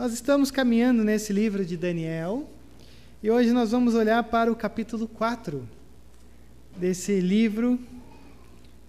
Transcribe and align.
Nós 0.00 0.14
estamos 0.14 0.50
caminhando 0.50 1.04
nesse 1.04 1.30
livro 1.30 1.62
de 1.62 1.76
Daniel 1.76 2.48
e 3.22 3.30
hoje 3.30 3.52
nós 3.52 3.70
vamos 3.70 3.94
olhar 3.94 4.24
para 4.24 4.50
o 4.50 4.56
capítulo 4.56 5.06
4 5.06 5.68
desse 6.74 7.20
livro 7.20 7.78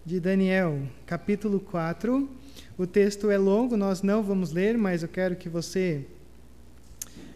de 0.05 0.21
Daniel, 0.21 0.82
capítulo 1.05 1.60
4. 1.60 2.29
O 2.78 2.88
texto 2.88 3.29
é 3.29 3.38
longo, 3.38 3.76
nós 3.76 4.02
não 4.02 4.24
vamos 4.24 4.54
ler, 4.54 4.78
mas 4.78 5.04
eu 5.04 5.10
quero 5.10 5.36
que 5.36 5.50
você 5.50 6.05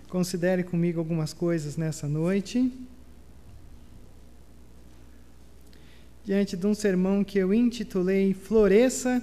considere 0.08 0.64
comigo 0.64 0.98
algumas 0.98 1.34
coisas 1.34 1.76
nessa 1.76 2.08
noite. 2.08 2.72
Diante 6.24 6.56
de 6.56 6.66
um 6.66 6.74
sermão 6.74 7.26
que 7.26 7.38
eu 7.38 7.54
intitulei 7.54 8.34
Floresça 8.34 9.22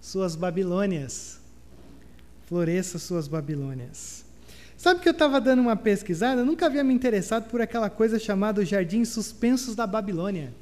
Suas 0.00 0.34
Babilônias 0.34 1.39
floresça 2.50 2.98
suas 2.98 3.28
Babilônias. 3.28 4.24
Sabe 4.76 4.98
que 4.98 5.08
eu 5.08 5.12
estava 5.12 5.40
dando 5.40 5.62
uma 5.62 5.76
pesquisada? 5.76 6.40
Eu 6.40 6.44
nunca 6.44 6.66
havia 6.66 6.82
me 6.82 6.92
interessado 6.92 7.48
por 7.48 7.60
aquela 7.60 7.88
coisa 7.88 8.18
chamada 8.18 8.64
Jardins 8.64 9.08
Suspensos 9.10 9.76
da 9.76 9.86
Babilônia. 9.86 10.52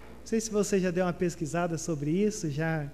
Não 0.00 0.26
sei 0.26 0.40
se 0.40 0.50
você 0.50 0.80
já 0.80 0.90
deu 0.90 1.04
uma 1.04 1.12
pesquisada 1.12 1.78
sobre 1.78 2.10
isso, 2.10 2.50
já, 2.50 2.90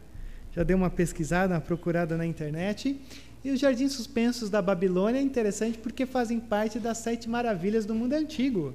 já 0.54 0.62
deu 0.62 0.76
uma 0.76 0.90
pesquisada, 0.90 1.54
uma 1.54 1.60
procurada 1.62 2.14
na 2.14 2.26
internet. 2.26 3.00
E 3.42 3.50
os 3.50 3.58
Jardins 3.58 3.92
Suspensos 3.92 4.50
da 4.50 4.60
Babilônia 4.60 5.18
é 5.18 5.22
interessante 5.22 5.78
porque 5.78 6.04
fazem 6.04 6.38
parte 6.38 6.78
das 6.78 6.98
sete 6.98 7.30
maravilhas 7.30 7.86
do 7.86 7.94
mundo 7.94 8.12
antigo. 8.12 8.74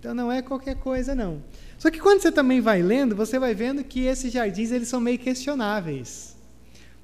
Então 0.00 0.14
não 0.14 0.32
é 0.32 0.40
qualquer 0.40 0.76
coisa, 0.76 1.14
não. 1.14 1.42
Só 1.76 1.90
que 1.90 2.00
quando 2.00 2.22
você 2.22 2.32
também 2.32 2.62
vai 2.62 2.80
lendo, 2.80 3.14
você 3.14 3.38
vai 3.38 3.54
vendo 3.54 3.84
que 3.84 4.06
esses 4.06 4.32
jardins 4.32 4.70
eles 4.72 4.88
são 4.88 4.98
meio 4.98 5.18
questionáveis. 5.18 6.37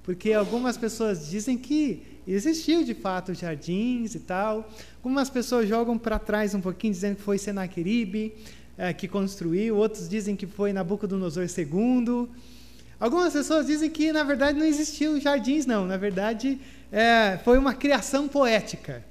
Porque 0.05 0.33
algumas 0.33 0.77
pessoas 0.77 1.29
dizem 1.29 1.57
que 1.57 2.21
existiu 2.29 2.85
de 2.85 2.95
fato 2.95 3.35
jardins 3.35 4.15
e 4.15 4.21
tal. 4.21 4.71
Algumas 4.97 5.29
pessoas 5.31 5.67
jogam 5.67 5.99
para 5.99 6.19
trás 6.19 6.55
um 6.55 6.61
pouquinho, 6.61 6.93
dizendo 6.93 7.17
que 7.17 7.23
foi 7.23 7.39
Senaqueribe 7.39 8.35
é, 8.77 8.93
que 8.93 9.09
construiu. 9.09 9.77
Outros 9.77 10.09
dizem 10.09 10.37
que 10.37 10.47
foi 10.47 10.73
Nabucodonosor 10.73 11.47
II. 11.47 12.29
Algumas 13.01 13.33
pessoas 13.33 13.67
dizem 13.67 13.91
que, 13.91 14.13
na 14.13 14.23
verdade, 14.23 14.59
não 14.59 14.67
existiu 14.67 15.19
jardins, 15.19 15.65
não. 15.67 15.87
Na 15.87 15.97
verdade, 15.97 16.61
é, 16.93 17.39
foi 17.43 17.59
uma 17.59 17.75
criação 17.75 18.29
poética. 18.29 19.05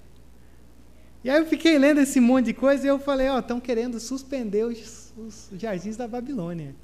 E 1.23 1.29
aí 1.29 1.39
eu 1.39 1.45
fiquei 1.45 1.77
lendo 1.79 2.01
esse 2.01 2.19
monte 2.19 2.45
de 2.47 2.53
coisa 2.53 2.85
e 2.85 2.89
eu 2.89 2.99
falei, 2.99 3.29
ó, 3.29 3.37
oh, 3.37 3.39
estão 3.39 3.59
querendo 3.59 3.99
suspender 3.99 4.63
os, 4.63 5.13
os 5.17 5.49
jardins 5.57 5.97
da 5.97 6.07
Babilônia. 6.07 6.75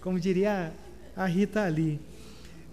Como 0.00 0.20
diria 0.20 0.72
a 1.16 1.26
Rita 1.26 1.62
ali. 1.62 1.98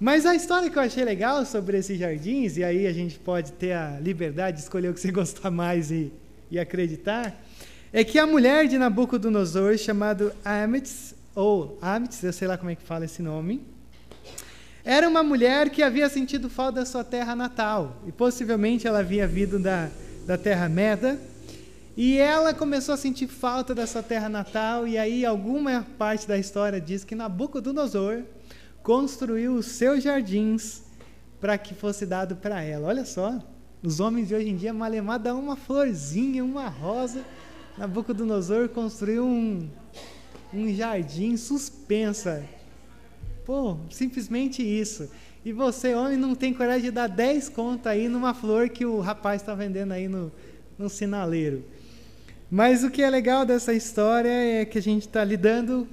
Mas 0.04 0.26
a 0.26 0.36
história 0.36 0.70
que 0.70 0.78
eu 0.78 0.84
achei 0.84 1.06
legal 1.06 1.46
sobre 1.46 1.78
esses 1.78 1.98
jardins, 1.98 2.58
e 2.58 2.64
aí 2.66 2.88
a 2.88 2.92
gente 2.92 3.18
pode 3.18 3.54
ter 3.54 3.72
a 3.72 3.98
liberdade 4.02 4.58
de 4.58 4.64
escolher 4.64 4.90
o 4.90 4.94
que 4.94 5.00
você 5.00 5.10
gostar 5.14 5.50
mais 5.50 5.92
e, 5.92 6.12
e 6.52 6.60
acreditar, 6.60 7.34
é 7.94 8.04
que 8.04 8.20
a 8.20 8.28
mulher 8.28 8.68
de 8.68 8.78
Nabucodonosor, 8.78 9.78
chamada 9.78 10.36
Amitz, 10.44 11.16
ou 11.34 11.78
Amitz, 11.82 12.22
eu 12.22 12.34
sei 12.34 12.50
lá 12.50 12.58
como 12.58 12.70
é 12.70 12.76
que 12.76 12.84
fala 12.84 13.06
esse 13.06 13.22
nome, 13.22 13.62
era 14.84 15.08
uma 15.08 15.24
mulher 15.24 15.70
que 15.70 15.82
havia 15.82 16.10
sentido 16.10 16.50
falta 16.50 16.82
da 16.82 16.86
sua 16.86 17.06
terra 17.06 17.34
natal, 17.34 17.96
e 18.06 18.12
possivelmente 18.12 18.86
ela 18.86 19.00
havia 19.00 19.26
vindo 19.26 19.58
da, 19.58 19.90
da 20.28 20.38
terra 20.38 20.68
Meda, 20.68 21.18
e 21.96 22.18
ela 22.18 22.54
começou 22.54 22.94
a 22.94 22.98
sentir 22.98 23.28
falta 23.28 23.74
da 23.74 23.88
sua 23.88 24.04
terra 24.04 24.28
natal, 24.28 24.86
e 24.86 24.98
aí 24.98 25.26
alguma 25.26 25.88
parte 25.98 26.28
da 26.28 26.38
história 26.38 26.82
diz 26.82 27.06
que 27.06 27.16
Nabucodonosor 27.16 28.24
construiu 28.84 29.56
os 29.56 29.68
seus 29.68 30.04
jardins 30.04 30.84
para 31.40 31.58
que 31.58 31.74
fosse 31.74 32.06
dado 32.06 32.36
para 32.36 32.62
ela. 32.62 32.90
Olha 32.90 33.06
só, 33.06 33.42
os 33.82 34.00
homens 34.00 34.28
de 34.28 34.36
hoje 34.36 34.50
em 34.50 34.56
dia, 34.56 34.74
malemar 34.74 35.20
dá 35.20 35.34
uma 35.34 35.56
florzinha, 35.56 36.44
uma 36.44 36.68
rosa. 36.68 37.24
Nabucodonosor 37.78 38.70
construiu 38.70 39.26
um, 39.26 39.70
um 40.54 40.74
jardim 40.74 41.36
suspensa. 41.38 42.44
Pô, 43.46 43.78
simplesmente 43.90 44.62
isso. 44.62 45.10
E 45.44 45.52
você, 45.52 45.94
homem, 45.96 46.18
não 46.18 46.36
tem 46.36 46.54
coragem 46.54 46.84
de 46.84 46.92
dar 46.92 47.08
10 47.08 47.50
contas 47.50 47.92
aí 47.92 48.08
numa 48.08 48.34
flor 48.34 48.70
que 48.70 48.86
o 48.86 49.00
rapaz 49.00 49.42
está 49.42 49.54
vendendo 49.54 49.92
aí 49.92 50.08
no, 50.08 50.32
no 50.78 50.90
sinaleiro. 50.90 51.66
Mas 52.50 52.84
o 52.84 52.90
que 52.90 53.02
é 53.02 53.10
legal 53.10 53.46
dessa 53.46 53.74
história 53.74 54.30
é 54.30 54.64
que 54.64 54.78
a 54.78 54.82
gente 54.82 55.08
está 55.08 55.24
lidando 55.24 55.88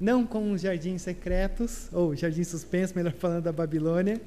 não 0.00 0.26
com 0.26 0.52
os 0.52 0.60
jardins 0.60 1.02
secretos, 1.02 1.88
ou 1.92 2.14
jardins 2.14 2.48
suspensos, 2.48 2.94
melhor 2.94 3.12
falando, 3.18 3.44
da 3.44 3.52
Babilônia, 3.52 4.20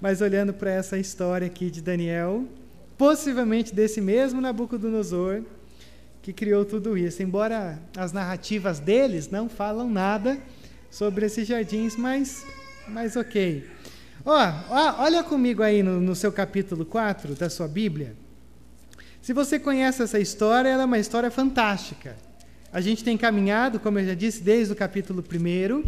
mas 0.00 0.20
olhando 0.20 0.52
para 0.52 0.70
essa 0.70 0.98
história 0.98 1.46
aqui 1.46 1.70
de 1.70 1.80
Daniel, 1.80 2.44
possivelmente 2.98 3.74
desse 3.74 4.00
mesmo 4.00 4.40
Nabucodonosor, 4.40 5.42
que 6.20 6.32
criou 6.32 6.64
tudo 6.64 6.96
isso. 6.96 7.22
Embora 7.22 7.78
as 7.96 8.12
narrativas 8.12 8.78
deles 8.78 9.30
não 9.30 9.48
falam 9.48 9.90
nada 9.90 10.38
sobre 10.90 11.26
esses 11.26 11.46
jardins, 11.46 11.96
mas, 11.96 12.46
mas 12.88 13.16
ok. 13.16 13.68
Ó, 14.24 14.36
ó 14.70 15.02
olha 15.02 15.22
comigo 15.22 15.62
aí 15.62 15.82
no, 15.82 16.00
no 16.00 16.14
seu 16.14 16.32
capítulo 16.32 16.84
4 16.84 17.34
da 17.34 17.50
sua 17.50 17.66
Bíblia. 17.66 18.14
Se 19.20 19.32
você 19.32 19.58
conhece 19.58 20.02
essa 20.02 20.18
história, 20.18 20.68
ela 20.68 20.82
é 20.82 20.86
uma 20.86 20.98
história 20.98 21.30
fantástica. 21.30 22.16
A 22.72 22.80
gente 22.80 23.04
tem 23.04 23.18
caminhado, 23.18 23.78
como 23.78 23.98
eu 23.98 24.06
já 24.06 24.14
disse, 24.14 24.40
desde 24.40 24.72
o 24.72 24.76
capítulo 24.76 25.22
1. 25.22 25.84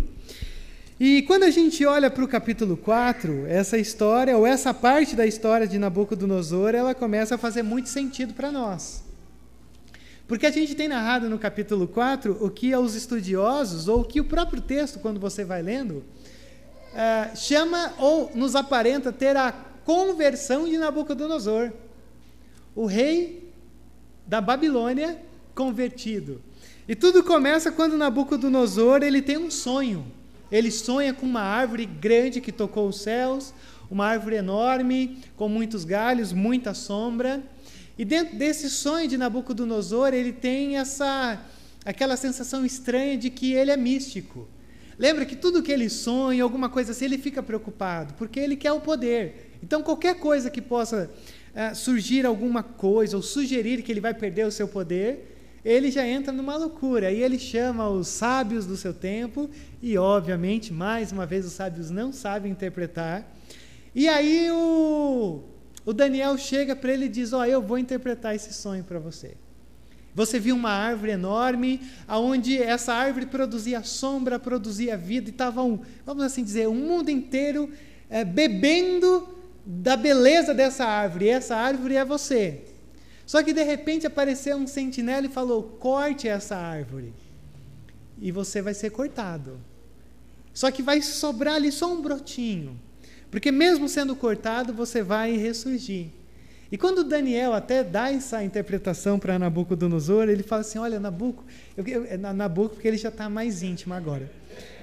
E 1.01 1.23
quando 1.23 1.45
a 1.45 1.51
gente 1.51 1.83
olha 1.87 2.11
para 2.11 2.23
o 2.23 2.29
capítulo 2.29 2.77
4, 2.77 3.47
essa 3.47 3.79
história, 3.79 4.37
ou 4.37 4.47
essa 4.47 4.75
parte 4.75 5.17
da 5.17 5.27
história 5.27 5.67
de 5.67 5.79
Nabucodonosor, 5.79 6.75
ela 6.75 6.95
começa 6.95 7.37
a 7.37 7.39
fazer 7.39 7.63
muito 7.63 7.89
sentido 7.89 8.35
para 8.35 8.53
nós. 8.53 9.03
Porque 10.29 10.45
a 10.45 10.51
gente 10.51 10.75
tem 10.75 10.87
narrado 10.87 11.27
no 11.31 11.39
capítulo 11.39 11.89
4 11.89 12.37
o 12.39 12.51
que 12.51 12.77
os 12.77 12.95
estudiosos, 12.95 13.89
ou 13.89 14.03
o 14.03 14.05
que 14.05 14.21
o 14.21 14.25
próprio 14.25 14.61
texto, 14.61 14.99
quando 14.99 15.19
você 15.19 15.43
vai 15.43 15.63
lendo, 15.63 16.05
uh, 16.93 17.35
chama 17.35 17.95
ou 17.99 18.31
nos 18.35 18.55
aparenta 18.55 19.11
ter 19.11 19.39
a 19.39 19.53
conversão 19.87 20.69
de 20.69 20.77
Nabucodonosor, 20.77 21.73
o 22.77 22.85
rei 22.85 23.51
da 24.27 24.43
Babilônia 24.43 25.19
convertido. 25.55 26.43
E 26.87 26.95
tudo 26.95 27.25
começa 27.25 27.73
quando 27.73 27.97
Nabucodonosor 27.97 29.03
ele 29.03 29.23
tem 29.23 29.39
um 29.39 29.51
sonho. 29.51 30.05
Ele 30.53 30.71
sonha 30.71 31.15
com 31.15 31.25
uma 31.25 31.41
árvore 31.41 31.87
grande 31.87 32.43
que 32.43 32.53
tocou 32.53 32.89
os 32.89 33.01
céus, 33.01 33.55
uma 33.91 34.07
árvore 34.07 34.37
enorme, 34.37 35.19
com 35.35 35.49
muitos 35.49 35.85
galhos, 35.85 36.33
muita 36.33 36.75
sombra. 36.75 37.43
E 37.99 38.05
dentro 38.05 38.37
desse 38.37 38.69
sonho 38.69 39.09
de 39.09 39.17
Nabucodonosor, 39.17 40.13
ele 40.13 40.33
tem 40.33 40.77
essa 40.77 41.41
aquela 41.87 42.17
sensação 42.17 42.65
estranha 42.65 43.17
de 43.17 43.31
que 43.31 43.53
ele 43.55 43.71
é 43.71 43.77
místico. 43.77 44.47
Lembra 44.99 45.25
que 45.25 45.37
tudo 45.37 45.63
que 45.63 45.73
ele 45.73 45.89
sonha, 45.89 46.43
alguma 46.43 46.69
coisa 46.69 46.93
assim, 46.93 47.07
ele 47.07 47.19
fica 47.19 47.43
preocupado, 47.43 48.15
porque 48.15 48.39
ele 48.39 48.57
quer 48.57 48.73
o 48.73 48.81
poder. 48.81 49.53
Então, 49.63 49.83
qualquer 49.83 50.17
coisa 50.17 50.51
que 50.51 50.63
possa 50.63 51.11
uh, 51.11 51.75
surgir 51.75 52.25
alguma 52.25 52.63
coisa 52.63 53.17
ou 53.17 53.23
sugerir 53.23 53.83
que 53.83 53.91
ele 53.91 54.01
vai 54.01 54.15
perder 54.15 54.47
o 54.47 54.53
seu 54.53 54.69
poder, 54.69 55.34
ele 55.65 55.91
já 55.91 56.07
entra 56.07 56.33
numa 56.33 56.57
loucura. 56.57 57.09
Aí 57.09 57.23
ele 57.23 57.39
chama 57.39 57.89
os 57.89 58.09
sábios 58.09 58.67
do 58.67 58.77
seu 58.77 58.93
tempo, 58.93 59.49
e 59.83 59.97
obviamente, 59.97 60.73
mais 60.73 61.11
uma 61.11 61.25
vez, 61.25 61.47
os 61.47 61.53
sábios 61.53 61.91
não 61.91 62.13
sabem 62.13 62.53
interpretar. 62.53 63.35
E 63.95 64.09
aí 64.09 64.51
o, 64.51 65.43
o 65.87 65.93
Daniel 65.93 66.37
chega 66.37 66.77
para 66.77 66.93
ele 66.93 67.07
e 67.07 67.09
diz: 67.09 67.33
Ó, 67.33 67.41
oh, 67.41 67.45
eu 67.45 67.63
vou 67.63 67.79
interpretar 67.79 68.35
esse 68.35 68.53
sonho 68.53 68.85
para 68.85 68.99
você. 68.99 69.37
Você 70.15 70.39
viu 70.39 70.55
uma 70.55 70.71
árvore 70.71 71.13
enorme, 71.13 71.81
aonde 72.07 72.57
essa 72.63 72.95
árvore 72.95 73.27
produzia 73.27 73.83
sombra, 73.83 74.39
produzia 74.39 74.97
vida, 74.97 75.29
e 75.29 75.33
estava, 75.33 75.63
um, 75.63 75.81
vamos 76.07 76.23
assim 76.23 76.45
dizer, 76.45 76.69
um 76.69 76.75
mundo 76.75 77.11
inteiro 77.11 77.69
é, 78.09 78.25
bebendo 78.25 79.27
da 79.67 79.97
beleza 79.97 80.55
dessa 80.55 80.85
árvore. 80.85 81.25
E 81.25 81.31
essa 81.31 81.57
árvore 81.57 81.97
é 81.97 82.05
você. 82.05 82.63
Só 83.27 83.43
que 83.43 83.53
de 83.53 83.63
repente 83.63 84.07
apareceu 84.07 84.57
um 84.57 84.67
sentinela 84.67 85.27
e 85.27 85.31
falou: 85.31 85.63
corte 85.63 86.29
essa 86.29 86.57
árvore. 86.57 87.13
E 88.21 88.31
você 88.31 88.61
vai 88.61 88.75
ser 88.75 88.91
cortado. 88.91 89.59
Só 90.53 90.71
que 90.71 90.83
vai 90.83 91.03
sobrar 91.03 91.55
ali 91.55 91.73
só 91.73 91.93
um 91.93 92.01
brotinho. 92.01 92.79
Porque 93.31 93.51
mesmo 93.51 93.89
sendo 93.89 94.15
cortado, 94.15 94.73
você 94.73 95.03
vai 95.03 95.37
ressurgir. 95.37 96.09
E 96.71 96.79
quando 96.79 97.03
Daniel 97.03 97.53
até 97.53 97.83
dá 97.83 98.13
essa 98.13 98.43
interpretação 98.45 99.19
para 99.19 99.39
Nabucodonosor, 99.39 100.29
ele 100.29 100.43
fala 100.43 100.61
assim: 100.61 100.79
Olha, 100.79 101.01
Nabuco, 101.01 101.45
eu, 101.77 101.87
eu, 101.87 102.05
é 102.05 102.17
Nabuco, 102.17 102.75
porque 102.75 102.89
ele 102.89 102.97
já 102.97 103.09
está 103.09 103.29
mais 103.29 103.63
íntimo 103.63 103.95
agora. 103.95 104.31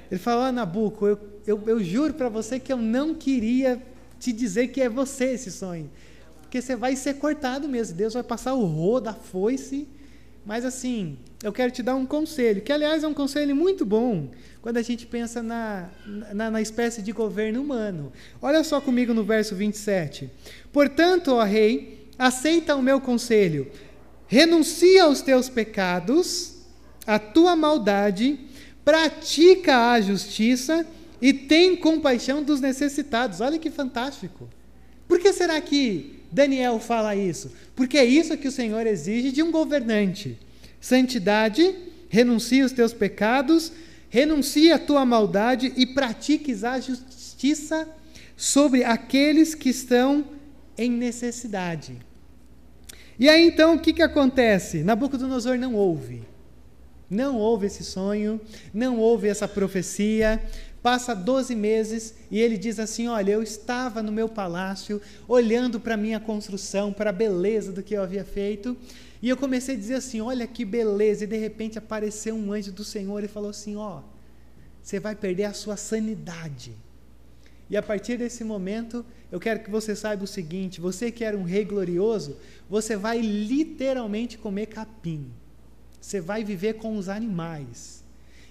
Ele 0.10 0.20
fala: 0.20 0.44
Olha, 0.44 0.52
Nabuco, 0.52 1.08
eu, 1.08 1.20
eu, 1.46 1.64
eu 1.68 1.84
juro 1.84 2.14
para 2.14 2.28
você 2.28 2.60
que 2.60 2.74
eu 2.74 2.78
não 2.78 3.14
queria 3.14 3.82
te 4.20 4.32
dizer 4.34 4.68
que 4.68 4.82
é 4.82 4.90
você 4.90 5.26
esse 5.26 5.52
sonho 5.52 5.90
porque 6.52 6.62
você 6.62 6.76
vai 6.76 6.98
ser 6.98 7.14
cortado 7.14 7.66
mesmo. 7.70 7.96
Deus 7.96 8.14
vai 8.14 8.24
passar 8.24 8.54
o 8.56 8.66
rodo, 8.66 9.08
a 9.08 9.14
foice. 9.14 9.88
Mas 10.46 10.66
assim, 10.66 11.18
eu 11.42 11.54
quero 11.54 11.72
te 11.72 11.82
dar 11.82 11.96
um 11.96 12.06
conselho, 12.06 12.62
que 12.62 12.74
aliás 12.74 13.06
é 13.06 13.08
um 13.08 13.14
conselho 13.14 13.56
muito 13.56 13.86
bom 13.86 14.30
quando 14.62 14.76
a 14.76 14.82
gente 14.82 15.06
pensa 15.06 15.42
na, 15.42 15.90
na, 16.34 16.52
na 16.52 16.62
espécie 16.62 17.02
de 17.02 17.14
governo 17.14 17.62
humano. 17.62 18.12
Olha 18.42 18.66
só 18.66 18.82
comigo 18.82 19.14
no 19.14 19.24
verso 19.24 19.56
27. 19.56 20.30
Portanto, 20.74 21.30
ó 21.30 21.44
rei, 21.44 22.10
aceita 22.20 22.76
o 22.76 22.82
meu 22.82 23.00
conselho. 23.00 23.72
Renuncia 24.28 25.04
aos 25.04 25.22
teus 25.22 25.48
pecados, 25.48 26.58
a 27.08 27.18
tua 27.18 27.56
maldade, 27.56 28.38
pratica 28.84 29.92
a 29.94 30.02
justiça 30.02 30.86
e 31.22 31.32
tem 31.32 31.78
compaixão 31.78 32.44
dos 32.44 32.60
necessitados. 32.60 33.40
Olha 33.40 33.58
que 33.58 33.72
fantástico. 33.72 34.50
Por 35.08 35.18
que 35.18 35.32
será 35.32 35.62
que 35.62 36.20
Daniel 36.32 36.80
fala 36.80 37.16
isso? 37.16 37.52
Porque 37.76 37.98
é 37.98 38.06
isso 38.06 38.38
que 38.38 38.48
o 38.48 38.52
Senhor 38.52 38.86
exige 38.88 39.32
de 39.32 39.44
um 39.44 39.52
governante: 39.52 40.38
santidade, 40.80 41.76
renuncia 42.10 42.66
os 42.66 42.72
teus 42.72 42.94
pecados, 42.94 43.72
renuncia 44.10 44.76
a 44.76 44.80
tua 44.80 45.06
maldade 45.06 45.74
e 45.76 45.86
pratiques 45.86 46.64
a 46.64 46.80
justiça 46.80 47.88
sobre 48.38 48.84
aqueles 48.84 49.54
que 49.54 49.70
estão 49.70 50.26
em 50.78 50.90
necessidade. 50.90 51.98
E 53.20 53.30
aí 53.30 53.48
então 53.48 53.76
o 53.76 53.80
que, 53.80 53.94
que 53.94 54.02
acontece? 54.02 54.84
Nabucodonosor 54.84 55.58
não 55.58 55.76
ouve. 55.76 56.24
Não 57.10 57.38
ouve 57.38 57.68
esse 57.68 57.84
sonho, 57.84 58.40
não 58.74 58.98
ouve 58.98 59.28
essa 59.28 59.46
profecia, 59.46 60.42
Passa 60.82 61.14
12 61.14 61.56
meses 61.56 62.16
e 62.32 62.40
ele 62.40 62.58
diz 62.58 62.80
assim: 62.80 63.08
Olha, 63.08 63.32
eu 63.32 63.44
estava 63.44 64.02
no 64.02 64.12
meu 64.12 64.28
palácio, 64.28 65.00
olhando 65.28 65.80
para 65.80 65.94
a 65.94 65.98
minha 65.98 66.20
construção, 66.20 66.92
para 66.92 67.12
a 67.12 67.14
beleza 67.14 67.72
do 67.72 67.84
que 67.84 67.94
eu 67.94 68.02
havia 68.02 68.26
feito, 68.26 68.76
e 69.22 69.30
eu 69.30 69.38
comecei 69.38 69.76
a 69.76 69.78
dizer 69.78 69.96
assim: 69.96 70.22
Olha 70.22 70.48
que 70.48 70.66
beleza, 70.66 71.24
e 71.24 71.28
de 71.28 71.38
repente 71.38 71.78
apareceu 71.78 72.34
um 72.34 72.52
anjo 72.52 72.72
do 72.72 72.84
Senhor 72.84 73.24
e 73.24 73.28
falou 73.28 73.52
assim: 73.52 73.76
Ó, 73.76 74.00
oh, 74.00 74.04
você 74.82 75.00
vai 75.00 75.16
perder 75.16 75.44
a 75.44 75.54
sua 75.54 75.78
sanidade. 75.78 76.76
E 77.70 77.78
a 77.78 77.82
partir 77.82 78.18
desse 78.18 78.44
momento, 78.44 79.06
eu 79.32 79.40
quero 79.40 79.60
que 79.60 79.70
você 79.70 79.96
saiba 79.96 80.24
o 80.24 80.28
seguinte: 80.28 80.82
você 80.82 81.12
que 81.12 81.24
era 81.24 81.38
um 81.38 81.44
rei 81.44 81.64
glorioso, 81.64 82.38
você 82.68 82.98
vai 82.98 83.22
literalmente 83.22 84.36
comer 84.36 84.66
capim. 84.66 85.28
Você 86.02 86.20
vai 86.20 86.44
viver 86.44 86.74
com 86.74 86.98
os 86.98 87.08
animais. 87.08 88.04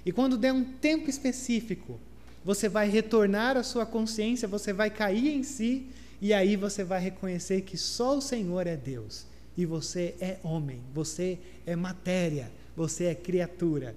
E 0.07 0.13
quando 0.13 0.39
der 0.39 0.53
um 0.53 0.65
tempo 0.65 1.11
específico, 1.11 1.99
você 2.45 2.69
vai 2.69 2.89
retornar 2.89 3.57
à 3.57 3.63
sua 3.63 3.85
consciência, 3.85 4.49
você 4.49 4.73
vai 4.73 4.91
cair 4.91 5.29
em 5.29 5.43
si, 5.43 5.87
e 6.21 6.33
aí 6.33 6.57
você 6.57 6.85
vai 6.85 7.01
reconhecer 7.01 7.63
que 7.63 7.77
só 7.77 8.17
o 8.17 8.21
Senhor 8.21 8.67
é 8.67 8.77
Deus. 8.77 9.27
E 9.57 9.67
você 9.67 10.15
é 10.21 10.37
homem, 10.43 10.81
você 10.95 11.39
é 11.67 11.75
matéria, 11.77 12.51
você 12.77 13.05
é 13.05 13.15
criatura. 13.15 13.95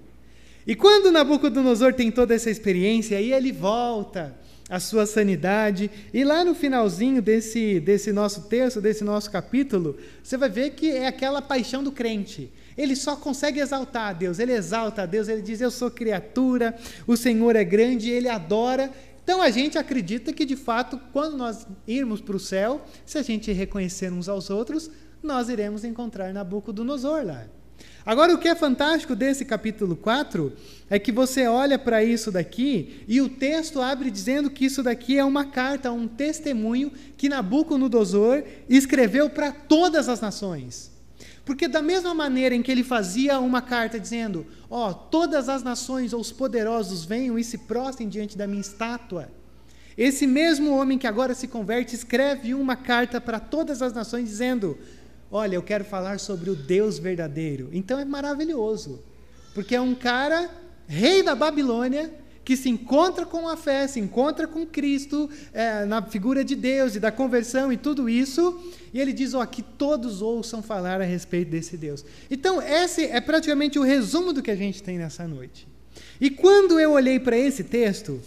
E 0.66 0.74
quando 0.74 1.12
Nabucodonosor 1.12 1.92
tem 1.92 2.10
toda 2.10 2.34
essa 2.34 2.50
experiência, 2.50 3.18
aí 3.18 3.32
ele 3.32 3.52
volta 3.52 4.34
à 4.68 4.80
sua 4.80 5.04
sanidade, 5.04 5.90
e 6.12 6.24
lá 6.24 6.44
no 6.44 6.54
finalzinho 6.54 7.20
desse, 7.20 7.78
desse 7.80 8.12
nosso 8.12 8.42
texto, 8.42 8.80
desse 8.80 9.04
nosso 9.04 9.30
capítulo, 9.30 9.98
você 10.22 10.38
vai 10.38 10.48
ver 10.48 10.70
que 10.70 10.90
é 10.90 11.06
aquela 11.06 11.42
paixão 11.42 11.84
do 11.84 11.92
crente. 11.92 12.50
Ele 12.76 12.96
só 12.96 13.16
consegue 13.16 13.60
exaltar 13.60 14.08
a 14.08 14.12
Deus, 14.12 14.38
ele 14.38 14.52
exalta 14.52 15.02
a 15.02 15.06
Deus, 15.06 15.28
ele 15.28 15.42
diz: 15.42 15.60
Eu 15.60 15.70
sou 15.70 15.90
criatura, 15.90 16.76
o 17.06 17.16
Senhor 17.16 17.56
é 17.56 17.64
grande, 17.64 18.10
ele 18.10 18.28
adora. 18.28 18.90
Então 19.22 19.40
a 19.40 19.50
gente 19.50 19.78
acredita 19.78 20.32
que 20.32 20.44
de 20.44 20.56
fato, 20.56 21.00
quando 21.12 21.36
nós 21.36 21.66
irmos 21.86 22.20
para 22.20 22.36
o 22.36 22.40
céu, 22.40 22.84
se 23.06 23.16
a 23.16 23.22
gente 23.22 23.50
reconhecer 23.52 24.12
uns 24.12 24.28
aos 24.28 24.50
outros, 24.50 24.90
nós 25.22 25.48
iremos 25.48 25.84
encontrar 25.84 26.32
Nabucodonosor 26.32 27.24
lá. 27.24 27.46
Agora, 28.04 28.34
o 28.34 28.38
que 28.38 28.48
é 28.48 28.54
fantástico 28.54 29.16
desse 29.16 29.46
capítulo 29.46 29.96
4 29.96 30.52
é 30.90 30.98
que 30.98 31.10
você 31.10 31.46
olha 31.46 31.78
para 31.78 32.04
isso 32.04 32.30
daqui 32.30 33.02
e 33.08 33.18
o 33.22 33.30
texto 33.30 33.80
abre 33.80 34.10
dizendo 34.10 34.50
que 34.50 34.66
isso 34.66 34.82
daqui 34.82 35.18
é 35.18 35.24
uma 35.24 35.46
carta, 35.46 35.90
um 35.90 36.06
testemunho 36.06 36.92
que 37.16 37.30
Nabucodonosor 37.30 38.44
escreveu 38.68 39.30
para 39.30 39.50
todas 39.50 40.06
as 40.10 40.20
nações. 40.20 40.93
Porque, 41.44 41.68
da 41.68 41.82
mesma 41.82 42.14
maneira 42.14 42.54
em 42.54 42.62
que 42.62 42.72
ele 42.72 42.82
fazia 42.82 43.38
uma 43.38 43.60
carta 43.60 44.00
dizendo: 44.00 44.46
Ó, 44.70 44.90
oh, 44.90 44.94
todas 44.94 45.48
as 45.48 45.62
nações 45.62 46.12
ou 46.12 46.20
os 46.20 46.32
poderosos 46.32 47.04
venham 47.04 47.38
e 47.38 47.44
se 47.44 47.58
prostem 47.58 48.08
diante 48.08 48.36
da 48.36 48.46
minha 48.46 48.62
estátua. 48.62 49.30
Esse 49.96 50.26
mesmo 50.26 50.74
homem 50.74 50.98
que 50.98 51.06
agora 51.06 51.34
se 51.34 51.46
converte 51.46 51.94
escreve 51.94 52.54
uma 52.54 52.74
carta 52.74 53.20
para 53.20 53.38
todas 53.38 53.82
as 53.82 53.92
nações 53.92 54.28
dizendo: 54.28 54.78
Olha, 55.30 55.54
eu 55.56 55.62
quero 55.62 55.84
falar 55.84 56.18
sobre 56.18 56.48
o 56.48 56.56
Deus 56.56 56.98
verdadeiro. 56.98 57.68
Então 57.72 57.98
é 57.98 58.04
maravilhoso, 58.04 59.02
porque 59.52 59.74
é 59.74 59.80
um 59.80 59.94
cara, 59.94 60.50
rei 60.86 61.22
da 61.22 61.34
Babilônia, 61.34 62.10
que 62.44 62.56
se 62.56 62.68
encontra 62.68 63.24
com 63.24 63.48
a 63.48 63.56
fé, 63.56 63.86
se 63.86 63.98
encontra 63.98 64.46
com 64.46 64.66
Cristo, 64.66 65.30
é, 65.52 65.84
na 65.86 66.02
figura 66.02 66.44
de 66.44 66.54
Deus 66.54 66.94
e 66.94 67.00
da 67.00 67.10
conversão 67.10 67.72
e 67.72 67.76
tudo 67.76 68.08
isso, 68.08 68.60
e 68.92 69.00
ele 69.00 69.12
diz: 69.12 69.32
ó, 69.32 69.44
que 69.46 69.62
todos 69.62 70.20
ouçam 70.20 70.62
falar 70.62 71.00
a 71.00 71.04
respeito 71.04 71.50
desse 71.50 71.76
Deus. 71.76 72.04
Então, 72.30 72.60
esse 72.60 73.04
é 73.04 73.20
praticamente 73.20 73.78
o 73.78 73.82
resumo 73.82 74.32
do 74.32 74.42
que 74.42 74.50
a 74.50 74.56
gente 74.56 74.82
tem 74.82 74.98
nessa 74.98 75.26
noite. 75.26 75.66
E 76.20 76.28
quando 76.28 76.78
eu 76.78 76.92
olhei 76.92 77.18
para 77.18 77.36
esse 77.36 77.64
texto, 77.64 78.20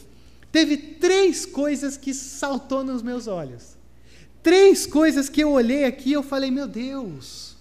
teve 0.51 0.77
três 0.77 1.45
coisas 1.45 1.95
que 1.95 2.13
saltou 2.13 2.83
nos 2.83 3.03
meus 3.03 3.27
olhos. 3.27 3.77
Três 4.41 4.87
coisas 4.87 5.29
que 5.29 5.41
eu 5.41 5.51
olhei 5.51 5.85
aqui 5.85 6.09
e 6.09 6.13
eu 6.13 6.23
falei: 6.23 6.49
meu 6.49 6.67
Deus, 6.67 7.55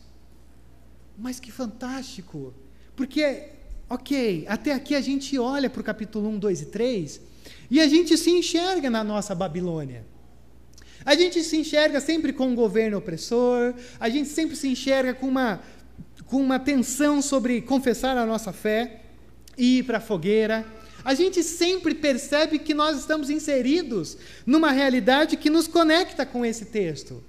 mas 1.19 1.39
que 1.39 1.53
fantástico! 1.53 2.55
Porque 2.95 3.56
Ok, 3.89 4.45
até 4.49 4.73
aqui 4.73 4.97
a 4.97 5.01
gente 5.01 5.39
olha 5.39 5.71
para 5.71 5.81
o 5.81 5.85
capítulo 5.85 6.29
1, 6.31 6.39
2 6.41 6.63
e 6.63 6.67
3 6.67 7.21
e 7.71 7.81
a 7.81 7.87
gente 7.87 8.19
se 8.19 8.31
enxerga 8.31 8.91
na 8.91 9.05
nossa 9.05 9.33
Babilônia. 9.33 10.05
A 11.05 11.15
gente 11.15 11.41
se 11.45 11.57
enxerga 11.57 12.01
sempre 12.01 12.33
com 12.33 12.49
um 12.49 12.55
governo 12.57 12.99
opressor, 12.99 13.75
a 14.01 14.09
gente 14.09 14.29
sempre 14.29 14.57
se 14.57 14.67
enxerga 14.67 15.15
com 15.15 15.29
uma, 15.29 15.61
com 16.27 16.39
uma 16.43 16.59
tensão 16.59 17.23
sobre 17.23 17.61
confessar 17.61 18.17
a 18.17 18.27
nossa 18.27 18.53
fé 18.53 19.03
e 19.57 19.79
ir 19.79 19.85
para 19.85 19.99
a 19.99 20.01
fogueira. 20.01 20.67
A 21.05 21.15
gente 21.15 21.45
sempre 21.45 21.95
percebe 21.95 22.59
que 22.59 22.75
nós 22.75 22.99
estamos 22.99 23.31
inseridos 23.31 24.19
numa 24.45 24.73
realidade 24.73 25.37
que 25.37 25.49
nos 25.49 25.69
conecta 25.69 26.27
com 26.27 26.45
esse 26.45 26.65
texto. 26.65 27.23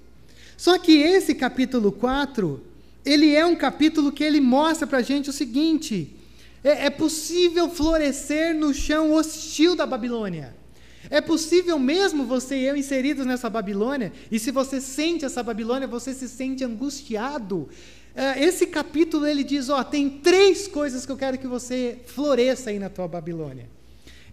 Só 0.56 0.76
que 0.76 0.98
esse 0.98 1.36
capítulo 1.36 1.92
4, 1.92 2.60
ele 3.04 3.32
é 3.32 3.46
um 3.46 3.54
capítulo 3.54 4.10
que 4.10 4.24
ele 4.24 4.40
mostra 4.40 4.88
para 4.88 4.98
a 4.98 5.02
gente 5.02 5.30
o 5.30 5.32
seguinte: 5.32 6.17
é, 6.62 6.86
é 6.86 6.90
possível 6.90 7.68
florescer 7.68 8.54
no 8.54 8.72
chão 8.74 9.12
hostil 9.12 9.74
da 9.76 9.86
Babilônia. 9.86 10.56
É 11.10 11.20
possível 11.20 11.78
mesmo 11.78 12.24
você 12.24 12.56
e 12.56 12.64
eu 12.64 12.76
inseridos 12.76 13.24
nessa 13.24 13.48
Babilônia, 13.48 14.12
e 14.30 14.38
se 14.38 14.50
você 14.50 14.80
sente 14.80 15.24
essa 15.24 15.42
Babilônia, 15.42 15.88
você 15.88 16.12
se 16.12 16.28
sente 16.28 16.64
angustiado. 16.64 17.68
É, 18.14 18.42
esse 18.42 18.66
capítulo 18.66 19.26
ele 19.26 19.44
diz: 19.44 19.68
ó, 19.68 19.82
tem 19.82 20.10
três 20.10 20.68
coisas 20.68 21.06
que 21.06 21.12
eu 21.12 21.16
quero 21.16 21.38
que 21.38 21.46
você 21.46 21.98
floresça 22.06 22.70
aí 22.70 22.78
na 22.78 22.90
tua 22.90 23.08
Babilônia. 23.08 23.66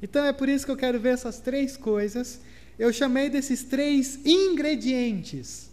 Então 0.01 0.25
é 0.25 0.33
por 0.33 0.49
isso 0.49 0.65
que 0.65 0.71
eu 0.71 0.77
quero 0.77 0.99
ver 0.99 1.13
essas 1.13 1.39
três 1.39 1.77
coisas. 1.77 2.39
Eu 2.77 2.91
chamei 2.91 3.29
desses 3.29 3.63
três 3.63 4.19
ingredientes 4.25 5.69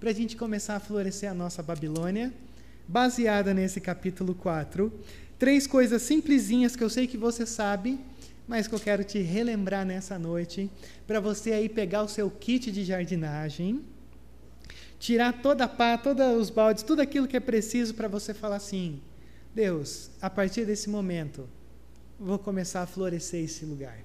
para 0.00 0.10
a 0.10 0.12
gente 0.12 0.36
começar 0.36 0.76
a 0.76 0.80
florescer 0.80 1.30
a 1.30 1.34
nossa 1.34 1.62
Babilônia, 1.62 2.32
baseada 2.88 3.54
nesse 3.54 3.80
capítulo 3.80 4.34
4. 4.34 4.92
Três 5.38 5.66
coisas 5.66 6.02
simplesinhas 6.02 6.76
que 6.76 6.84
eu 6.84 6.90
sei 6.90 7.06
que 7.06 7.16
você 7.16 7.44
sabe, 7.44 7.98
mas 8.46 8.68
que 8.68 8.74
eu 8.74 8.80
quero 8.80 9.02
te 9.02 9.18
relembrar 9.18 9.84
nessa 9.84 10.18
noite, 10.18 10.70
para 11.06 11.20
você 11.20 11.52
aí 11.52 11.68
pegar 11.68 12.02
o 12.02 12.08
seu 12.08 12.30
kit 12.30 12.70
de 12.70 12.84
jardinagem, 12.84 13.80
tirar 14.98 15.32
toda 15.32 15.64
a 15.64 15.68
pá, 15.68 15.98
todos 15.98 16.24
os 16.40 16.50
baldes, 16.50 16.82
tudo 16.82 17.00
aquilo 17.00 17.26
que 17.26 17.36
é 17.36 17.40
preciso 17.40 17.94
para 17.94 18.08
você 18.08 18.32
falar 18.32 18.56
assim: 18.56 19.00
Deus, 19.54 20.10
a 20.20 20.30
partir 20.30 20.64
desse 20.64 20.88
momento, 20.88 21.48
vou 22.18 22.38
começar 22.38 22.82
a 22.82 22.86
florescer 22.86 23.44
esse 23.44 23.64
lugar. 23.64 23.98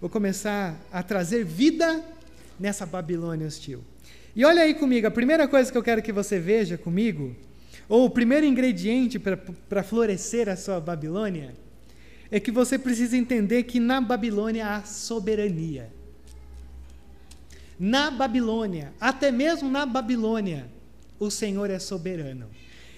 Vou 0.00 0.10
começar 0.10 0.78
a 0.92 1.02
trazer 1.02 1.44
vida 1.44 2.04
nessa 2.60 2.84
Babilônia 2.84 3.46
hostil. 3.46 3.82
E 4.34 4.44
olha 4.44 4.62
aí 4.62 4.74
comigo, 4.74 5.06
a 5.06 5.10
primeira 5.10 5.48
coisa 5.48 5.72
que 5.72 5.78
eu 5.78 5.82
quero 5.82 6.02
que 6.02 6.12
você 6.12 6.38
veja 6.38 6.76
comigo 6.76 7.34
ou 7.88 8.04
o 8.04 8.10
primeiro 8.10 8.44
ingrediente 8.44 9.18
para 9.18 9.82
florescer 9.82 10.48
a 10.48 10.56
sua 10.56 10.80
Babilônia, 10.80 11.54
é 12.30 12.40
que 12.40 12.50
você 12.50 12.78
precisa 12.78 13.16
entender 13.16 13.62
que 13.64 13.78
na 13.78 14.00
Babilônia 14.00 14.66
há 14.66 14.84
soberania. 14.84 15.90
Na 17.78 18.10
Babilônia, 18.10 18.92
até 19.00 19.30
mesmo 19.30 19.70
na 19.70 19.86
Babilônia, 19.86 20.66
o 21.18 21.30
Senhor 21.30 21.70
é 21.70 21.78
soberano. 21.78 22.48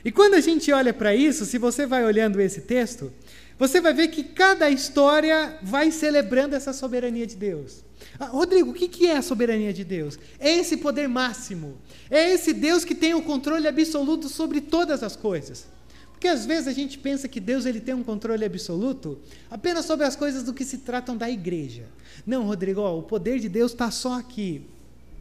E 0.04 0.10
quando 0.10 0.34
a 0.34 0.40
gente 0.40 0.72
olha 0.72 0.94
para 0.94 1.14
isso, 1.14 1.44
se 1.44 1.58
você 1.58 1.84
vai 1.84 2.04
olhando 2.04 2.40
esse 2.40 2.62
texto, 2.62 3.12
você 3.58 3.80
vai 3.80 3.92
ver 3.92 4.08
que 4.08 4.22
cada 4.22 4.70
história 4.70 5.58
vai 5.62 5.90
celebrando 5.90 6.54
essa 6.54 6.72
soberania 6.72 7.26
de 7.26 7.36
Deus. 7.36 7.84
Ah, 8.18 8.26
Rodrigo, 8.26 8.70
o 8.70 8.74
que 8.74 9.06
é 9.06 9.16
a 9.16 9.22
soberania 9.22 9.72
de 9.72 9.84
Deus? 9.84 10.18
É 10.38 10.52
esse 10.52 10.76
poder 10.78 11.08
máximo. 11.08 11.78
É 12.10 12.32
esse 12.32 12.52
Deus 12.52 12.84
que 12.84 12.94
tem 12.94 13.14
o 13.14 13.22
controle 13.22 13.68
absoluto 13.68 14.28
sobre 14.28 14.60
todas 14.60 15.02
as 15.02 15.14
coisas. 15.14 15.66
Porque 16.10 16.26
às 16.26 16.44
vezes 16.44 16.66
a 16.66 16.72
gente 16.72 16.98
pensa 16.98 17.28
que 17.28 17.38
Deus 17.38 17.64
ele 17.64 17.80
tem 17.80 17.94
um 17.94 18.02
controle 18.02 18.44
absoluto 18.44 19.20
apenas 19.48 19.84
sobre 19.84 20.04
as 20.04 20.16
coisas 20.16 20.42
do 20.42 20.52
que 20.52 20.64
se 20.64 20.78
tratam 20.78 21.16
da 21.16 21.30
igreja. 21.30 21.84
Não, 22.26 22.44
Rodrigo, 22.44 22.80
ó, 22.80 22.98
o 22.98 23.04
poder 23.04 23.38
de 23.38 23.48
Deus 23.48 23.70
está 23.70 23.88
só 23.92 24.14
aqui. 24.18 24.66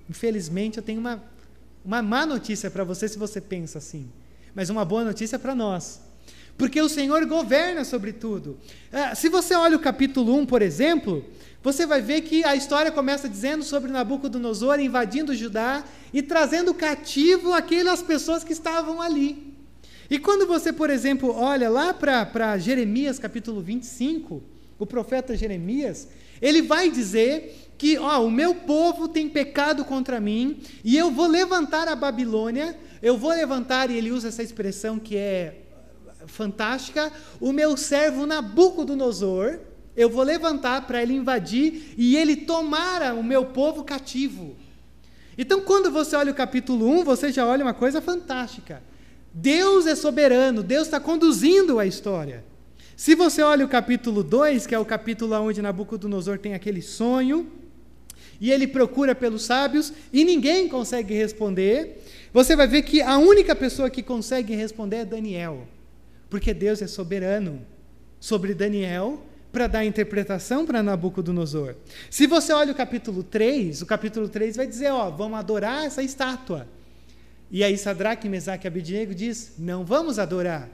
Infelizmente, 0.09 0.77
eu 0.77 0.83
tenho 0.83 0.99
uma, 0.99 1.23
uma 1.85 2.01
má 2.01 2.25
notícia 2.25 2.71
para 2.71 2.83
você 2.83 3.07
se 3.07 3.19
você 3.19 3.39
pensa 3.39 3.77
assim, 3.77 4.09
mas 4.55 4.71
uma 4.71 4.83
boa 4.83 5.03
notícia 5.03 5.37
para 5.37 5.53
nós. 5.53 6.01
Porque 6.57 6.81
o 6.81 6.89
Senhor 6.89 7.23
governa 7.27 7.85
sobre 7.85 8.11
tudo. 8.11 8.57
Ah, 8.91 9.13
se 9.13 9.29
você 9.29 9.53
olha 9.53 9.77
o 9.77 9.79
capítulo 9.79 10.35
1, 10.35 10.47
por 10.47 10.63
exemplo, 10.63 11.23
você 11.67 11.85
vai 11.85 12.01
ver 12.01 12.21
que 12.21 12.45
a 12.45 12.55
história 12.55 12.89
começa 12.89 13.27
dizendo 13.27 13.61
sobre 13.61 13.91
Nabucodonosor 13.91 14.79
invadindo 14.79 15.35
Judá 15.35 15.83
e 16.13 16.21
trazendo 16.21 16.73
cativo 16.73 17.51
aquelas 17.51 18.01
pessoas 18.01 18.41
que 18.41 18.53
estavam 18.53 19.01
ali. 19.01 19.53
E 20.09 20.17
quando 20.17 20.47
você, 20.47 20.71
por 20.71 20.89
exemplo, 20.89 21.35
olha 21.35 21.69
lá 21.69 21.93
para 21.93 22.57
Jeremias 22.57 23.19
capítulo 23.19 23.59
25, 23.59 24.41
o 24.79 24.85
profeta 24.85 25.35
Jeremias, 25.35 26.07
ele 26.41 26.61
vai 26.61 26.89
dizer 26.89 27.73
que 27.77 27.97
ó, 27.97 28.25
o 28.25 28.31
meu 28.31 28.55
povo 28.55 29.09
tem 29.09 29.27
pecado 29.27 29.83
contra 29.83 30.21
mim 30.21 30.61
e 30.85 30.95
eu 30.95 31.11
vou 31.11 31.27
levantar 31.27 31.89
a 31.89 31.97
Babilônia, 31.97 32.77
eu 33.01 33.17
vou 33.17 33.31
levantar, 33.31 33.91
e 33.91 33.97
ele 33.97 34.13
usa 34.13 34.29
essa 34.29 34.41
expressão 34.41 34.97
que 34.97 35.17
é 35.17 35.63
fantástica, 36.27 37.11
o 37.41 37.51
meu 37.51 37.75
servo 37.75 38.25
Nabucodonosor, 38.25 39.59
eu 39.97 40.09
vou 40.09 40.23
levantar 40.23 40.85
para 40.85 41.01
ele 41.01 41.13
invadir 41.13 41.95
e 41.97 42.15
ele 42.15 42.35
tomar 42.35 43.15
o 43.15 43.23
meu 43.23 43.45
povo 43.45 43.83
cativo. 43.83 44.55
Então, 45.35 45.61
quando 45.61 45.89
você 45.89 46.15
olha 46.15 46.31
o 46.31 46.35
capítulo 46.35 46.87
1, 46.87 47.03
você 47.03 47.31
já 47.31 47.45
olha 47.45 47.65
uma 47.65 47.73
coisa 47.73 47.99
fantástica. 47.99 48.81
Deus 49.33 49.87
é 49.87 49.95
soberano, 49.95 50.61
Deus 50.61 50.87
está 50.87 50.99
conduzindo 50.99 51.79
a 51.79 51.85
história. 51.85 52.45
Se 52.95 53.15
você 53.15 53.41
olha 53.41 53.65
o 53.65 53.69
capítulo 53.69 54.23
2, 54.23 54.67
que 54.67 54.73
é 54.73 54.79
o 54.79 54.85
capítulo 54.85 55.35
onde 55.41 55.61
Nabucodonosor 55.61 56.37
tem 56.37 56.53
aquele 56.53 56.81
sonho, 56.81 57.51
e 58.39 58.51
ele 58.51 58.67
procura 58.67 59.15
pelos 59.15 59.43
sábios 59.43 59.91
e 60.13 60.23
ninguém 60.23 60.69
consegue 60.69 61.13
responder, 61.15 62.03
você 62.31 62.55
vai 62.55 62.67
ver 62.67 62.83
que 62.83 63.01
a 63.01 63.17
única 63.17 63.55
pessoa 63.55 63.89
que 63.89 64.03
consegue 64.03 64.55
responder 64.55 64.97
é 64.97 65.05
Daniel, 65.05 65.67
porque 66.29 66.53
Deus 66.53 66.81
é 66.83 66.87
soberano 66.87 67.61
sobre 68.19 68.53
Daniel 68.53 69.23
para 69.51 69.67
dar 69.67 69.85
interpretação 69.85 70.65
para 70.65 70.83
Nabucodonosor. 70.83 71.75
Se 72.09 72.27
você 72.27 72.53
olha 72.53 72.71
o 72.71 72.75
capítulo 72.75 73.23
3, 73.23 73.81
o 73.81 73.85
capítulo 73.85 74.27
3 74.29 74.55
vai 74.55 74.67
dizer, 74.67 74.91
ó, 74.91 75.09
vamos 75.09 75.39
adorar 75.39 75.85
essa 75.85 76.03
estátua. 76.03 76.67
E 77.49 77.63
aí 77.63 77.77
Sadraque, 77.77 78.27
Mesaque 78.27 78.65
e 78.65 78.69
Abednego 78.69 79.15
diz, 79.15 79.53
não 79.57 79.85
vamos 79.85 80.19
adorar. 80.19 80.69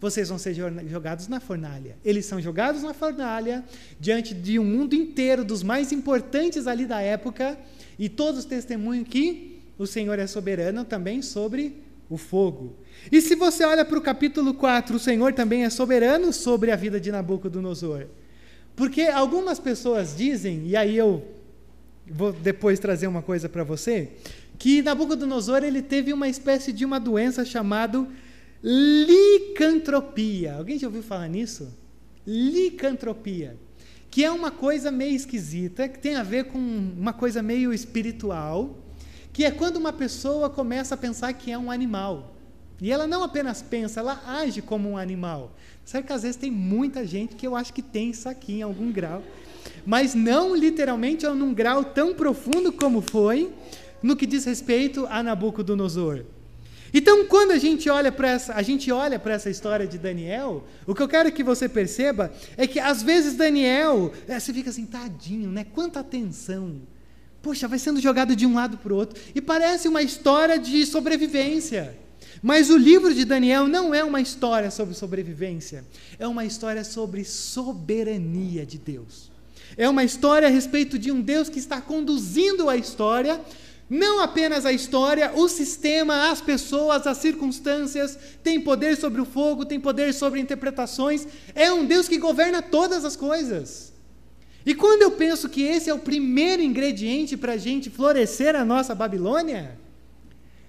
Vocês 0.00 0.28
vão 0.28 0.38
ser 0.38 0.54
jogados 0.86 1.28
na 1.28 1.40
fornalha. 1.40 1.96
Eles 2.04 2.26
são 2.26 2.40
jogados 2.40 2.82
na 2.82 2.92
fornalha 2.92 3.64
diante 3.98 4.34
de 4.34 4.58
um 4.58 4.64
mundo 4.64 4.94
inteiro 4.94 5.44
dos 5.44 5.62
mais 5.62 5.92
importantes 5.92 6.66
ali 6.66 6.84
da 6.84 7.00
época 7.00 7.58
e 7.98 8.08
todos 8.08 8.44
testemunham 8.44 9.04
que 9.04 9.62
o 9.78 9.86
Senhor 9.86 10.18
é 10.18 10.26
soberano 10.26 10.84
também 10.84 11.22
sobre 11.22 11.82
o 12.08 12.16
fogo. 12.16 12.76
E 13.12 13.20
se 13.20 13.34
você 13.34 13.64
olha 13.64 13.84
para 13.84 13.98
o 13.98 14.02
capítulo 14.02 14.54
4, 14.54 14.96
o 14.96 14.98
Senhor 14.98 15.32
também 15.32 15.64
é 15.64 15.70
soberano 15.70 16.32
sobre 16.32 16.70
a 16.70 16.76
vida 16.76 16.98
de 16.98 17.12
Nabucodonosor. 17.12 18.06
Porque 18.74 19.02
algumas 19.02 19.58
pessoas 19.58 20.16
dizem, 20.16 20.66
e 20.66 20.76
aí 20.76 20.96
eu 20.96 21.22
vou 22.06 22.32
depois 22.32 22.78
trazer 22.78 23.06
uma 23.06 23.22
coisa 23.22 23.48
para 23.48 23.62
você, 23.62 24.10
que 24.58 24.82
Nabucodonosor 24.82 25.62
ele 25.62 25.82
teve 25.82 26.12
uma 26.12 26.28
espécie 26.28 26.72
de 26.72 26.84
uma 26.84 26.98
doença 26.98 27.44
chamada 27.44 28.06
licantropia. 28.62 30.54
Alguém 30.54 30.78
já 30.78 30.86
ouviu 30.86 31.02
falar 31.02 31.28
nisso? 31.28 31.68
Licantropia. 32.26 33.56
Que 34.10 34.24
é 34.24 34.30
uma 34.30 34.50
coisa 34.50 34.90
meio 34.90 35.14
esquisita, 35.14 35.88
que 35.88 35.98
tem 35.98 36.14
a 36.14 36.22
ver 36.22 36.44
com 36.44 36.58
uma 36.58 37.12
coisa 37.12 37.42
meio 37.42 37.72
espiritual, 37.72 38.78
que 39.32 39.44
é 39.44 39.50
quando 39.50 39.76
uma 39.76 39.92
pessoa 39.92 40.48
começa 40.48 40.94
a 40.94 40.98
pensar 40.98 41.32
que 41.34 41.50
é 41.50 41.58
um 41.58 41.70
animal. 41.70 42.33
E 42.80 42.90
ela 42.90 43.06
não 43.06 43.22
apenas 43.22 43.62
pensa, 43.62 44.00
ela 44.00 44.20
age 44.26 44.60
como 44.60 44.90
um 44.90 44.98
animal. 44.98 45.52
Sabe 45.84 46.06
que 46.06 46.12
às 46.12 46.22
vezes 46.22 46.36
tem 46.36 46.50
muita 46.50 47.06
gente 47.06 47.36
que 47.36 47.46
eu 47.46 47.54
acho 47.54 47.72
que 47.72 47.82
tem 47.82 48.10
isso 48.10 48.28
aqui 48.28 48.54
em 48.54 48.62
algum 48.62 48.90
grau, 48.90 49.22
mas 49.86 50.14
não 50.14 50.54
literalmente 50.54 51.26
ou 51.26 51.34
num 51.34 51.54
grau 51.54 51.84
tão 51.84 52.14
profundo 52.14 52.72
como 52.72 53.00
foi 53.00 53.52
no 54.02 54.16
que 54.16 54.26
diz 54.26 54.44
respeito 54.44 55.06
a 55.08 55.22
Nabucodonosor. 55.22 56.24
Então, 56.92 57.24
quando 57.26 57.50
a 57.50 57.58
gente 57.58 57.90
olha 57.90 58.12
para 58.12 58.30
essa, 58.30 58.54
a 58.54 58.62
gente 58.62 58.92
olha 58.92 59.18
para 59.18 59.34
essa 59.34 59.50
história 59.50 59.84
de 59.84 59.98
Daniel, 59.98 60.64
o 60.86 60.94
que 60.94 61.02
eu 61.02 61.08
quero 61.08 61.32
que 61.32 61.42
você 61.42 61.68
perceba 61.68 62.32
é 62.56 62.68
que 62.68 62.78
às 62.78 63.02
vezes 63.02 63.34
Daniel, 63.34 64.12
é, 64.28 64.38
você 64.38 64.52
fica 64.52 64.70
assim, 64.70 64.86
tadinho, 64.86 65.50
né? 65.50 65.64
Quanta 65.64 66.00
atenção. 66.00 66.82
Poxa, 67.42 67.66
vai 67.66 67.80
sendo 67.80 68.00
jogado 68.00 68.36
de 68.36 68.46
um 68.46 68.54
lado 68.54 68.78
para 68.78 68.92
o 68.92 68.96
outro 68.96 69.20
e 69.34 69.40
parece 69.40 69.88
uma 69.88 70.02
história 70.02 70.56
de 70.56 70.86
sobrevivência. 70.86 72.03
Mas 72.42 72.70
o 72.70 72.76
livro 72.76 73.14
de 73.14 73.24
Daniel 73.24 73.66
não 73.66 73.94
é 73.94 74.02
uma 74.02 74.20
história 74.20 74.70
sobre 74.70 74.94
sobrevivência, 74.94 75.84
é 76.18 76.26
uma 76.26 76.44
história 76.44 76.84
sobre 76.84 77.24
soberania 77.24 78.66
de 78.66 78.78
Deus. 78.78 79.30
É 79.76 79.88
uma 79.88 80.04
história 80.04 80.48
a 80.48 80.50
respeito 80.50 80.98
de 80.98 81.10
um 81.10 81.20
Deus 81.20 81.48
que 81.48 81.58
está 81.58 81.80
conduzindo 81.80 82.68
a 82.68 82.76
história, 82.76 83.40
não 83.88 84.20
apenas 84.20 84.64
a 84.64 84.72
história, 84.72 85.32
o 85.34 85.48
sistema, 85.48 86.30
as 86.30 86.40
pessoas, 86.40 87.06
as 87.06 87.18
circunstâncias, 87.18 88.18
tem 88.42 88.60
poder 88.60 88.96
sobre 88.96 89.20
o 89.20 89.24
fogo, 89.24 89.64
tem 89.64 89.80
poder 89.80 90.12
sobre 90.14 90.40
interpretações, 90.40 91.26
é 91.54 91.72
um 91.72 91.84
Deus 91.84 92.08
que 92.08 92.18
governa 92.18 92.62
todas 92.62 93.04
as 93.04 93.16
coisas. 93.16 93.92
E 94.66 94.74
quando 94.74 95.02
eu 95.02 95.10
penso 95.10 95.48
que 95.48 95.62
esse 95.62 95.90
é 95.90 95.94
o 95.94 95.98
primeiro 95.98 96.62
ingrediente 96.62 97.36
para 97.36 97.52
a 97.52 97.58
gente 97.58 97.90
florescer 97.90 98.56
a 98.56 98.64
nossa 98.64 98.94
Babilônia, 98.94 99.78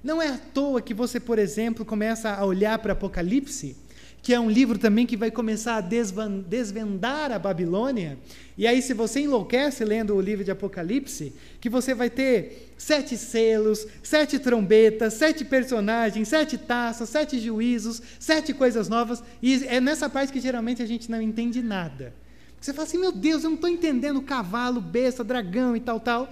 não 0.05 0.21
é 0.21 0.27
à 0.27 0.37
toa 0.37 0.83
que 0.83 0.93
você, 0.93 1.19
por 1.19 1.39
exemplo, 1.39 1.83
começa 1.83 2.29
a 2.29 2.45
olhar 2.45 2.77
para 2.77 2.93
Apocalipse, 2.93 3.75
que 4.21 4.35
é 4.35 4.39
um 4.39 4.51
livro 4.51 4.77
também 4.77 5.03
que 5.03 5.17
vai 5.17 5.31
começar 5.31 5.77
a 5.77 5.81
desvendar 5.81 7.31
a 7.31 7.39
Babilônia. 7.39 8.15
E 8.55 8.67
aí, 8.67 8.83
se 8.83 8.93
você 8.93 9.21
enlouquece 9.21 9.83
lendo 9.83 10.15
o 10.15 10.21
livro 10.21 10.45
de 10.45 10.51
Apocalipse, 10.51 11.33
que 11.59 11.67
você 11.69 11.95
vai 11.95 12.11
ter 12.11 12.71
sete 12.77 13.17
selos, 13.17 13.87
sete 14.03 14.37
trombetas, 14.37 15.15
sete 15.15 15.43
personagens, 15.43 16.27
sete 16.27 16.55
taças, 16.55 17.09
sete 17.09 17.39
juízos, 17.39 17.99
sete 18.19 18.53
coisas 18.53 18.87
novas. 18.87 19.23
E 19.41 19.65
é 19.65 19.81
nessa 19.81 20.07
parte 20.07 20.31
que 20.31 20.39
geralmente 20.39 20.83
a 20.83 20.85
gente 20.85 21.09
não 21.09 21.19
entende 21.19 21.63
nada. 21.63 22.13
Você 22.61 22.73
fala 22.73 22.87
assim, 22.87 22.99
meu 22.99 23.11
Deus, 23.11 23.43
eu 23.43 23.49
não 23.49 23.55
estou 23.55 23.69
entendendo 23.71 24.21
cavalo, 24.21 24.79
besta, 24.79 25.23
dragão 25.23 25.75
e 25.75 25.79
tal, 25.79 25.99
tal. 25.99 26.31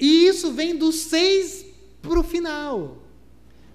E 0.00 0.26
isso 0.26 0.50
vem 0.52 0.76
dos 0.76 0.96
seis 0.96 1.66
para 2.00 2.18
o 2.18 2.22
final. 2.22 3.01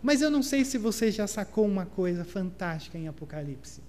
Mas 0.02 0.22
eu 0.22 0.30
não 0.30 0.44
sei 0.44 0.64
se 0.64 0.78
você 0.78 1.12
já 1.12 1.28
sacou 1.28 1.66
uma 1.66 1.86
coisa 1.86 2.24
fantástica 2.24 2.98
em 2.98 3.08
Apocalipse. 3.08 3.82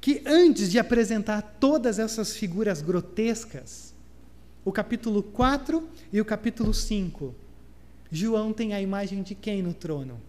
Que 0.00 0.22
antes 0.26 0.70
de 0.70 0.78
apresentar 0.78 1.42
todas 1.60 1.98
essas 1.98 2.36
figuras 2.36 2.82
grotescas, 2.82 3.94
o 4.64 4.72
capítulo 4.72 5.22
4 5.22 5.88
e 6.12 6.20
o 6.20 6.24
capítulo 6.24 6.72
5, 6.72 7.34
João 8.10 8.52
tem 8.52 8.74
a 8.74 8.80
imagem 8.80 9.22
de 9.22 9.34
quem 9.34 9.62
no 9.62 9.74
trono? 9.74 10.20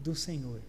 Do 0.00 0.14
Senhor. 0.14 0.60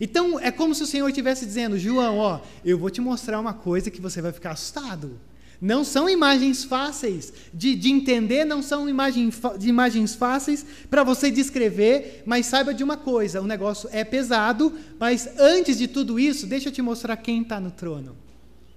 Então 0.00 0.38
é 0.38 0.50
como 0.50 0.74
se 0.74 0.82
o 0.82 0.86
Senhor 0.86 1.08
estivesse 1.08 1.44
dizendo: 1.44 1.78
João, 1.78 2.18
ó, 2.18 2.40
eu 2.64 2.78
vou 2.78 2.90
te 2.90 3.00
mostrar 3.00 3.40
uma 3.40 3.52
coisa 3.52 3.90
que 3.90 4.00
você 4.00 4.22
vai 4.22 4.32
ficar 4.32 4.52
assustado. 4.52 5.18
Não 5.60 5.82
são 5.82 6.08
imagens 6.08 6.62
fáceis 6.62 7.32
de, 7.52 7.74
de 7.74 7.90
entender, 7.90 8.44
não 8.44 8.62
são 8.62 8.88
imagem, 8.88 9.28
imagens 9.60 10.14
fáceis 10.14 10.64
para 10.88 11.02
você 11.02 11.32
descrever, 11.32 12.22
mas 12.24 12.46
saiba 12.46 12.72
de 12.72 12.84
uma 12.84 12.96
coisa: 12.96 13.42
o 13.42 13.46
negócio 13.46 13.88
é 13.92 14.04
pesado, 14.04 14.72
mas 15.00 15.28
antes 15.36 15.76
de 15.76 15.88
tudo 15.88 16.18
isso, 16.18 16.46
deixa 16.46 16.68
eu 16.68 16.72
te 16.72 16.80
mostrar 16.80 17.16
quem 17.16 17.42
está 17.42 17.58
no 17.58 17.72
trono. 17.72 18.16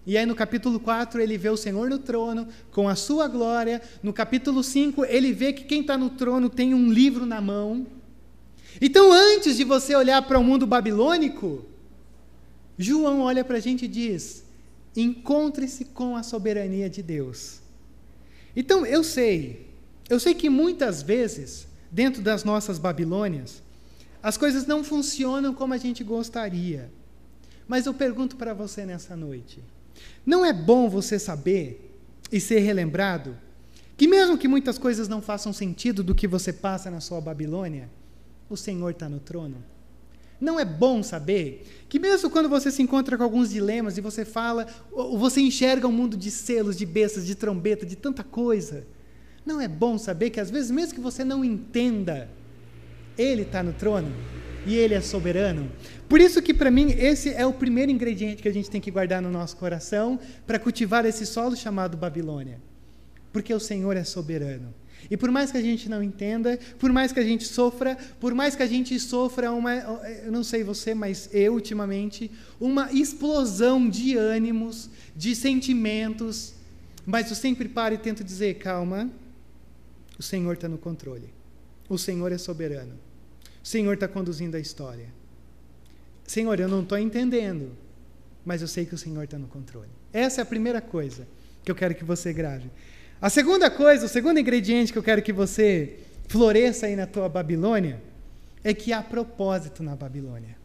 E 0.08 0.18
aí 0.18 0.26
no 0.26 0.34
capítulo 0.34 0.80
4 0.80 1.22
ele 1.22 1.38
vê 1.38 1.50
o 1.50 1.58
Senhor 1.58 1.88
no 1.88 2.00
trono, 2.00 2.48
com 2.72 2.90
a 2.90 2.96
sua 2.96 3.28
glória. 3.28 3.80
No 4.02 4.12
capítulo 4.12 4.64
5 4.64 5.06
ele 5.06 5.32
vê 5.32 5.54
que 5.54 5.64
quem 5.64 5.82
está 5.82 5.96
no 5.96 6.10
trono 6.10 6.50
tem 6.50 6.74
um 6.74 6.92
livro 6.92 7.28
na 7.28 7.40
mão. 7.40 7.86
Então 8.82 9.12
antes 9.14 9.56
de 9.56 9.64
você 9.64 9.96
olhar 9.96 10.22
para 10.24 10.40
o 10.40 10.44
mundo 10.44 10.66
babilônico, 10.66 11.64
João 12.76 13.20
olha 13.22 13.44
para 13.44 13.58
a 13.58 13.60
gente 13.60 13.86
e 13.86 13.88
diz: 13.88 14.44
Encontre-se 14.96 15.86
com 15.86 16.16
a 16.16 16.24
soberania 16.24 16.90
de 16.90 17.02
Deus. 17.02 17.62
Então, 18.56 18.86
eu 18.86 19.04
sei, 19.04 19.68
eu 20.10 20.20
sei 20.20 20.34
que 20.34 20.50
muitas 20.50 21.02
vezes, 21.02 21.68
dentro 21.90 22.22
das 22.22 22.44
nossas 22.44 22.78
Babilônias, 22.78 23.62
as 24.22 24.38
coisas 24.38 24.68
não 24.68 24.84
funcionam 24.84 25.54
como 25.54 25.74
a 25.74 25.78
gente 25.78 26.04
gostaria. 26.04 26.92
Mas 27.68 27.86
eu 27.86 27.94
pergunto 27.94 28.36
para 28.36 28.54
você 28.54 28.86
nessa 28.86 29.16
noite: 29.16 29.64
não 30.26 30.46
é 30.46 30.52
bom 30.52 30.90
você 30.90 31.18
saber 31.18 31.98
e 32.32 32.40
ser 32.40 32.60
relembrado 32.60 33.38
que, 33.98 34.08
mesmo 34.08 34.38
que 34.38 34.48
muitas 34.48 34.78
coisas 34.78 35.08
não 35.08 35.22
façam 35.22 35.54
sentido 35.54 36.04
do 36.04 36.16
que 36.16 36.28
você 36.28 36.52
passa 36.52 36.90
na 36.90 37.00
sua 37.00 37.22
Babilônia, 37.22 37.90
o 38.50 38.58
Senhor 38.58 38.90
está 38.90 39.08
no 39.08 39.20
trono? 39.20 39.64
Não 40.42 40.60
é 40.60 40.66
bom 40.66 41.04
saber 41.04 41.68
que, 41.88 42.00
mesmo 42.00 42.28
quando 42.32 42.50
você 42.50 42.72
se 42.72 42.82
encontra 42.82 43.16
com 43.16 43.24
alguns 43.24 43.52
dilemas 43.52 43.96
e 43.96 44.02
você 44.02 44.26
fala, 44.26 44.66
ou 44.92 45.16
você 45.16 45.40
enxerga 45.40 45.88
um 45.88 45.92
mundo 45.92 46.18
de 46.18 46.32
selos, 46.32 46.76
de 46.76 46.86
bestas, 46.86 47.28
de 47.28 47.36
trombeta, 47.36 47.86
de 47.86 47.96
tanta 47.96 48.24
coisa, 48.24 48.88
não 49.46 49.62
é 49.62 49.68
bom 49.68 50.00
saber 50.00 50.32
que, 50.32 50.40
às 50.40 50.50
vezes, 50.50 50.72
mesmo 50.72 50.96
que 50.96 51.00
você 51.00 51.24
não 51.24 51.46
entenda, 51.46 52.28
Ele 53.16 53.44
está 53.44 53.62
no 53.62 53.72
trono 53.72 54.12
e 54.66 54.76
Ele 54.76 54.96
é 54.96 55.02
soberano. 55.02 55.72
Por 56.10 56.20
isso 56.20 56.42
que 56.42 56.56
para 56.56 56.72
mim 56.72 56.92
esse 56.98 57.30
é 57.30 57.46
o 57.46 57.54
primeiro 57.54 57.92
ingrediente 57.92 58.42
que 58.42 58.50
a 58.50 58.54
gente 58.54 58.70
tem 58.70 58.82
que 58.82 58.92
guardar 58.92 59.22
no 59.22 59.30
nosso 59.30 59.56
coração 59.58 60.20
para 60.48 60.58
cultivar 60.58 61.06
esse 61.06 61.26
solo 61.26 61.56
chamado 61.56 61.96
Babilônia. 61.96 62.60
Porque 63.32 63.54
o 63.54 63.60
Senhor 63.60 63.96
é 63.96 64.04
soberano. 64.04 64.74
E 65.10 65.18
por 65.18 65.32
mais 65.32 65.52
que 65.52 65.58
a 65.58 65.62
gente 65.62 65.90
não 65.90 66.02
entenda, 66.02 66.60
por 66.78 66.92
mais 66.92 67.12
que 67.12 67.20
a 67.20 67.24
gente 67.24 67.46
sofra, 67.46 67.98
por 68.20 68.34
mais 68.34 68.56
que 68.56 68.64
a 68.64 68.68
gente 68.68 69.00
sofra 69.00 69.52
uma, 69.52 69.74
eu 69.74 70.32
não 70.32 70.44
sei 70.44 70.64
você, 70.64 70.94
mas 70.94 71.30
eu 71.34 71.54
ultimamente, 71.54 72.30
uma 72.60 72.92
explosão 72.92 73.90
de 73.90 74.16
ânimos, 74.16 74.90
de 75.16 75.36
sentimentos, 75.36 76.54
mas 77.06 77.30
eu 77.30 77.36
sempre 77.36 77.68
paro 77.68 77.96
e 77.96 77.98
tento 77.98 78.24
dizer, 78.24 78.56
calma, 78.56 79.10
o 80.18 80.24
Senhor 80.24 80.54
está 80.54 80.70
no 80.70 80.78
controle. 80.78 81.30
O 81.90 81.98
Senhor 81.98 82.32
é 82.32 82.38
soberano. 82.38 82.94
O 83.64 83.68
Senhor 83.68 83.94
está 83.94 84.08
conduzindo 84.08 84.56
a 84.56 84.60
história. 84.60 85.08
Senhor, 86.26 86.60
eu 86.60 86.70
não 86.70 86.82
estou 86.82 86.98
entendendo, 86.98 87.72
mas 88.46 88.62
eu 88.62 88.68
sei 88.68 88.86
que 88.86 88.96
o 88.96 88.98
Senhor 88.98 89.24
está 89.24 89.38
no 89.38 89.48
controle. 89.48 89.90
Essa 90.14 90.42
é 90.42 90.44
a 90.44 90.46
primeira 90.46 90.80
coisa 90.80 91.28
que 91.64 91.70
eu 91.70 91.76
quero 91.76 91.94
que 91.94 92.04
você 92.04 92.32
grave. 92.32 92.70
A 93.22 93.30
segunda 93.30 93.70
coisa, 93.70 94.08
o 94.08 94.10
segundo 94.10 94.40
ingrediente 94.40 94.92
que 94.92 94.98
eu 94.98 95.04
quero 95.04 95.22
que 95.22 95.32
você 95.32 96.00
floresça 96.28 96.88
aí 96.88 96.96
na 96.96 97.06
tua 97.06 97.30
Babilônia, 97.30 98.02
é 98.64 98.74
que 98.74 98.92
há 98.92 99.02
propósito 99.02 99.84
na 99.84 99.96
Babilônia. 99.96 100.61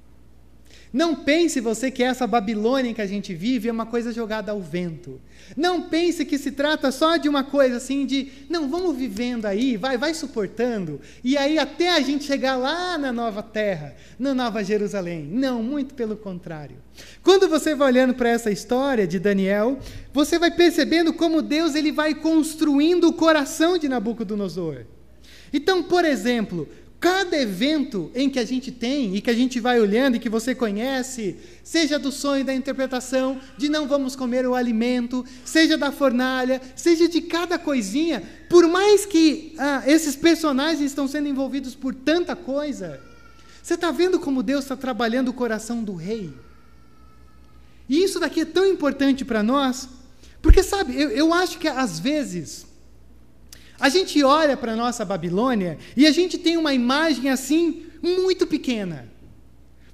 Não 0.93 1.15
pense 1.15 1.61
você 1.61 1.91
que 1.91 2.03
essa 2.03 2.27
Babilônia 2.27 2.95
que 2.95 3.03
a 3.03 3.07
gente 3.07 3.35
vive 3.35 3.69
é 3.69 3.73
uma 3.73 3.87
coisa 3.87 4.13
jogada 4.13 4.53
ao 4.53 4.61
vento. 4.61 5.21
Não 5.57 5.83
pense 5.83 6.25
que 6.25 6.39
se 6.39 6.53
trata 6.53 6.91
só 6.91 7.17
de 7.17 7.29
uma 7.29 7.45
coisa 7.45 7.77
assim 7.77 8.07
de, 8.07 8.29
não, 8.49 8.69
vamos 8.69 8.97
vivendo 8.97 9.47
aí, 9.47 9.77
vai, 9.77 9.99
vai 9.99 10.15
suportando, 10.15 11.01
e 11.23 11.37
aí 11.37 11.59
até 11.59 11.91
a 11.91 12.01
gente 12.01 12.25
chegar 12.25 12.57
lá 12.57 12.97
na 12.97 13.13
nova 13.13 13.43
terra, 13.43 13.95
na 14.19 14.35
nova 14.35 14.65
Jerusalém. 14.65 15.29
Não, 15.31 15.63
muito 15.63 15.95
pelo 15.95 16.17
contrário. 16.17 16.77
Quando 17.23 17.49
você 17.49 17.75
vai 17.75 17.89
olhando 17.89 18.15
para 18.15 18.29
essa 18.29 18.51
história 18.51 19.07
de 19.07 19.19
Daniel, 19.19 19.79
você 20.13 20.39
vai 20.39 20.51
percebendo 20.51 21.13
como 21.13 21.43
Deus 21.43 21.75
ele 21.75 21.93
vai 21.93 22.15
construindo 22.15 23.09
o 23.09 23.13
coração 23.13 23.77
de 23.77 23.89
Nabucodonosor. 23.89 24.85
Então, 25.53 25.83
por 25.83 26.05
exemplo, 26.05 26.69
Cada 27.07 27.41
evento 27.41 28.11
em 28.17 28.29
que 28.29 28.37
a 28.37 28.45
gente 28.45 28.73
tem 28.73 29.15
e 29.15 29.21
que 29.21 29.31
a 29.31 29.33
gente 29.33 29.61
vai 29.61 29.79
olhando 29.79 30.17
e 30.17 30.19
que 30.19 30.29
você 30.29 30.57
conhece, 30.57 31.37
seja 31.63 32.01
do 32.01 32.11
sonho 32.11 32.45
da 32.45 32.53
interpretação, 32.53 33.41
de 33.57 33.69
não 33.69 33.87
vamos 33.87 34.17
comer 34.17 34.45
o 34.45 34.57
alimento, 34.57 35.25
seja 35.45 35.79
da 35.79 35.93
fornalha, 35.93 36.61
seja 36.75 37.09
de 37.09 37.21
cada 37.21 37.61
coisinha, 37.61 38.25
por 38.51 38.67
mais 38.67 39.07
que 39.07 39.55
ah, 39.57 39.85
esses 39.87 40.17
personagens 40.17 40.81
estão 40.81 41.07
sendo 41.07 41.29
envolvidos 41.29 41.77
por 41.77 41.95
tanta 41.95 42.35
coisa, 42.35 43.01
você 43.63 43.75
está 43.75 43.93
vendo 43.93 44.19
como 44.19 44.43
Deus 44.43 44.65
está 44.65 44.75
trabalhando 44.75 45.29
o 45.29 45.33
coração 45.33 45.85
do 45.85 45.95
rei? 45.95 46.35
E 47.89 48.03
isso 48.03 48.19
daqui 48.19 48.41
é 48.41 48.45
tão 48.45 48.67
importante 48.67 49.25
para 49.25 49.45
nós, 49.45 49.89
porque 50.43 50.61
sabe, 50.61 51.01
eu, 51.01 51.11
eu 51.11 51.33
acho 51.33 51.57
que 51.61 51.69
às 51.69 52.01
vezes 52.01 52.66
a 53.79 53.89
gente 53.89 54.23
olha 54.25 54.57
para 54.57 54.73
a 54.73 54.77
nossa 54.77 55.05
Babilônia 55.05 55.79
e 55.97 56.07
a 56.07 56.11
gente 56.11 56.39
tem 56.39 56.57
uma 56.57 56.73
imagem 56.73 57.29
assim 57.29 57.87
muito 58.03 58.47
pequena. 58.47 59.09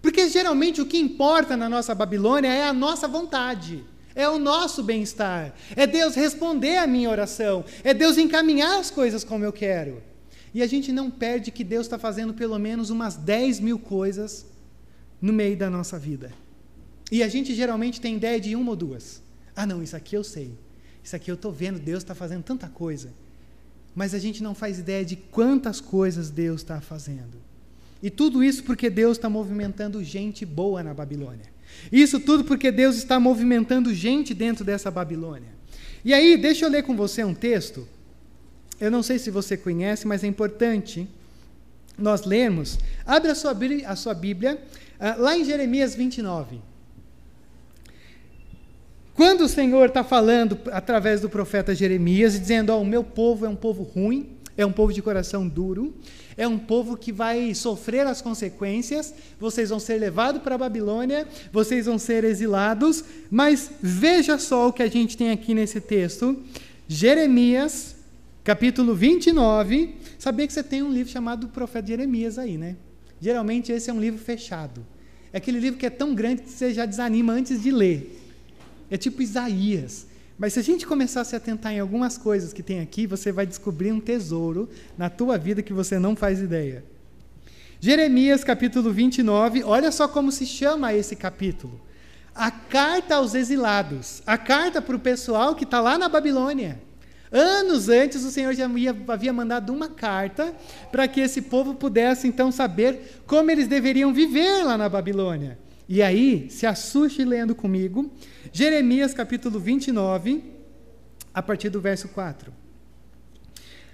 Porque 0.01 0.29
geralmente 0.29 0.81
o 0.81 0.87
que 0.87 0.99
importa 0.99 1.57
na 1.57 1.69
nossa 1.69 1.95
Babilônia 1.95 2.49
é 2.49 2.65
a 2.65 2.73
nossa 2.73 3.07
vontade, 3.09 3.85
é 4.15 4.29
o 4.29 4.39
nosso 4.39 4.83
bem-estar, 4.83 5.55
é 5.77 5.87
Deus 5.87 6.15
responder 6.15 6.79
a 6.79 6.87
minha 6.87 7.11
oração, 7.11 7.65
é 7.83 7.95
Deus 7.95 8.19
encaminhar 8.19 8.79
as 8.79 8.91
coisas 8.91 9.25
como 9.25 9.45
eu 9.45 9.53
quero. 9.53 10.03
E 10.55 10.62
a 10.62 10.67
gente 10.67 10.93
não 10.93 11.11
perde 11.11 11.51
que 11.51 11.65
Deus 11.65 11.87
está 11.87 11.99
fazendo 11.99 12.35
pelo 12.35 12.59
menos 12.59 12.91
umas 12.91 13.17
10 13.17 13.61
mil 13.61 13.79
coisas 13.79 14.47
no 15.21 15.33
meio 15.33 15.57
da 15.57 15.71
nossa 15.71 15.99
vida. 15.99 16.33
E 17.11 17.23
a 17.23 17.29
gente 17.29 17.55
geralmente 17.55 18.01
tem 18.01 18.16
ideia 18.16 18.40
de 18.40 18.55
uma 18.55 18.71
ou 18.71 18.77
duas. 18.77 19.23
Ah, 19.57 19.66
não, 19.66 19.83
isso 19.83 19.97
aqui 19.97 20.16
eu 20.16 20.25
sei. 20.25 20.59
Isso 21.03 21.16
aqui 21.16 21.31
eu 21.31 21.37
estou 21.37 21.51
vendo, 21.51 21.79
Deus 21.79 22.03
está 22.03 22.14
fazendo 22.14 22.42
tanta 22.42 22.68
coisa 22.68 23.11
mas 23.94 24.14
a 24.14 24.18
gente 24.18 24.42
não 24.42 24.55
faz 24.55 24.78
ideia 24.78 25.05
de 25.05 25.16
quantas 25.16 25.81
coisas 25.81 26.31
Deus 26.31 26.61
está 26.61 26.81
fazendo. 26.81 27.40
E 28.02 28.11
tudo 28.11 28.42
isso 28.42 28.64
porque 28.64 28.90
Deus 28.90 29.16
está 29.16 29.28
movimentando 29.28 30.02
gente 30.02 30.44
boa 30.44 30.83
na 30.83 30.92
Babilônia. 30.92 31.52
Isso 31.90 32.18
tudo 32.20 32.44
porque 32.44 32.70
Deus 32.70 32.96
está 32.96 33.20
movimentando 33.20 33.94
gente 33.94 34.35
dentro 34.35 34.64
dessa 34.64 34.90
Babilônia. 34.90 35.48
E 36.05 36.12
aí, 36.12 36.37
deixa 36.37 36.64
eu 36.64 36.70
ler 36.70 36.83
com 36.83 36.96
você 36.96 37.22
um 37.22 37.35
texto. 37.35 37.87
Eu 38.81 38.90
não 38.90 39.02
sei 39.02 39.18
se 39.18 39.31
você 39.31 39.57
conhece, 39.57 40.07
mas 40.07 40.24
é 40.24 40.26
importante 40.26 41.09
nós 41.96 42.24
lermos. 42.24 42.78
Abre 43.07 43.31
a 43.31 43.35
sua, 43.35 43.57
a 43.87 43.96
sua 43.96 44.14
Bíblia, 44.14 44.61
uh, 44.98 45.22
lá 45.22 45.37
em 45.37 45.44
Jeremias 45.44 45.94
29. 45.94 46.61
Quando 49.14 49.42
o 49.42 49.48
Senhor 49.48 49.88
está 49.88 50.03
falando 50.03 50.59
através 50.70 51.20
do 51.20 51.29
profeta 51.29 51.75
Jeremias, 51.75 52.38
dizendo: 52.38 52.72
oh, 52.72 52.81
o 52.81 52.85
meu 52.85 53.05
povo 53.05 53.44
é 53.44 53.48
um 53.48 53.57
povo 53.57 53.83
ruim, 53.83 54.31
é 54.57 54.64
um 54.64 54.72
povo 54.72 54.92
de 54.92 55.03
coração 55.03 55.46
duro, 55.46 55.94
é 56.37 56.48
um 56.48 56.59
povo 56.59 56.96
que 56.96 57.12
vai 57.12 57.55
sofrer 57.55 58.07
as 58.07 58.22
consequências, 58.22 59.12
vocês 59.38 59.68
vão 59.70 59.79
ser 59.79 59.98
levados 59.98 60.42
para 60.42 60.55
a 60.55 60.59
Babilônia, 60.59 61.27
vocês 61.53 61.87
vão 61.87 61.98
ser 61.98 62.25
exilados, 62.25 63.05
mas 63.31 63.70
veja 63.83 64.38
só 64.38 64.68
o 64.68 64.72
que 64.72 64.83
a 64.83 64.88
gente 64.88 65.16
tem 65.16 65.31
aqui 65.31 65.55
nesse 65.55 65.81
texto, 65.81 66.37
Jeremias, 66.88 67.96
capítulo 68.42 68.94
29. 68.94 69.94
Sabia 70.18 70.46
que 70.46 70.53
você 70.53 70.62
tem 70.62 70.83
um 70.83 70.90
livro 70.90 71.12
chamado 71.12 71.48
Profeta 71.48 71.88
Jeremias 71.88 72.38
aí, 72.38 72.57
né? 72.57 72.77
Geralmente 73.20 73.72
esse 73.72 73.90
é 73.90 73.92
um 73.92 74.01
livro 74.01 74.18
fechado. 74.18 74.85
É 75.33 75.38
aquele 75.38 75.59
livro 75.59 75.79
que 75.79 75.87
é 75.87 75.90
tão 75.90 76.14
grande 76.14 76.42
que 76.42 76.51
você 76.51 76.72
já 76.72 76.85
desanima 76.85 77.33
antes 77.33 77.62
de 77.62 77.70
ler. 77.70 78.21
É 78.92 78.98
tipo 78.98 79.22
Isaías. 79.22 80.07
Mas 80.38 80.52
se 80.52 80.59
a 80.61 80.62
gente 80.62 80.87
começar 80.87 81.22
a 81.22 81.24
se 81.24 81.35
atentar 81.35 81.72
em 81.72 81.81
algumas 81.81 82.18
coisas 82.18 82.52
que 82.52 82.62
tem 82.62 82.81
aqui, 82.81 83.07
você 83.07 83.33
vai 83.33 83.46
descobrir 83.46 83.90
um 83.90 83.98
tesouro 83.98 84.68
na 84.98 85.09
tua 85.09 85.38
vida 85.38 85.62
que 85.62 85.72
você 85.72 85.98
não 85.98 86.14
faz 86.14 86.40
ideia. 86.40 86.85
Jeremias 87.81 88.44
capítulo 88.44 88.92
29, 88.92 89.64
olha 89.64 89.90
só 89.90 90.07
como 90.07 90.31
se 90.31 90.44
chama 90.44 90.92
esse 90.92 91.16
capítulo. 91.16 91.81
A 92.35 92.50
carta 92.50 93.14
aos 93.14 93.35
exilados, 93.35 94.22
a 94.26 94.37
carta 94.37 94.83
para 94.83 94.96
o 94.96 95.00
pessoal 95.00 95.55
que 95.55 95.64
está 95.64 95.81
lá 95.81 95.96
na 95.96 96.11
Babilônia. 96.11 96.78
Anos 97.33 97.88
antes, 97.88 98.22
o 98.24 98.31
Senhor 98.31 98.52
já 98.52 98.68
havia 99.09 99.33
mandado 99.33 99.72
uma 99.72 99.88
carta 99.88 100.55
para 100.90 101.09
que 101.09 101.22
esse 101.22 101.40
povo 101.40 101.72
pudesse 101.72 102.28
então 102.28 102.52
saber 102.52 103.22
como 103.26 103.50
eles 103.50 103.66
deveriam 103.66 104.12
viver 104.12 104.64
lá 104.64 104.76
na 104.76 104.87
Babilônia. 104.87 105.59
E 105.88 106.02
aí, 106.02 106.46
se 106.50 106.66
assuste 106.66 107.24
lendo 107.24 107.55
comigo, 107.55 108.11
Jeremias 108.53 109.15
capítulo 109.15 109.59
29, 109.59 110.45
a 111.33 111.43
partir 111.43 111.71
do 111.71 111.81
verso 111.81 112.07
4. 112.09 112.53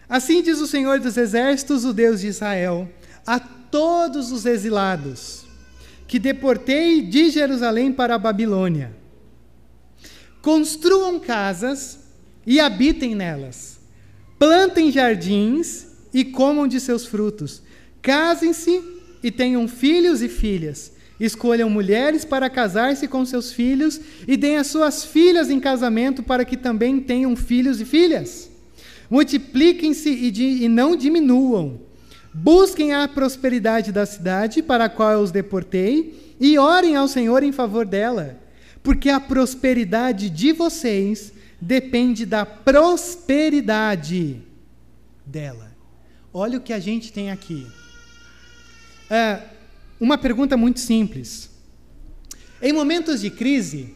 Assim 0.09 0.42
diz 0.42 0.59
o 0.59 0.66
Senhor 0.66 0.99
dos 0.99 1.16
Exércitos, 1.16 1.85
o 1.85 1.92
Deus 1.92 2.23
de 2.23 2.27
Israel, 2.27 2.90
a 3.25 3.38
todos 3.38 4.33
os 4.33 4.44
exilados 4.47 5.44
que 6.09 6.18
deportei 6.18 7.03
de 7.03 7.31
Jerusalém 7.31 7.92
para 7.92 8.16
a 8.16 8.18
Babilônia: 8.18 8.97
construam 10.42 11.21
casas 11.21 12.01
e 12.44 12.59
habitem 12.59 13.14
nelas, 13.14 13.79
plantem 14.40 14.90
jardins 14.90 15.87
e 16.12 16.25
comam 16.25 16.66
de 16.66 16.81
seus 16.81 17.07
frutos, 17.07 17.62
casem-se 18.03 18.83
e 19.23 19.31
tenham 19.31 19.68
filhos 19.68 20.21
e 20.21 20.29
filhas 20.29 20.97
Escolham 21.20 21.68
mulheres 21.68 22.24
para 22.24 22.48
casar-se 22.48 23.09
com 23.09 23.24
seus 23.24 23.52
filhos 23.52 24.00
e 24.26 24.37
deem 24.37 24.57
as 24.57 24.68
suas 24.68 25.04
filhas 25.04 25.50
em 25.50 25.59
casamento 25.59 26.22
para 26.22 26.44
que 26.44 26.57
também 26.57 27.00
tenham 27.00 27.35
filhos 27.35 27.81
e 27.81 27.85
filhas. 27.85 28.48
Multipliquem-se 29.11 30.09
e, 30.09 30.64
e, 30.64 30.68
não 30.68 30.94
diminuam. 30.94 31.81
Busquem 32.33 32.94
a 32.94 33.09
prosperidade 33.09 33.90
da 33.90 34.07
cidade 34.07 34.62
para 34.62 34.85
a 34.85 34.88
qual 34.88 35.12
eu 35.12 35.20
os 35.20 35.33
deportei 35.33 36.37
e 36.38 36.57
orem 36.57 36.94
ao 36.94 37.09
Senhor 37.09 37.42
em 37.42 37.50
favor 37.50 37.85
dela, 37.85 38.38
porque 38.83 39.09
a 39.09 39.18
prosperidade 39.18 40.31
de 40.31 40.52
vocês 40.52 41.33
depende 41.61 42.24
da 42.24 42.46
prosperidade 42.46 44.40
dela. 45.26 45.76
Olha 46.33 46.59
o 46.59 46.61
que 46.61 46.72
a 46.72 46.78
gente 46.78 47.12
tem 47.12 47.33
aqui. 47.33 47.66
É, 49.11 49.40
uma 50.00 50.16
pergunta 50.16 50.56
muito 50.56 50.80
simples. 50.80 51.50
Em 52.61 52.72
momentos 52.72 53.20
de 53.20 53.30
crise, 53.30 53.94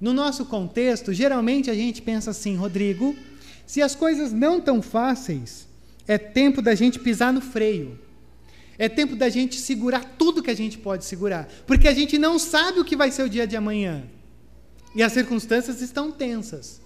no 0.00 0.12
nosso 0.12 0.44
contexto, 0.46 1.12
geralmente 1.12 1.70
a 1.70 1.74
gente 1.74 2.02
pensa 2.02 2.30
assim, 2.30 2.56
Rodrigo, 2.56 3.14
se 3.66 3.82
as 3.82 3.94
coisas 3.94 4.32
não 4.32 4.58
estão 4.58 4.82
fáceis, 4.82 5.68
é 6.08 6.18
tempo 6.18 6.60
da 6.60 6.74
gente 6.74 6.98
pisar 6.98 7.32
no 7.32 7.40
freio. 7.40 7.98
É 8.78 8.88
tempo 8.88 9.14
da 9.14 9.28
gente 9.28 9.60
segurar 9.60 10.04
tudo 10.18 10.42
que 10.42 10.50
a 10.50 10.56
gente 10.56 10.78
pode 10.78 11.04
segurar, 11.04 11.46
porque 11.66 11.86
a 11.86 11.92
gente 11.92 12.18
não 12.18 12.38
sabe 12.38 12.80
o 12.80 12.84
que 12.84 12.96
vai 12.96 13.10
ser 13.10 13.22
o 13.22 13.28
dia 13.28 13.46
de 13.46 13.54
amanhã. 13.54 14.04
E 14.94 15.02
as 15.02 15.12
circunstâncias 15.12 15.80
estão 15.80 16.10
tensas. 16.10 16.80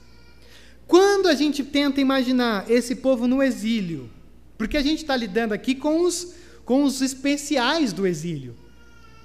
Quando 0.86 1.28
a 1.28 1.34
gente 1.34 1.62
tenta 1.62 2.00
imaginar 2.00 2.70
esse 2.70 2.96
povo 2.96 3.26
no 3.26 3.42
exílio, 3.42 4.10
porque 4.58 4.76
a 4.76 4.82
gente 4.82 5.02
está 5.02 5.16
lidando 5.16 5.54
aqui 5.54 5.74
com 5.74 6.02
os 6.02 6.34
com 6.64 6.84
os 6.84 7.00
especiais 7.00 7.92
do 7.92 8.06
exílio. 8.06 8.54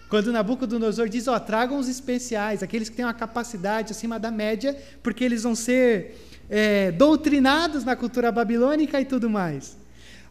Quando 0.10 0.32
Nabucodonosor 0.32 1.08
diz, 1.08 1.28
ó, 1.28 1.40
tragam 1.40 1.78
os 1.78 1.88
especiais, 1.88 2.64
aqueles 2.64 2.90
que 2.90 2.96
têm 2.96 3.06
uma 3.06 3.14
capacidade 3.14 3.92
acima 3.92 4.20
da 4.20 4.32
média, 4.32 4.76
porque 5.04 5.24
eles 5.24 5.44
vão 5.44 5.54
ser 5.54 6.18
é, 6.50 6.92
doutrinados 6.92 7.84
na 7.84 7.96
cultura 7.96 8.32
babilônica 8.32 9.00
e 9.00 9.06
tudo 9.06 9.30
mais. 9.30 9.78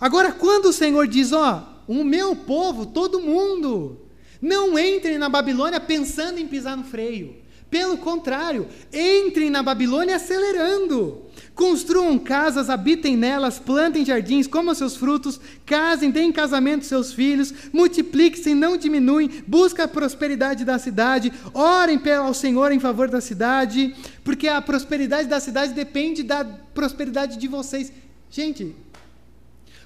Agora, 0.00 0.32
quando 0.32 0.66
o 0.66 0.72
Senhor 0.72 1.06
diz, 1.06 1.32
ó, 1.32 1.82
o 1.86 2.02
meu 2.02 2.34
povo, 2.34 2.86
todo 2.86 3.20
mundo, 3.20 4.00
não 4.42 4.78
entrem 4.78 5.16
na 5.16 5.28
Babilônia 5.28 5.80
pensando 5.80 6.38
em 6.38 6.46
pisar 6.46 6.76
no 6.76 6.84
freio. 6.84 7.36
Pelo 7.70 7.98
contrário, 7.98 8.66
entrem 8.92 9.50
na 9.50 9.62
Babilônia 9.62 10.16
acelerando. 10.16 11.22
Construam 11.54 12.18
casas, 12.18 12.70
habitem 12.70 13.16
nelas, 13.16 13.58
plantem 13.58 14.04
jardins, 14.04 14.46
comam 14.46 14.74
seus 14.74 14.96
frutos, 14.96 15.40
casem, 15.66 16.10
deem 16.10 16.32
casamento 16.32 16.84
seus 16.84 17.12
filhos, 17.12 17.52
multipliquem-se, 17.72 18.54
não 18.54 18.76
diminuem, 18.76 19.42
busquem 19.46 19.84
a 19.84 19.88
prosperidade 19.88 20.64
da 20.64 20.78
cidade, 20.78 21.32
orem 21.52 22.00
ao 22.16 22.32
Senhor 22.32 22.72
em 22.72 22.78
favor 22.78 23.10
da 23.10 23.20
cidade, 23.20 23.94
porque 24.22 24.48
a 24.48 24.62
prosperidade 24.62 25.28
da 25.28 25.40
cidade 25.40 25.74
depende 25.74 26.22
da 26.22 26.44
prosperidade 26.44 27.36
de 27.36 27.48
vocês. 27.48 27.92
Gente, 28.30 28.74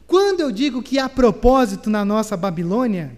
quando 0.06 0.40
eu 0.40 0.52
digo 0.52 0.82
que 0.82 0.98
há 0.98 1.08
propósito 1.08 1.88
na 1.88 2.04
nossa 2.04 2.36
Babilônia, 2.36 3.16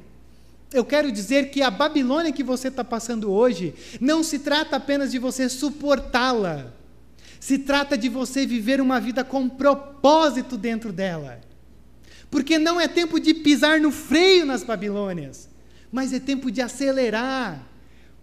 eu 0.74 0.84
quero 0.84 1.10
dizer 1.10 1.50
que 1.50 1.62
a 1.62 1.70
Babilônia 1.70 2.32
que 2.32 2.42
você 2.42 2.68
está 2.68 2.84
passando 2.84 3.32
hoje 3.32 3.74
não 4.00 4.22
se 4.22 4.40
trata 4.40 4.76
apenas 4.76 5.10
de 5.12 5.18
você 5.18 5.48
suportá-la 5.48 6.72
se 7.44 7.58
trata 7.58 7.98
de 7.98 8.08
você 8.08 8.46
viver 8.46 8.80
uma 8.80 8.98
vida 8.98 9.22
com 9.22 9.46
propósito 9.50 10.56
dentro 10.56 10.90
dela. 10.90 11.42
Porque 12.30 12.58
não 12.58 12.80
é 12.80 12.88
tempo 12.88 13.20
de 13.20 13.34
pisar 13.34 13.78
no 13.82 13.90
freio 13.90 14.46
nas 14.46 14.64
Babilônias, 14.64 15.46
mas 15.92 16.14
é 16.14 16.18
tempo 16.18 16.50
de 16.50 16.62
acelerar. 16.62 17.62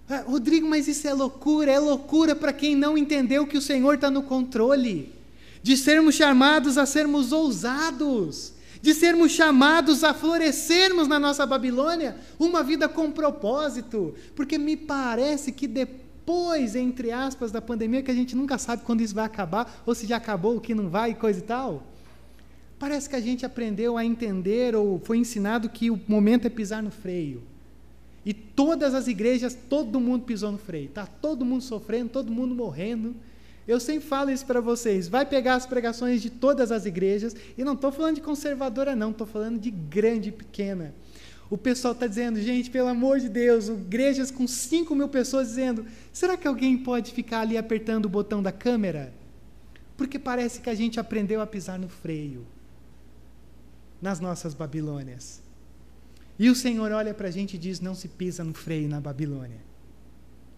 Ah, 0.10 0.24
Rodrigo, 0.26 0.68
mas 0.68 0.88
isso 0.88 1.08
é 1.08 1.14
loucura, 1.14 1.72
é 1.72 1.78
loucura 1.78 2.36
para 2.36 2.52
quem 2.52 2.76
não 2.76 2.98
entendeu 2.98 3.46
que 3.46 3.60
o 3.60 3.62
Senhor 3.62 3.94
está 3.94 4.10
no 4.10 4.24
controle. 4.24 5.14
De 5.62 5.78
sermos 5.78 6.16
chamados 6.16 6.80
a 6.80 6.88
sermos 6.88 7.32
ousados, 7.32 8.51
de 8.82 8.94
sermos 8.94 9.32
chamados 9.32 10.04
a 10.04 10.13
florescermos 10.13 11.08
na 11.08 11.20
nossa 11.20 11.46
Babilônia 11.46 12.17
uma 12.39 12.63
vida 12.63 12.89
com 12.89 13.12
propósito, 13.12 14.15
porque 14.36 14.58
me 14.58 14.76
parece 14.76 15.52
que 15.52 15.67
depois 15.67 16.12
entre 16.76 17.12
aspas, 17.12 17.52
da 17.52 17.62
pandemia, 17.62 18.02
que 18.02 18.12
a 18.12 18.15
gente 18.15 18.36
nunca 18.36 18.58
sabe 18.58 18.84
quando 18.84 19.02
isso 19.02 19.15
vai 19.15 19.26
acabar, 19.26 19.82
ou 19.86 19.94
se 19.94 20.06
já 20.06 20.17
acabou, 20.17 20.58
o 20.58 20.62
que 20.62 20.74
não 20.74 20.89
vai, 20.89 21.13
coisa 21.13 21.39
e 21.39 21.44
tal. 21.44 21.84
Parece 22.80 23.10
que 23.10 23.15
a 23.15 23.22
gente 23.22 23.46
aprendeu 23.46 23.98
a 23.98 24.06
entender 24.06 24.76
ou 24.76 25.00
foi 25.04 25.17
ensinado 25.17 25.70
que 25.70 25.91
o 25.91 26.00
momento 26.08 26.48
é 26.48 26.50
pisar 26.50 26.82
no 26.82 26.89
freio. 26.89 27.44
E 28.26 28.34
todas 28.34 28.94
as 28.94 29.08
igrejas, 29.08 29.58
todo 29.70 30.00
mundo 30.00 30.26
pisou 30.26 30.52
no 30.52 30.58
freio. 30.58 30.86
Está 30.86 31.06
todo 31.06 31.44
mundo 31.44 31.63
sofrendo, 31.63 32.10
todo 32.10 32.32
mundo 32.32 32.56
morrendo. 32.56 33.15
Eu 33.67 33.80
sempre 33.80 34.08
falo 34.08 34.32
isso 34.32 34.45
para 34.45 34.60
vocês. 34.60 35.08
Vai 35.08 35.26
pegar 35.26 35.56
as 35.56 35.65
pregações 35.65 36.21
de 36.21 36.30
todas 36.30 36.71
as 36.71 36.86
igrejas, 36.86 37.36
e 37.58 37.63
não 37.63 37.74
estou 37.74 37.91
falando 37.91 38.15
de 38.15 38.21
conservadora, 38.21 38.95
não, 38.95 39.12
estou 39.12 39.28
falando 39.28 39.60
de 39.60 39.71
grande 39.71 40.30
e 40.30 40.32
pequena. 40.32 40.93
O 41.50 41.58
pessoal 41.58 41.93
está 41.93 42.08
dizendo, 42.08 42.41
gente, 42.41 42.71
pelo 42.71 42.88
amor 42.88 43.19
de 43.19 43.28
Deus, 43.28 43.67
igrejas 43.67 44.32
com 44.32 44.47
5 44.47 44.95
mil 44.95 45.10
pessoas 45.10 45.50
dizendo: 45.50 45.86
será 46.13 46.38
que 46.38 46.47
alguém 46.47 46.78
pode 46.78 47.12
ficar 47.12 47.41
ali 47.41 47.58
apertando 47.58 48.06
o 48.06 48.10
botão 48.10 48.41
da 48.41 48.54
câmera? 48.54 49.13
Porque 49.97 50.17
parece 50.17 50.62
que 50.62 50.69
a 50.69 50.74
gente 50.74 51.00
aprendeu 51.00 51.41
a 51.41 51.45
pisar 51.45 51.78
no 51.78 51.89
freio 51.89 52.45
nas 54.02 54.19
nossas 54.19 54.54
Babilônias. 54.54 55.41
E 56.39 56.50
o 56.50 56.56
Senhor 56.56 56.91
olha 56.91 57.13
para 57.13 57.28
a 57.28 57.32
gente 57.32 57.56
e 57.56 57.60
diz: 57.60 57.80
não 57.80 57.93
se 57.93 58.08
pisa 58.08 58.43
no 58.43 58.54
freio 58.54 58.88
na 58.88 59.02
Babilônia, 59.02 59.60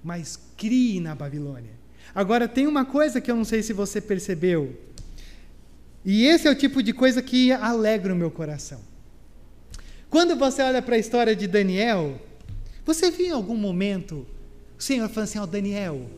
mas 0.03 0.39
crie 0.55 0.99
na 0.99 1.13
Babilônia. 1.15 1.83
Agora, 2.13 2.47
tem 2.47 2.67
uma 2.67 2.85
coisa 2.85 3.19
que 3.19 3.29
eu 3.29 3.35
não 3.35 3.45
sei 3.45 3.63
se 3.63 3.73
você 3.73 3.99
percebeu, 3.99 4.77
e 6.05 6.25
esse 6.25 6.47
é 6.47 6.51
o 6.51 6.55
tipo 6.55 6.83
de 6.83 6.91
coisa 6.91 7.21
que 7.21 7.51
alegra 7.51 8.13
o 8.13 8.15
meu 8.15 8.29
coração. 8.29 8.81
Quando 10.09 10.35
você 10.35 10.61
olha 10.61 10.81
para 10.81 10.95
a 10.95 10.99
história 10.99 11.35
de 11.35 11.47
Daniel, 11.47 12.21
você 12.85 13.09
viu 13.09 13.27
em 13.27 13.31
algum 13.31 13.55
momento 13.55 14.27
o 14.77 14.83
Senhor 14.83 15.07
falando 15.09 15.29
assim: 15.29 15.39
Ó 15.39 15.43
oh, 15.43 15.47
Daniel, 15.47 16.09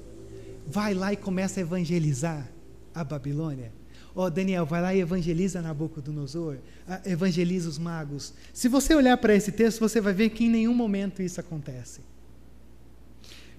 vai 0.67 0.93
lá 0.93 1.13
e 1.13 1.17
começa 1.17 1.59
a 1.59 1.61
evangelizar 1.61 2.49
a 2.93 3.03
Babilônia. 3.03 3.71
Ó 4.15 4.25
oh, 4.25 4.29
Daniel, 4.29 4.65
vai 4.65 4.81
lá 4.81 4.95
e 4.95 5.01
evangeliza 5.01 5.61
Nabucodonosor, 5.61 6.57
evangeliza 7.05 7.69
os 7.69 7.77
magos. 7.77 8.33
Se 8.53 8.67
você 8.67 8.95
olhar 8.95 9.17
para 9.17 9.35
esse 9.35 9.51
texto, 9.51 9.79
você 9.79 10.01
vai 10.01 10.13
ver 10.13 10.29
que 10.29 10.45
em 10.45 10.49
nenhum 10.49 10.73
momento 10.73 11.21
isso 11.21 11.39
acontece. 11.39 12.01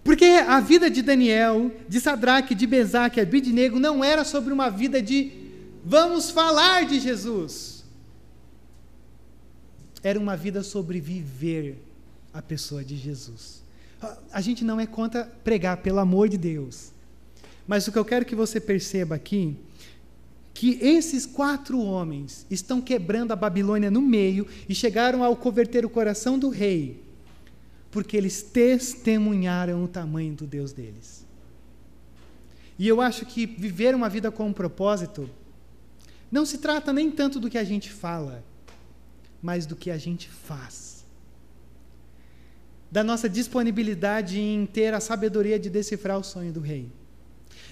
Porque 0.07 0.25
a 0.25 0.61
vida 0.61 0.89
de 0.89 1.03
Daniel, 1.03 1.71
de 1.87 2.01
Sadraque, 2.01 2.55
de 2.55 2.67
Bezaque, 2.67 3.17
de 3.17 3.21
Abidnego 3.21 3.79
não 3.79 4.03
era 4.03 4.25
sobre 4.25 4.55
uma 4.55 4.71
vida 4.71 5.03
de 5.03 5.31
vamos 5.85 6.31
falar 6.31 6.87
de 6.87 6.99
Jesus 6.99 7.77
era 10.09 10.21
uma 10.21 10.37
vida 10.37 10.63
sobre 10.63 11.01
viver 11.01 11.83
a 12.33 12.41
pessoa 12.41 12.85
de 12.85 12.97
Jesus. 12.97 13.61
A 14.31 14.41
gente 14.41 14.65
não 14.65 14.79
é 14.79 14.87
contra 14.87 15.25
pregar, 15.43 15.79
pelo 15.79 15.99
amor 15.99 16.29
de 16.29 16.39
Deus. 16.39 16.93
Mas 17.67 17.89
o 17.89 17.93
que 17.93 17.99
eu 17.99 18.05
quero 18.05 18.25
que 18.25 18.37
você 18.37 18.61
perceba 18.61 19.17
aqui, 19.17 19.57
que 20.55 20.79
esses 20.81 21.27
quatro 21.27 21.81
homens 21.81 22.47
estão 22.49 22.81
quebrando 22.81 23.33
a 23.33 23.37
Babilônia 23.37 23.91
no 23.91 24.01
meio 24.01 24.47
e 24.69 24.75
chegaram 24.77 25.25
ao 25.25 25.35
converter 25.35 25.85
o 25.85 25.91
coração 25.91 26.39
do 26.39 26.51
rei, 26.51 27.03
porque 27.91 28.17
eles 28.17 28.43
testemunharam 28.43 29.83
o 29.85 29.89
tamanho 29.89 30.35
do 30.35 30.47
Deus 30.47 30.73
deles. 30.73 31.27
E 32.79 32.87
eu 32.87 33.01
acho 33.01 33.25
que 33.25 33.47
viver 33.47 33.95
uma 33.95 34.09
vida 34.09 34.31
com 34.31 34.47
um 34.47 34.53
propósito 34.53 35.29
não 36.31 36.45
se 36.45 36.59
trata 36.59 36.93
nem 36.93 37.11
tanto 37.11 37.41
do 37.41 37.49
que 37.49 37.57
a 37.57 37.65
gente 37.65 37.91
fala, 37.91 38.45
mas 39.41 39.65
do 39.65 39.77
que 39.77 39.91
a 39.91 39.97
gente 39.97 40.29
faz. 40.29 41.05
Da 42.91 43.03
nossa 43.03 43.29
disponibilidade 43.29 44.39
em 44.39 44.67
ter 44.67 44.93
a 44.93 45.01
sabedoria 45.01 45.59
de 45.59 45.71
decifrar 45.71 46.19
o 46.19 46.25
sonho 46.25 46.53
do 46.53 46.61
rei. 46.61 46.91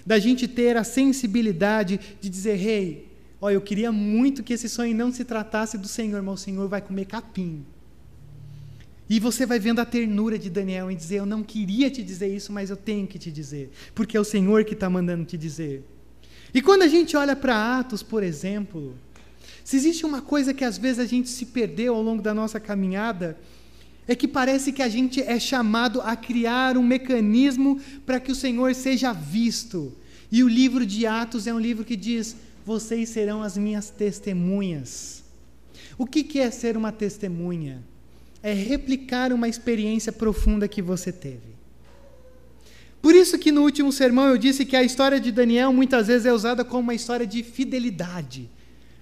Da 0.07 0.19
gente 0.19 0.47
ter 0.47 0.77
a 0.77 0.85
sensibilidade 0.85 1.99
de 2.21 2.29
dizer, 2.29 2.57
rei, 2.57 3.09
olha, 3.41 3.55
eu 3.55 3.61
queria 3.61 3.91
muito 3.91 4.43
que 4.43 4.53
esse 4.53 4.69
sonho 4.69 4.97
não 4.97 5.13
se 5.13 5.25
tratasse 5.25 5.77
do 5.77 5.89
Senhor, 5.89 6.23
mas 6.23 6.41
o 6.41 6.43
Senhor 6.43 6.69
vai 6.69 6.81
comer 6.81 7.07
capim. 7.07 7.65
E 9.09 9.21
você 9.21 9.45
vai 9.45 9.59
vendo 9.59 9.81
a 9.81 9.85
ternura 9.85 10.39
de 10.39 10.49
Daniel 10.49 10.91
em 10.91 10.97
dizer: 10.97 11.17
Eu 11.17 11.27
não 11.27 11.43
queria 11.43 11.91
te 11.91 12.03
dizer 12.03 12.35
isso, 12.35 12.53
mas 12.53 12.71
eu 12.71 12.77
tenho 12.77 13.07
que 13.07 13.19
te 13.19 13.31
dizer, 13.31 13.71
porque 13.95 14.17
é 14.17 14.21
o 14.21 14.25
Senhor 14.25 14.65
que 14.65 14.75
está 14.75 14.89
mandando 14.89 15.25
te 15.25 15.37
dizer. 15.37 15.85
E 16.55 16.63
quando 16.63 16.83
a 16.83 16.89
gente 16.89 17.17
olha 17.17 17.37
para 17.37 17.79
Atos, 17.79 18.03
por 18.03 18.23
exemplo, 18.23 18.95
se 19.63 19.77
existe 19.77 20.07
uma 20.07 20.23
coisa 20.23 20.55
que 20.55 20.65
às 20.65 20.79
vezes 20.79 21.01
a 21.01 21.07
gente 21.07 21.29
se 21.29 21.47
perdeu 21.47 21.95
ao 21.95 22.03
longo 22.03 22.23
da 22.23 22.33
nossa 22.33 22.61
caminhada, 22.61 23.37
é 24.07 24.15
que 24.15 24.29
parece 24.29 24.73
que 24.73 24.83
a 24.83 24.89
gente 24.89 25.21
é 25.21 25.39
chamado 25.39 26.01
a 26.01 26.15
criar 26.15 26.77
um 26.77 26.83
mecanismo 26.83 27.81
para 28.07 28.21
que 28.21 28.31
o 28.31 28.35
Senhor 28.35 28.75
seja 28.75 29.13
visto. 29.13 29.93
E 30.31 30.43
o 30.43 30.49
livro 30.49 30.87
de 30.87 31.07
Atos 31.07 31.47
é 31.47 31.53
um 31.53 31.59
livro 31.59 31.85
que 31.85 31.97
diz: 31.97 32.37
Vocês 32.65 33.11
serão 33.11 33.43
as 33.43 33.59
minhas 33.59 33.91
testemunhas. 33.91 35.23
O 35.99 36.07
que, 36.07 36.25
que 36.25 36.41
é 36.41 36.51
ser 36.51 36.77
uma 36.77 36.91
testemunha? 36.91 37.83
É 38.45 38.53
replicar 38.53 39.33
uma 39.33 39.49
experiência 39.49 40.13
profunda 40.13 40.69
que 40.69 40.83
você 40.83 41.11
teve. 41.11 41.55
Por 43.01 43.15
isso 43.15 43.39
que 43.39 43.51
no 43.51 43.63
último 43.63 43.91
sermão 43.91 44.29
eu 44.29 44.37
disse 44.37 44.67
que 44.67 44.77
a 44.77 44.83
história 44.83 45.19
de 45.19 45.33
Daniel 45.33 45.73
muitas 45.73 46.09
vezes 46.09 46.27
é 46.27 46.33
usada 46.33 46.63
como 46.63 46.83
uma 46.83 46.95
história 46.95 47.27
de 47.27 47.43
fidelidade. 47.43 48.51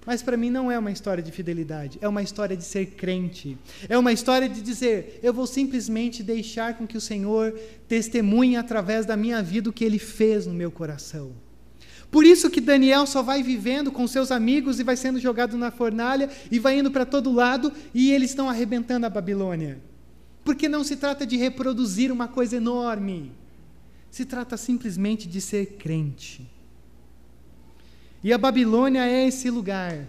Mas 0.05 0.21
para 0.21 0.37
mim 0.37 0.49
não 0.49 0.71
é 0.71 0.79
uma 0.79 0.91
história 0.91 1.21
de 1.21 1.31
fidelidade, 1.31 1.97
é 2.01 2.07
uma 2.07 2.21
história 2.21 2.55
de 2.55 2.63
ser 2.63 2.85
crente. 2.87 3.57
É 3.89 3.97
uma 3.97 4.13
história 4.13 4.47
de 4.47 4.61
dizer, 4.61 5.19
eu 5.21 5.33
vou 5.33 5.45
simplesmente 5.45 6.23
deixar 6.23 6.77
com 6.77 6.87
que 6.87 6.97
o 6.97 7.01
Senhor 7.01 7.53
testemunhe 7.87 8.55
através 8.55 9.05
da 9.05 9.17
minha 9.17 9.43
vida 9.43 9.69
o 9.69 9.73
que 9.73 9.83
ele 9.83 9.99
fez 9.99 10.45
no 10.47 10.53
meu 10.53 10.71
coração. 10.71 11.31
Por 12.13 12.27
isso 12.27 12.47
que 12.47 12.61
Daniel 12.61 13.07
só 13.07 13.23
vai 13.23 13.41
vivendo 13.41 13.91
com 13.91 14.07
seus 14.07 14.29
amigos 14.31 14.79
e 14.79 14.83
vai 14.83 14.95
sendo 14.95 15.19
jogado 15.19 15.57
na 15.57 15.71
fornalha 15.71 16.29
e 16.51 16.59
vai 16.59 16.77
indo 16.77 16.91
para 16.91 17.07
todo 17.07 17.31
lado 17.31 17.73
e 17.91 18.11
eles 18.11 18.29
estão 18.29 18.47
arrebentando 18.47 19.07
a 19.07 19.09
Babilônia. 19.09 19.81
Porque 20.43 20.69
não 20.69 20.83
se 20.83 20.95
trata 20.95 21.25
de 21.25 21.37
reproduzir 21.37 22.11
uma 22.11 22.27
coisa 22.27 22.55
enorme. 22.55 23.31
Se 24.11 24.25
trata 24.25 24.57
simplesmente 24.57 25.27
de 25.27 25.41
ser 25.41 25.77
crente. 25.79 26.47
E 28.23 28.31
a 28.31 28.37
Babilônia 28.37 29.07
é 29.07 29.27
esse 29.27 29.49
lugar 29.49 30.07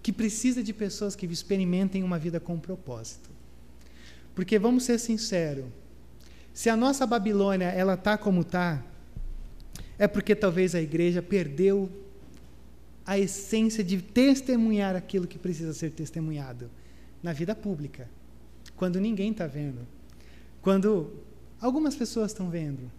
que 0.00 0.12
precisa 0.12 0.62
de 0.62 0.72
pessoas 0.72 1.16
que 1.16 1.26
experimentem 1.26 2.04
uma 2.04 2.16
vida 2.16 2.38
com 2.38 2.60
propósito. 2.60 3.28
Porque 4.36 4.56
vamos 4.56 4.84
ser 4.84 5.00
sinceros, 5.00 5.64
se 6.54 6.70
a 6.70 6.76
nossa 6.76 7.04
Babilônia 7.04 7.70
ela 7.70 7.96
tá 7.96 8.16
como 8.16 8.44
tá, 8.44 8.84
é 9.98 10.06
porque 10.06 10.34
talvez 10.34 10.74
a 10.74 10.80
igreja 10.80 11.20
perdeu 11.20 11.90
a 13.04 13.18
essência 13.18 13.82
de 13.82 14.00
testemunhar 14.00 14.94
aquilo 14.94 15.26
que 15.26 15.38
precisa 15.38 15.72
ser 15.72 15.90
testemunhado 15.90 16.70
na 17.22 17.32
vida 17.32 17.54
pública, 17.54 18.08
quando 18.76 19.00
ninguém 19.00 19.32
está 19.32 19.46
vendo, 19.46 19.86
quando 20.62 21.10
algumas 21.60 21.96
pessoas 21.96 22.30
estão 22.30 22.48
vendo. 22.50 22.90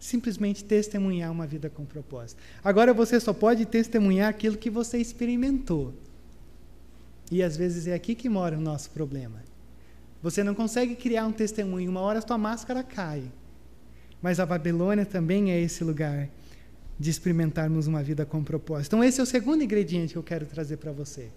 Simplesmente 0.00 0.64
testemunhar 0.64 1.30
uma 1.30 1.46
vida 1.46 1.68
com 1.68 1.84
propósito. 1.84 2.40
Agora 2.62 2.94
você 2.94 3.18
só 3.18 3.32
pode 3.32 3.66
testemunhar 3.66 4.28
aquilo 4.28 4.56
que 4.56 4.70
você 4.70 4.98
experimentou. 4.98 5.92
E 7.30 7.42
às 7.42 7.56
vezes 7.56 7.86
é 7.86 7.94
aqui 7.94 8.14
que 8.14 8.28
mora 8.28 8.56
o 8.56 8.60
nosso 8.60 8.90
problema. 8.90 9.42
Você 10.22 10.42
não 10.42 10.54
consegue 10.54 10.94
criar 10.94 11.26
um 11.26 11.32
testemunho, 11.32 11.90
uma 11.90 12.00
hora 12.00 12.20
a 12.20 12.22
sua 12.22 12.38
máscara 12.38 12.82
cai. 12.82 13.24
Mas 14.22 14.40
a 14.40 14.46
Babilônia 14.46 15.06
também 15.06 15.52
é 15.52 15.60
esse 15.60 15.84
lugar 15.84 16.28
de 16.98 17.10
experimentarmos 17.10 17.86
uma 17.86 18.02
vida 18.02 18.26
com 18.26 18.42
propósito. 18.42 18.88
Então, 18.88 19.04
esse 19.04 19.20
é 19.20 19.22
o 19.22 19.26
segundo 19.26 19.62
ingrediente 19.62 20.12
que 20.12 20.18
eu 20.18 20.22
quero 20.22 20.46
trazer 20.46 20.78
para 20.78 20.90
você. 20.90 21.28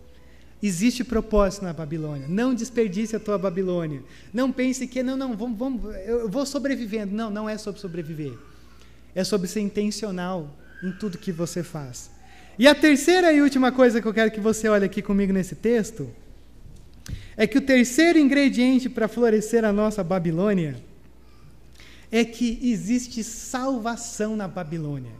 Existe 0.63 1.03
propósito 1.03 1.63
na 1.63 1.73
Babilônia. 1.73 2.27
Não 2.27 2.53
desperdice 2.53 3.15
a 3.15 3.19
tua 3.19 3.37
Babilônia. 3.37 4.03
Não 4.33 4.51
pense 4.51 4.87
que, 4.87 5.03
não, 5.03 5.15
não, 5.15 5.35
vamos, 5.35 5.57
vamos, 5.57 5.95
eu 6.05 6.29
vou 6.29 6.45
sobrevivendo. 6.45 7.13
Não, 7.13 7.29
não 7.29 7.49
é 7.49 7.57
sobre 7.57 7.79
sobreviver. 7.79 8.33
É 9.13 9.23
sobre 9.23 9.47
ser 9.47 9.61
intencional 9.61 10.55
em 10.83 10.91
tudo 10.91 11.17
que 11.17 11.31
você 11.31 11.63
faz. 11.63 12.09
E 12.57 12.67
a 12.67 12.75
terceira 12.75 13.31
e 13.31 13.41
última 13.41 13.71
coisa 13.71 14.01
que 14.01 14.07
eu 14.07 14.13
quero 14.13 14.31
que 14.31 14.39
você 14.39 14.67
olhe 14.67 14.85
aqui 14.85 15.01
comigo 15.01 15.33
nesse 15.33 15.55
texto 15.55 16.09
é 17.35 17.47
que 17.47 17.57
o 17.57 17.61
terceiro 17.61 18.19
ingrediente 18.19 18.89
para 18.89 19.07
florescer 19.07 19.63
a 19.63 19.71
nossa 19.71 20.03
Babilônia 20.03 20.75
é 22.11 22.25
que 22.25 22.59
existe 22.61 23.23
salvação 23.23 24.35
na 24.35 24.47
Babilônia. 24.47 25.13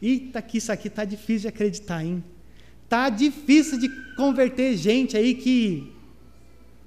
Eita, 0.00 0.40
que 0.40 0.58
isso 0.58 0.70
aqui 0.70 0.88
tá 0.88 1.04
difícil 1.04 1.42
de 1.42 1.48
acreditar, 1.48 2.04
hein? 2.04 2.22
Tá 2.88 3.08
difícil 3.08 3.78
de 3.78 3.88
converter 4.14 4.76
gente 4.76 5.16
aí 5.16 5.34
que 5.34 5.92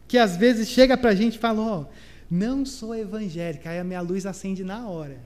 que 0.07 0.17
às 0.17 0.37
vezes 0.37 0.69
chega 0.69 0.95
para 0.95 1.09
a 1.09 1.15
gente 1.15 1.35
e 1.35 1.39
fala, 1.39 1.61
oh, 1.61 1.85
não 2.29 2.65
sou 2.65 2.93
evangélica, 2.93 3.71
aí 3.71 3.79
a 3.79 3.83
minha 3.83 4.01
luz 4.01 4.27
acende 4.27 4.63
na 4.63 4.87
hora. 4.87 5.17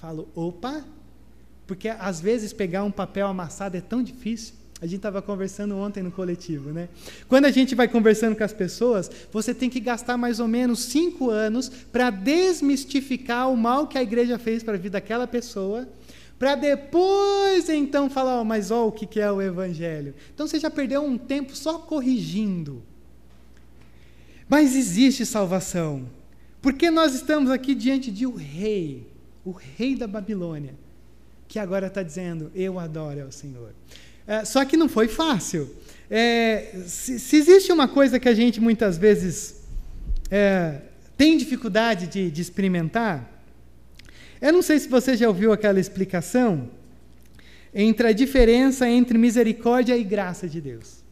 Falo, 0.00 0.28
opa, 0.34 0.84
porque 1.66 1.88
às 1.88 2.20
vezes 2.20 2.52
pegar 2.52 2.82
um 2.82 2.90
papel 2.90 3.28
amassado 3.28 3.76
é 3.76 3.80
tão 3.80 4.02
difícil. 4.02 4.54
A 4.82 4.84
gente 4.84 4.96
estava 4.96 5.22
conversando 5.22 5.76
ontem 5.76 6.02
no 6.02 6.10
coletivo, 6.10 6.70
né? 6.72 6.88
Quando 7.28 7.44
a 7.44 7.52
gente 7.52 7.72
vai 7.72 7.86
conversando 7.86 8.34
com 8.34 8.42
as 8.42 8.52
pessoas, 8.52 9.08
você 9.30 9.54
tem 9.54 9.70
que 9.70 9.78
gastar 9.78 10.16
mais 10.16 10.40
ou 10.40 10.48
menos 10.48 10.80
cinco 10.86 11.30
anos 11.30 11.68
para 11.68 12.10
desmistificar 12.10 13.48
o 13.48 13.56
mal 13.56 13.86
que 13.86 13.96
a 13.96 14.02
igreja 14.02 14.40
fez 14.40 14.60
para 14.60 14.74
a 14.74 14.76
vida 14.76 14.94
daquela 14.94 15.24
pessoa, 15.24 15.88
para 16.36 16.56
depois 16.56 17.68
então 17.68 18.10
falar, 18.10 18.40
oh, 18.40 18.44
mas 18.44 18.72
ó, 18.72 18.88
o 18.88 18.90
que 18.90 19.20
é 19.20 19.30
o 19.30 19.40
evangelho. 19.40 20.16
Então 20.34 20.48
você 20.48 20.58
já 20.58 20.68
perdeu 20.68 21.04
um 21.04 21.16
tempo 21.16 21.54
só 21.54 21.78
corrigindo. 21.78 22.82
Mas 24.48 24.74
existe 24.74 25.24
salvação, 25.24 26.08
porque 26.60 26.90
nós 26.90 27.14
estamos 27.14 27.52
aqui 27.52 27.76
diante 27.76 28.10
de 28.10 28.26
um 28.26 28.34
rei, 28.34 29.06
o 29.44 29.52
rei 29.52 29.94
da 29.94 30.08
Babilônia, 30.08 30.74
que 31.46 31.60
agora 31.60 31.86
está 31.86 32.02
dizendo: 32.02 32.50
Eu 32.52 32.80
adoro 32.80 33.22
ao 33.22 33.30
Senhor. 33.30 33.72
É, 34.32 34.46
só 34.46 34.64
que 34.64 34.78
não 34.78 34.88
foi 34.88 35.08
fácil. 35.08 35.68
É, 36.10 36.84
se, 36.86 37.18
se, 37.18 37.36
existe 37.36 37.70
uma 37.70 37.86
coisa 37.86 38.18
que 38.18 38.26
a 38.30 38.32
gente 38.34 38.62
muitas 38.62 38.96
vezes 38.96 39.56
é, 40.30 40.80
tem 41.18 41.36
dificuldade 41.36 42.06
de, 42.06 42.30
de 42.30 42.40
experimentar, 42.40 43.30
eu 44.40 44.50
não 44.50 44.62
sei 44.62 44.78
se 44.78 44.88
você 44.88 45.14
já 45.18 45.28
ouviu 45.28 45.52
aquela 45.52 45.78
explicação 45.78 46.70
entre 47.74 48.08
a 48.08 48.12
diferença 48.12 48.88
entre 48.88 49.18
misericórdia 49.18 49.94
e 49.98 50.02
graça 50.02 50.48
de 50.48 50.62
Deus. 50.62 51.04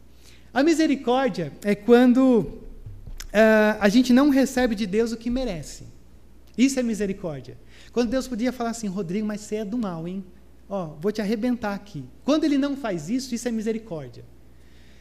A 0.51 0.63
misericórdia 0.63 1.53
é 1.63 1.75
quando 1.75 2.39
uh, 2.39 3.77
a 3.79 3.87
gente 3.87 4.11
não 4.11 4.29
recebe 4.29 4.73
de 4.73 4.87
Deus 4.87 5.11
o 5.11 5.17
que 5.17 5.29
merece. 5.29 5.83
Isso 6.57 6.79
é 6.79 6.83
misericórdia. 6.83 7.55
Quando 7.93 8.09
Deus 8.09 8.27
podia 8.27 8.51
falar 8.51 8.71
assim, 8.71 8.87
Rodrigo, 8.87 9.27
mas 9.27 9.41
você 9.41 9.57
é 9.57 9.65
do 9.65 9.77
mal, 9.77 10.07
hein? 10.07 10.23
Ó, 10.73 10.95
vou 11.01 11.11
te 11.11 11.19
arrebentar 11.19 11.73
aqui. 11.73 12.05
Quando 12.23 12.45
ele 12.45 12.57
não 12.57 12.77
faz 12.77 13.09
isso, 13.09 13.35
isso 13.35 13.45
é 13.45 13.51
misericórdia. 13.51 14.23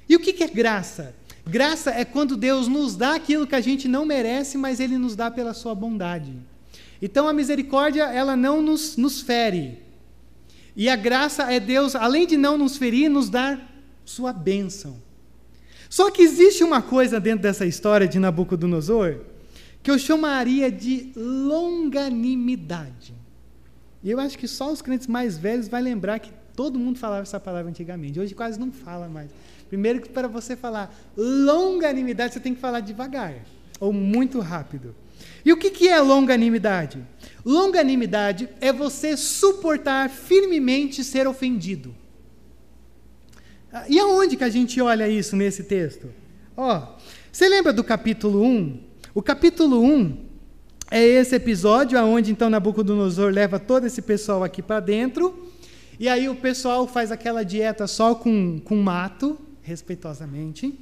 E 0.08 0.16
o 0.16 0.18
que 0.18 0.42
é 0.42 0.48
graça? 0.48 1.14
Graça 1.46 1.92
é 1.92 2.04
quando 2.04 2.36
Deus 2.36 2.66
nos 2.66 2.96
dá 2.96 3.14
aquilo 3.14 3.46
que 3.46 3.54
a 3.54 3.60
gente 3.60 3.86
não 3.86 4.04
merece, 4.04 4.58
mas 4.58 4.80
Ele 4.80 4.98
nos 4.98 5.14
dá 5.14 5.30
pela 5.30 5.54
sua 5.54 5.72
bondade. 5.72 6.34
Então 7.00 7.28
a 7.28 7.32
misericórdia, 7.32 8.02
ela 8.02 8.34
não 8.34 8.60
nos, 8.60 8.96
nos 8.96 9.20
fere. 9.20 9.78
E 10.74 10.88
a 10.88 10.96
graça 10.96 11.52
é 11.52 11.60
Deus, 11.60 11.94
além 11.94 12.26
de 12.26 12.36
não 12.36 12.58
nos 12.58 12.76
ferir, 12.76 13.08
nos 13.08 13.30
dar 13.30 13.72
sua 14.04 14.32
bênção. 14.32 14.96
Só 15.88 16.10
que 16.10 16.22
existe 16.22 16.64
uma 16.64 16.82
coisa 16.82 17.20
dentro 17.20 17.42
dessa 17.42 17.64
história 17.64 18.08
de 18.08 18.18
Nabucodonosor 18.18 19.20
que 19.84 19.90
eu 19.92 20.00
chamaria 20.00 20.68
de 20.70 21.12
longanimidade. 21.14 23.19
E 24.02 24.10
eu 24.10 24.18
acho 24.18 24.38
que 24.38 24.48
só 24.48 24.72
os 24.72 24.80
crentes 24.80 25.06
mais 25.06 25.36
velhos 25.36 25.68
vai 25.68 25.82
lembrar 25.82 26.18
que 26.18 26.32
todo 26.56 26.78
mundo 26.78 26.98
falava 26.98 27.22
essa 27.22 27.38
palavra 27.38 27.70
antigamente. 27.70 28.18
Hoje 28.18 28.34
quase 28.34 28.58
não 28.58 28.72
fala 28.72 29.08
mais. 29.08 29.30
Primeiro 29.68 30.00
que 30.00 30.08
para 30.08 30.26
você 30.26 30.56
falar 30.56 30.94
longanimidade, 31.16 32.34
você 32.34 32.40
tem 32.40 32.54
que 32.54 32.60
falar 32.60 32.80
devagar 32.80 33.34
ou 33.78 33.92
muito 33.92 34.40
rápido. 34.40 34.94
E 35.44 35.52
o 35.52 35.56
que, 35.56 35.70
que 35.70 35.88
é 35.88 36.00
longanimidade? 36.00 37.02
Longanimidade 37.44 38.48
é 38.60 38.72
você 38.72 39.16
suportar 39.16 40.08
firmemente 40.10 41.04
ser 41.04 41.26
ofendido. 41.26 41.94
E 43.88 43.98
aonde 43.98 44.36
que 44.36 44.44
a 44.44 44.48
gente 44.48 44.80
olha 44.80 45.08
isso 45.08 45.36
nesse 45.36 45.64
texto? 45.64 46.10
Ó, 46.56 46.96
você 47.30 47.48
lembra 47.48 47.72
do 47.72 47.84
capítulo 47.84 48.42
1? 48.42 48.80
O 49.14 49.22
capítulo 49.22 49.82
1 49.82 50.29
é 50.90 51.04
esse 51.04 51.36
episódio 51.36 52.02
onde 52.04 52.32
então 52.32 52.50
Nabucodonosor 52.50 53.32
leva 53.32 53.60
todo 53.60 53.86
esse 53.86 54.02
pessoal 54.02 54.42
aqui 54.42 54.60
para 54.60 54.80
dentro, 54.80 55.48
e 56.00 56.08
aí 56.08 56.28
o 56.28 56.34
pessoal 56.34 56.86
faz 56.88 57.12
aquela 57.12 57.44
dieta 57.44 57.86
só 57.86 58.14
com, 58.14 58.58
com 58.58 58.74
mato, 58.76 59.38
respeitosamente. 59.62 60.76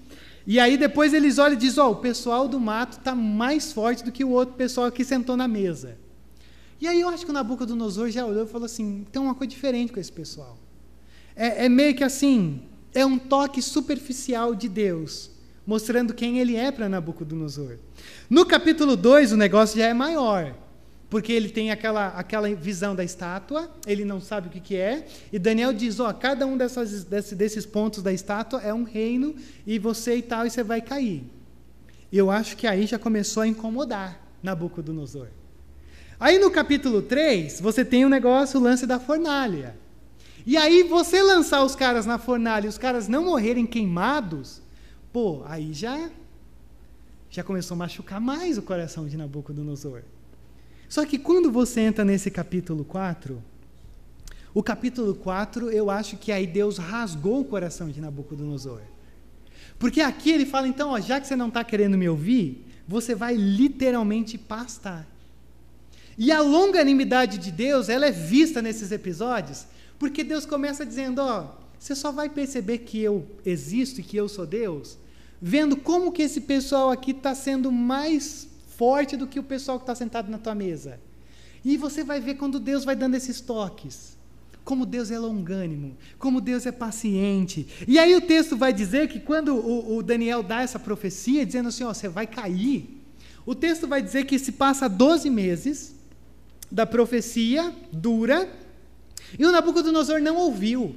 E 0.46 0.58
aí 0.58 0.78
depois 0.78 1.12
eles 1.12 1.38
olham 1.38 1.54
e 1.54 1.58
dizem: 1.58 1.82
Ó, 1.82 1.88
oh, 1.88 1.92
o 1.92 1.96
pessoal 1.96 2.48
do 2.48 2.58
mato 2.58 2.98
está 2.98 3.14
mais 3.14 3.70
forte 3.70 4.02
do 4.02 4.10
que 4.10 4.24
o 4.24 4.30
outro 4.30 4.54
pessoal 4.54 4.90
que 4.90 5.04
sentou 5.04 5.36
na 5.36 5.46
mesa. 5.46 5.98
E 6.80 6.86
aí 6.86 7.00
eu 7.00 7.08
acho 7.08 7.24
que 7.24 7.30
o 7.30 7.34
Nabucodonosor 7.34 8.08
já 8.10 8.24
olhou 8.24 8.44
e 8.44 8.48
falou 8.48 8.64
assim: 8.64 9.06
tem 9.12 9.20
uma 9.20 9.34
coisa 9.34 9.50
diferente 9.50 9.92
com 9.92 10.00
esse 10.00 10.12
pessoal. 10.12 10.56
É, 11.36 11.66
é 11.66 11.68
meio 11.68 11.94
que 11.94 12.02
assim, 12.02 12.62
é 12.94 13.04
um 13.04 13.18
toque 13.18 13.60
superficial 13.60 14.54
de 14.54 14.68
Deus 14.70 15.30
mostrando 15.68 16.14
quem 16.14 16.38
ele 16.38 16.56
é 16.56 16.72
para 16.72 16.88
Nabucodonosor. 16.88 17.76
No 18.30 18.46
capítulo 18.46 18.96
2, 18.96 19.32
o 19.32 19.36
negócio 19.36 19.78
já 19.78 19.84
é 19.84 19.92
maior, 19.92 20.54
porque 21.10 21.30
ele 21.30 21.50
tem 21.50 21.70
aquela, 21.70 22.08
aquela 22.08 22.48
visão 22.54 22.96
da 22.96 23.04
estátua, 23.04 23.70
ele 23.86 24.02
não 24.02 24.18
sabe 24.18 24.48
o 24.48 24.50
que, 24.50 24.60
que 24.60 24.76
é, 24.76 25.06
e 25.30 25.38
Daniel 25.38 25.74
diz: 25.74 26.00
ó, 26.00 26.10
cada 26.10 26.46
um 26.46 26.56
dessas, 26.56 27.04
desse, 27.04 27.34
desses 27.34 27.66
pontos 27.66 28.02
da 28.02 28.10
estátua 28.10 28.62
é 28.62 28.72
um 28.72 28.82
reino, 28.82 29.34
e 29.66 29.78
você 29.78 30.16
e 30.16 30.22
tal, 30.22 30.46
e 30.46 30.50
você 30.50 30.62
vai 30.62 30.80
cair. 30.80 31.24
Eu 32.10 32.30
acho 32.30 32.56
que 32.56 32.66
aí 32.66 32.86
já 32.86 32.98
começou 32.98 33.42
a 33.42 33.46
incomodar 33.46 34.18
Nabucodonosor. 34.42 35.26
Aí 36.18 36.38
no 36.38 36.50
capítulo 36.50 37.02
3, 37.02 37.60
você 37.60 37.84
tem 37.84 38.04
o 38.04 38.06
um 38.06 38.10
negócio, 38.10 38.58
o 38.58 38.62
lance 38.62 38.86
da 38.86 38.98
fornalha. 38.98 39.76
E 40.46 40.56
aí 40.56 40.82
você 40.82 41.22
lançar 41.22 41.62
os 41.62 41.76
caras 41.76 42.06
na 42.06 42.16
fornalha 42.16 42.64
e 42.64 42.70
os 42.70 42.78
caras 42.78 43.06
não 43.06 43.26
morrerem 43.26 43.66
queimados, 43.66 44.62
Pô, 45.12 45.42
aí 45.46 45.72
já 45.72 46.10
já 47.30 47.42
começou 47.42 47.74
a 47.74 47.78
machucar 47.78 48.20
mais 48.20 48.56
o 48.56 48.62
coração 48.62 49.06
de 49.06 49.16
Nabucodonosor. 49.16 50.02
Só 50.88 51.04
que 51.04 51.18
quando 51.18 51.52
você 51.52 51.82
entra 51.82 52.04
nesse 52.04 52.30
capítulo 52.30 52.84
4, 52.84 53.42
o 54.54 54.62
capítulo 54.62 55.14
4, 55.14 55.70
eu 55.70 55.90
acho 55.90 56.16
que 56.16 56.32
aí 56.32 56.46
Deus 56.46 56.78
rasgou 56.78 57.40
o 57.40 57.44
coração 57.44 57.90
de 57.90 58.00
Nabucodonosor. 58.00 58.80
Porque 59.78 60.00
aqui 60.00 60.30
ele 60.30 60.46
fala, 60.46 60.66
então, 60.66 60.90
ó, 60.90 61.00
já 61.00 61.20
que 61.20 61.26
você 61.26 61.36
não 61.36 61.48
está 61.48 61.62
querendo 61.62 61.98
me 61.98 62.08
ouvir, 62.08 62.64
você 62.86 63.14
vai 63.14 63.34
literalmente 63.34 64.38
pastar. 64.38 65.06
E 66.16 66.32
a 66.32 66.40
longanimidade 66.40 67.38
de 67.38 67.52
Deus, 67.52 67.88
ela 67.88 68.06
é 68.06 68.10
vista 68.10 68.62
nesses 68.62 68.90
episódios, 68.90 69.66
porque 69.98 70.24
Deus 70.24 70.46
começa 70.46 70.84
dizendo, 70.84 71.20
ó, 71.20 71.50
você 71.78 71.94
só 71.94 72.10
vai 72.10 72.28
perceber 72.28 72.78
que 72.78 73.00
eu 73.00 73.26
existo 73.44 74.00
e 74.00 74.04
que 74.04 74.16
eu 74.16 74.28
sou 74.28 74.46
Deus, 74.46 74.98
vendo 75.40 75.76
como 75.76 76.12
que 76.12 76.22
esse 76.22 76.40
pessoal 76.40 76.90
aqui 76.90 77.12
está 77.12 77.34
sendo 77.34 77.70
mais 77.70 78.48
forte 78.76 79.16
do 79.16 79.26
que 79.26 79.38
o 79.38 79.42
pessoal 79.42 79.78
que 79.78 79.84
está 79.84 79.94
sentado 79.94 80.30
na 80.30 80.38
tua 80.38 80.54
mesa. 80.54 81.00
E 81.64 81.76
você 81.76 82.02
vai 82.02 82.20
ver 82.20 82.34
quando 82.34 82.60
Deus 82.60 82.84
vai 82.84 82.96
dando 82.96 83.14
esses 83.14 83.40
toques. 83.40 84.16
Como 84.64 84.84
Deus 84.84 85.10
é 85.10 85.18
longânimo, 85.18 85.96
como 86.18 86.42
Deus 86.42 86.66
é 86.66 86.72
paciente. 86.72 87.66
E 87.86 87.98
aí 87.98 88.14
o 88.14 88.20
texto 88.20 88.56
vai 88.56 88.72
dizer 88.72 89.08
que 89.08 89.18
quando 89.18 89.54
o, 89.54 89.96
o 89.96 90.02
Daniel 90.02 90.42
dá 90.42 90.60
essa 90.60 90.78
profecia, 90.78 91.46
dizendo 91.46 91.70
assim: 91.70 91.84
ó, 91.84 91.94
você 91.94 92.06
vai 92.06 92.26
cair, 92.26 93.02
o 93.46 93.54
texto 93.54 93.88
vai 93.88 94.02
dizer 94.02 94.26
que 94.26 94.38
se 94.38 94.52
passa 94.52 94.86
12 94.86 95.30
meses 95.30 95.94
da 96.70 96.84
profecia 96.84 97.74
dura, 97.90 98.46
e 99.38 99.46
o 99.46 99.50
Nabucodonosor 99.50 100.20
não 100.20 100.36
ouviu. 100.36 100.94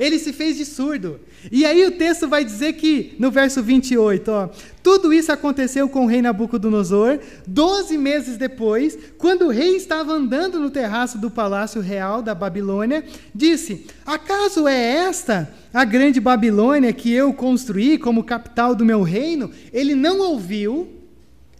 Ele 0.00 0.18
se 0.18 0.32
fez 0.32 0.56
de 0.56 0.64
surdo. 0.64 1.20
E 1.52 1.66
aí 1.66 1.84
o 1.84 1.90
texto 1.90 2.26
vai 2.26 2.42
dizer 2.42 2.72
que, 2.72 3.14
no 3.18 3.30
verso 3.30 3.62
28, 3.62 4.30
ó, 4.30 4.48
tudo 4.82 5.12
isso 5.12 5.30
aconteceu 5.30 5.90
com 5.90 6.04
o 6.04 6.06
rei 6.06 6.22
Nabucodonosor, 6.22 7.18
doze 7.46 7.98
meses 7.98 8.38
depois, 8.38 8.96
quando 9.18 9.42
o 9.42 9.50
rei 9.50 9.76
estava 9.76 10.14
andando 10.14 10.58
no 10.58 10.70
terraço 10.70 11.18
do 11.18 11.30
palácio 11.30 11.82
real 11.82 12.22
da 12.22 12.34
Babilônia, 12.34 13.04
disse: 13.34 13.86
Acaso 14.06 14.66
é 14.66 14.80
esta 14.80 15.52
a 15.72 15.84
grande 15.84 16.18
Babilônia 16.18 16.94
que 16.94 17.12
eu 17.12 17.34
construí 17.34 17.98
como 17.98 18.24
capital 18.24 18.74
do 18.74 18.86
meu 18.86 19.02
reino? 19.02 19.50
Ele 19.70 19.94
não 19.94 20.18
ouviu, 20.20 20.88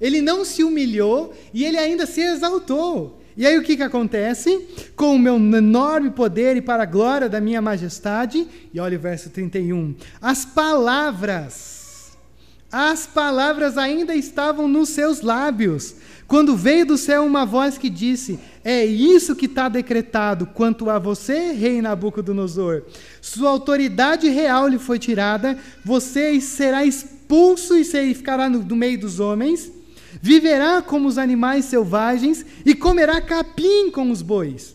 ele 0.00 0.22
não 0.22 0.46
se 0.46 0.64
humilhou 0.64 1.35
e 1.53 1.62
ele 1.62 1.76
ainda 1.76 2.07
se 2.07 2.22
exaltou. 2.22 3.19
E 3.40 3.46
aí 3.46 3.57
o 3.57 3.62
que, 3.62 3.74
que 3.74 3.83
acontece? 3.83 4.68
Com 4.94 5.16
o 5.16 5.18
meu 5.18 5.37
enorme 5.37 6.11
poder 6.11 6.59
e 6.59 6.61
para 6.61 6.83
a 6.83 6.87
glória 6.87 7.26
da 7.26 7.40
minha 7.40 7.62
majestade, 7.62 8.46
e 8.70 8.79
olha 8.79 8.98
o 8.98 9.00
verso 9.00 9.31
31, 9.31 9.94
as 10.20 10.44
palavras, 10.44 12.18
as 12.70 13.07
palavras 13.07 13.79
ainda 13.79 14.14
estavam 14.14 14.68
nos 14.68 14.90
seus 14.90 15.22
lábios, 15.22 15.94
quando 16.29 16.55
veio 16.55 16.85
do 16.85 16.98
céu 16.98 17.24
uma 17.24 17.46
voz 17.46 17.79
que 17.79 17.88
disse: 17.88 18.38
É 18.62 18.85
isso 18.85 19.35
que 19.35 19.46
está 19.46 19.70
decretado 19.70 20.44
quanto 20.44 20.90
a 20.90 20.98
você, 20.98 21.53
rei 21.53 21.81
Nabucodonosor. 21.81 22.83
Sua 23.22 23.48
autoridade 23.48 24.29
real 24.29 24.68
lhe 24.68 24.79
foi 24.79 24.98
tirada, 24.98 25.57
você 25.83 26.38
será 26.42 26.85
expulso 26.85 27.74
e 27.74 27.85
ficará 28.14 28.50
no, 28.50 28.59
no 28.59 28.76
meio 28.76 29.00
dos 29.00 29.18
homens 29.18 29.79
Viverá 30.20 30.82
como 30.82 31.06
os 31.06 31.18
animais 31.18 31.66
selvagens 31.66 32.44
e 32.64 32.74
comerá 32.74 33.20
capim 33.20 33.90
com 33.90 34.10
os 34.10 34.22
bois. 34.22 34.74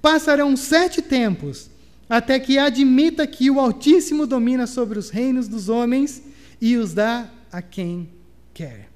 Passarão 0.00 0.56
sete 0.56 1.02
tempos, 1.02 1.70
até 2.08 2.38
que 2.38 2.58
admita 2.58 3.26
que 3.26 3.50
o 3.50 3.58
Altíssimo 3.58 4.26
domina 4.26 4.66
sobre 4.66 4.98
os 4.98 5.10
reinos 5.10 5.48
dos 5.48 5.68
homens 5.68 6.22
e 6.60 6.76
os 6.76 6.94
dá 6.94 7.30
a 7.50 7.60
quem 7.60 8.08
quer. 8.54 8.88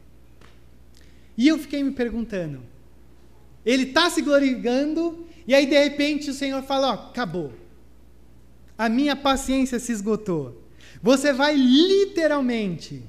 E 1.37 1.49
eu 1.49 1.59
fiquei 1.59 1.83
me 1.83 1.91
perguntando, 1.91 2.61
ele 3.67 3.85
está 3.85 4.09
se 4.09 4.23
glorificando, 4.23 5.27
e 5.47 5.55
aí 5.55 5.67
de 5.67 5.77
repente 5.77 6.31
o 6.31 6.35
Senhor 6.35 6.63
fala: 6.63 6.91
Ó, 6.91 6.93
acabou. 7.11 7.53
A 8.77 8.89
minha 8.89 9.15
paciência 9.15 9.79
se 9.79 9.93
esgotou. 9.93 10.63
Você 11.03 11.33
vai 11.33 11.55
literalmente 11.57 13.03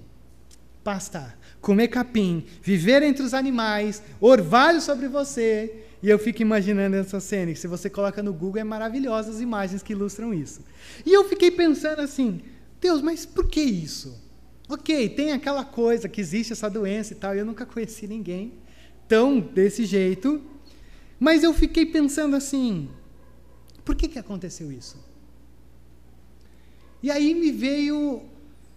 pastar 0.83 1.37
comer 1.65 1.87
capim, 1.87 2.45
viver 2.61 3.01
entre 3.01 3.23
os 3.23 3.33
animais, 3.33 4.03
orvalho 4.21 4.79
sobre 4.79 5.07
você. 5.07 5.87
E 6.03 6.07
eu 6.07 6.19
fico 6.19 6.43
imaginando 6.43 6.95
essa 6.95 7.19
cena, 7.19 7.51
que 7.51 7.57
se 7.57 7.67
você 7.67 7.89
coloca 7.89 8.21
no 8.21 8.31
Google 8.31 8.61
é 8.61 8.63
maravilhosas 8.63 9.37
as 9.37 9.41
imagens 9.41 9.81
que 9.81 9.93
ilustram 9.93 10.31
isso. 10.31 10.61
E 11.03 11.11
eu 11.11 11.27
fiquei 11.27 11.49
pensando 11.49 12.01
assim, 12.01 12.41
Deus, 12.79 13.01
mas 13.01 13.25
por 13.25 13.47
que 13.47 13.61
isso? 13.61 14.15
Ok, 14.69 15.09
tem 15.09 15.31
aquela 15.31 15.65
coisa 15.65 16.07
que 16.07 16.21
existe 16.21 16.53
essa 16.53 16.69
doença 16.69 17.13
e 17.13 17.15
tal, 17.15 17.33
eu 17.33 17.43
nunca 17.43 17.65
conheci 17.65 18.05
ninguém 18.05 18.53
tão 19.07 19.39
desse 19.39 19.85
jeito, 19.85 20.43
mas 21.19 21.43
eu 21.43 21.51
fiquei 21.51 21.87
pensando 21.87 22.35
assim, 22.35 22.89
por 23.83 23.95
que, 23.95 24.07
que 24.07 24.19
aconteceu 24.19 24.71
isso? 24.71 25.03
E 27.01 27.09
aí 27.09 27.33
me 27.33 27.51
veio 27.51 28.21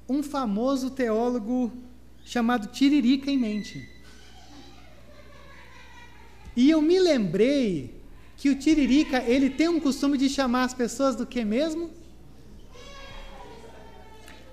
um 0.09 0.23
famoso 0.23 0.89
teólogo 0.89 1.71
chamado 2.29 2.67
Tiririca 2.67 3.31
em 3.31 3.39
mente. 3.39 3.89
E 6.55 6.69
eu 6.69 6.83
me 6.83 6.99
lembrei 7.01 7.95
que 8.37 8.51
o 8.51 8.55
Tiririca, 8.55 9.23
ele 9.23 9.49
tem 9.49 9.69
um 9.69 9.81
costume 9.81 10.19
de 10.19 10.29
chamar 10.29 10.65
as 10.65 10.75
pessoas 10.75 11.17
do 11.17 11.25
que 11.25 11.43
mesmo? 11.43 11.91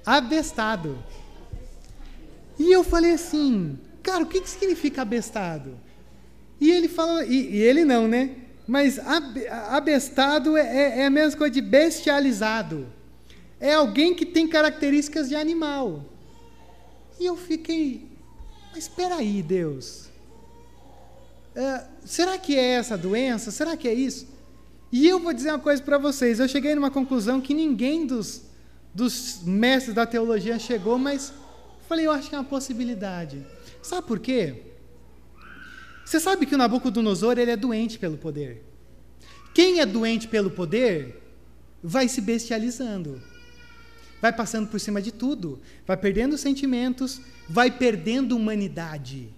Abestado. 0.05 1.03
E 2.57 2.71
eu 2.71 2.81
falei 2.81 3.11
assim, 3.11 3.77
cara, 4.01 4.23
o 4.23 4.27
que, 4.27 4.39
que 4.39 4.49
significa 4.49 5.01
abestado? 5.01 5.77
E 6.61 6.71
ele 6.71 6.87
fala, 6.87 7.25
e, 7.25 7.55
e 7.55 7.57
ele 7.57 7.83
não, 7.83 8.07
né? 8.07 8.37
Mas 8.65 8.97
abestado 9.69 10.55
é, 10.55 10.61
é, 10.61 10.99
é 11.01 11.05
a 11.07 11.09
mesma 11.09 11.37
coisa 11.37 11.53
de 11.53 11.61
bestializado. 11.61 12.87
É 13.59 13.73
alguém 13.73 14.15
que 14.15 14.25
tem 14.25 14.47
características 14.47 15.27
de 15.27 15.35
animal. 15.35 16.14
E 17.19 17.25
eu 17.25 17.37
fiquei, 17.37 18.07
mas 18.71 18.83
espera 18.83 19.15
aí, 19.15 19.41
Deus. 19.41 20.09
É, 21.55 21.85
será 22.03 22.37
que 22.37 22.57
é 22.57 22.73
essa 22.73 22.97
doença? 22.97 23.51
Será 23.51 23.77
que 23.77 23.87
é 23.87 23.93
isso? 23.93 24.27
E 24.91 25.07
eu 25.07 25.19
vou 25.19 25.33
dizer 25.33 25.49
uma 25.49 25.59
coisa 25.59 25.81
para 25.81 25.97
vocês. 25.97 26.39
Eu 26.39 26.47
cheguei 26.47 26.75
numa 26.75 26.91
conclusão 26.91 27.39
que 27.39 27.53
ninguém 27.53 28.05
dos, 28.05 28.43
dos 28.93 29.41
mestres 29.43 29.95
da 29.95 30.05
teologia 30.05 30.59
chegou, 30.59 30.97
mas 30.97 31.33
falei, 31.87 32.05
eu 32.05 32.11
acho 32.11 32.29
que 32.29 32.35
é 32.35 32.39
uma 32.39 32.43
possibilidade. 32.43 33.45
Sabe 33.81 34.05
por 34.05 34.19
quê? 34.19 34.63
Você 36.03 36.19
sabe 36.19 36.45
que 36.45 36.53
o 36.53 36.57
Nabucodonosor 36.57 37.39
ele 37.39 37.51
é 37.51 37.57
doente 37.57 37.97
pelo 37.97 38.17
poder. 38.17 38.63
Quem 39.53 39.79
é 39.79 39.85
doente 39.85 40.27
pelo 40.27 40.51
poder 40.51 41.21
vai 41.81 42.07
se 42.07 42.19
bestializando 42.19 43.21
vai 44.25 44.33
passando 44.33 44.67
por 44.67 44.79
cima 44.79 44.99
de 44.99 45.11
tudo, 45.11 45.59
vai 45.85 45.95
perdendo 45.95 46.35
sentimentos, 46.35 47.21
vai 47.47 47.69
perdendo 47.69 48.35
humanidade. 48.35 49.29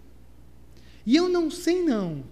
E 1.05 1.13
eu 1.13 1.27
não 1.27 1.51
sei 1.51 1.83
não 1.83 2.23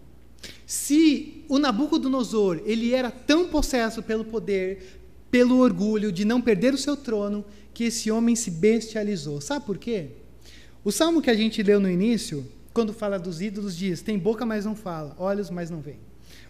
se 0.65 1.43
o 1.49 1.59
Nabucodonosor, 1.59 2.61
ele 2.65 2.93
era 2.93 3.11
tão 3.11 3.49
possesso 3.49 4.01
pelo 4.01 4.23
poder, 4.23 5.01
pelo 5.29 5.57
orgulho 5.57 6.13
de 6.13 6.23
não 6.23 6.39
perder 6.39 6.73
o 6.73 6.77
seu 6.77 6.95
trono, 6.95 7.43
que 7.73 7.85
esse 7.85 8.09
homem 8.09 8.37
se 8.37 8.49
bestializou. 8.49 9.41
Sabe 9.41 9.65
por 9.65 9.77
quê? 9.77 10.11
O 10.81 10.93
salmo 10.93 11.21
que 11.21 11.29
a 11.29 11.35
gente 11.35 11.61
leu 11.61 11.81
no 11.81 11.89
início, 11.89 12.47
quando 12.73 12.93
fala 12.93 13.19
dos 13.19 13.41
ídolos, 13.41 13.75
diz: 13.75 14.01
tem 14.01 14.17
boca, 14.17 14.45
mas 14.45 14.63
não 14.63 14.75
fala, 14.75 15.13
olhos, 15.19 15.49
mas 15.49 15.69
não 15.69 15.81
vê, 15.81 15.95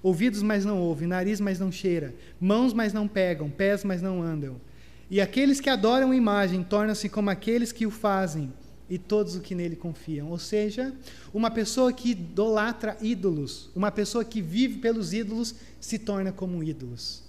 ouvidos, 0.04 0.44
mas 0.44 0.66
não 0.66 0.80
ouve, 0.80 1.08
nariz, 1.08 1.42
mas 1.42 1.60
não 1.60 1.72
cheira, 1.72 2.14
mãos, 2.40 2.74
mas 2.74 2.94
não 2.94 3.08
pegam, 3.08 3.50
pés, 3.50 3.84
mas 3.84 4.04
não 4.04 4.22
andam. 4.22 4.62
E 5.10 5.22
aqueles 5.22 5.60
que 5.60 5.70
adoram 5.70 6.12
a 6.12 6.16
imagem 6.16 6.64
tornam-se 6.64 7.10
como 7.10 7.30
aqueles 7.30 7.72
que 7.72 7.86
o 7.86 7.92
fazem, 7.92 8.52
e 8.90 8.98
todos 8.98 9.36
os 9.36 9.42
que 9.42 9.56
nele 9.56 9.76
confiam. 9.76 10.30
Ou 10.30 10.40
seja, 10.40 10.94
uma 11.34 11.50
pessoa 11.50 11.92
que 11.92 12.12
idolatra 12.12 12.98
ídolos, 13.02 13.70
uma 13.76 13.92
pessoa 13.92 14.24
que 14.24 14.42
vive 14.42 14.80
pelos 14.80 15.14
ídolos, 15.14 15.56
se 15.80 15.98
torna 16.00 16.32
como 16.32 16.64
ídolos. 16.64 17.24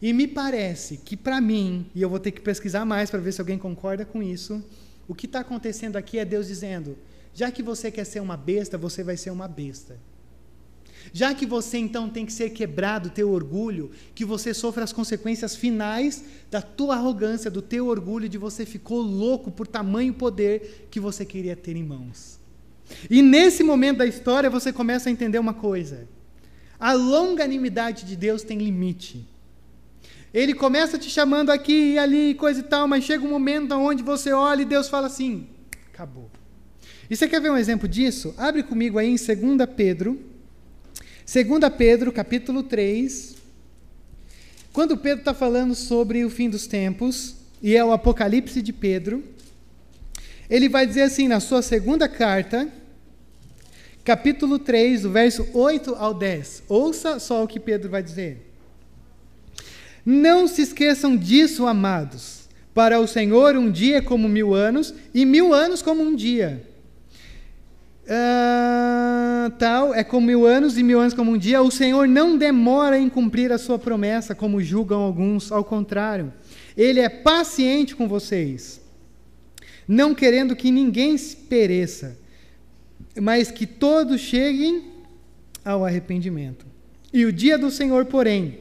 E 0.00 0.12
me 0.12 0.26
parece 0.26 0.96
que, 0.96 1.16
para 1.16 1.40
mim, 1.40 1.86
e 1.94 2.02
eu 2.02 2.10
vou 2.10 2.18
ter 2.18 2.32
que 2.32 2.40
pesquisar 2.40 2.84
mais 2.84 3.10
para 3.10 3.20
ver 3.20 3.32
se 3.32 3.40
alguém 3.40 3.58
concorda 3.58 4.04
com 4.04 4.22
isso, 4.22 4.62
o 5.06 5.14
que 5.14 5.26
está 5.26 5.40
acontecendo 5.40 5.96
aqui 5.96 6.18
é 6.18 6.24
Deus 6.24 6.48
dizendo: 6.48 6.96
já 7.34 7.50
que 7.50 7.62
você 7.62 7.90
quer 7.90 8.04
ser 8.04 8.20
uma 8.20 8.36
besta, 8.36 8.76
você 8.76 9.04
vai 9.04 9.16
ser 9.16 9.30
uma 9.30 9.46
besta. 9.46 9.96
Já 11.12 11.34
que 11.34 11.46
você 11.46 11.78
então 11.78 12.08
tem 12.08 12.24
que 12.24 12.32
ser 12.32 12.50
quebrado 12.50 13.10
teu 13.10 13.30
orgulho, 13.30 13.90
que 14.14 14.24
você 14.24 14.54
sofra 14.54 14.84
as 14.84 14.92
consequências 14.92 15.56
finais 15.56 16.24
da 16.50 16.62
tua 16.62 16.96
arrogância, 16.96 17.50
do 17.50 17.62
teu 17.62 17.86
orgulho, 17.86 18.28
de 18.28 18.38
você 18.38 18.64
ficou 18.64 19.00
louco 19.00 19.50
por 19.50 19.66
tamanho 19.66 20.14
poder 20.14 20.88
que 20.90 21.00
você 21.00 21.24
queria 21.24 21.56
ter 21.56 21.76
em 21.76 21.82
mãos. 21.82 22.38
E 23.10 23.22
nesse 23.22 23.62
momento 23.62 23.98
da 23.98 24.06
história 24.06 24.50
você 24.50 24.72
começa 24.72 25.08
a 25.08 25.12
entender 25.12 25.38
uma 25.38 25.54
coisa: 25.54 26.08
a 26.78 26.92
longanimidade 26.92 28.04
de 28.04 28.16
Deus 28.16 28.42
tem 28.42 28.58
limite. 28.58 29.26
Ele 30.32 30.54
começa 30.54 30.98
te 30.98 31.10
chamando 31.10 31.50
aqui 31.50 31.92
e 31.92 31.98
ali, 31.98 32.34
coisa 32.34 32.60
e 32.60 32.62
tal, 32.62 32.88
mas 32.88 33.04
chega 33.04 33.24
um 33.24 33.28
momento 33.28 33.74
onde 33.74 34.02
você 34.02 34.32
olha 34.32 34.62
e 34.62 34.66
Deus 34.66 34.88
fala 34.88 35.06
assim: 35.06 35.46
acabou. 35.92 36.30
E 37.10 37.16
você 37.16 37.28
quer 37.28 37.40
ver 37.40 37.50
um 37.50 37.56
exemplo 37.56 37.86
disso? 37.86 38.34
Abre 38.38 38.62
comigo 38.62 38.98
aí 38.98 39.08
em 39.08 39.16
2 39.16 39.68
Pedro 39.76 40.31
2 41.24 41.72
Pedro, 41.76 42.10
capítulo 42.10 42.64
3, 42.64 43.36
quando 44.72 44.96
Pedro 44.96 45.20
está 45.20 45.32
falando 45.32 45.74
sobre 45.74 46.24
o 46.24 46.30
fim 46.30 46.50
dos 46.50 46.66
tempos, 46.66 47.36
e 47.62 47.76
é 47.76 47.84
o 47.84 47.92
Apocalipse 47.92 48.60
de 48.60 48.72
Pedro, 48.72 49.22
ele 50.50 50.68
vai 50.68 50.86
dizer 50.86 51.02
assim 51.02 51.28
na 51.28 51.38
sua 51.38 51.62
segunda 51.62 52.08
carta, 52.08 52.68
capítulo 54.04 54.58
3, 54.58 55.02
do 55.02 55.10
verso 55.10 55.46
8 55.54 55.94
ao 55.94 56.12
10. 56.12 56.64
Ouça 56.68 57.20
só 57.20 57.44
o 57.44 57.46
que 57.46 57.60
Pedro 57.60 57.88
vai 57.88 58.02
dizer. 58.02 58.52
Não 60.04 60.48
se 60.48 60.62
esqueçam 60.62 61.16
disso, 61.16 61.66
amados. 61.66 62.48
Para 62.74 62.98
o 62.98 63.06
Senhor, 63.06 63.56
um 63.56 63.70
dia 63.70 63.98
é 63.98 64.02
como 64.02 64.28
mil 64.28 64.54
anos, 64.54 64.92
e 65.14 65.24
mil 65.24 65.54
anos 65.54 65.82
como 65.82 66.02
um 66.02 66.16
dia. 66.16 66.66
Uh, 68.04 69.48
tal 69.58 69.94
é 69.94 70.02
como 70.02 70.26
mil 70.26 70.44
anos 70.44 70.76
e 70.76 70.82
mil 70.82 70.98
anos 71.00 71.14
como 71.14 71.30
um 71.30 71.38
dia. 71.38 71.62
O 71.62 71.70
Senhor 71.70 72.08
não 72.08 72.36
demora 72.36 72.98
em 72.98 73.08
cumprir 73.08 73.52
a 73.52 73.58
sua 73.58 73.78
promessa, 73.78 74.34
como 74.34 74.60
julgam 74.60 75.00
alguns. 75.00 75.52
Ao 75.52 75.64
contrário, 75.64 76.32
Ele 76.76 77.00
é 77.00 77.08
paciente 77.08 77.94
com 77.94 78.08
vocês, 78.08 78.80
não 79.86 80.14
querendo 80.14 80.56
que 80.56 80.70
ninguém 80.70 81.16
pereça, 81.48 82.18
mas 83.20 83.50
que 83.50 83.66
todos 83.66 84.20
cheguem 84.20 84.90
ao 85.64 85.84
arrependimento. 85.84 86.66
E 87.12 87.24
o 87.24 87.32
dia 87.32 87.56
do 87.56 87.70
Senhor, 87.70 88.06
porém, 88.06 88.58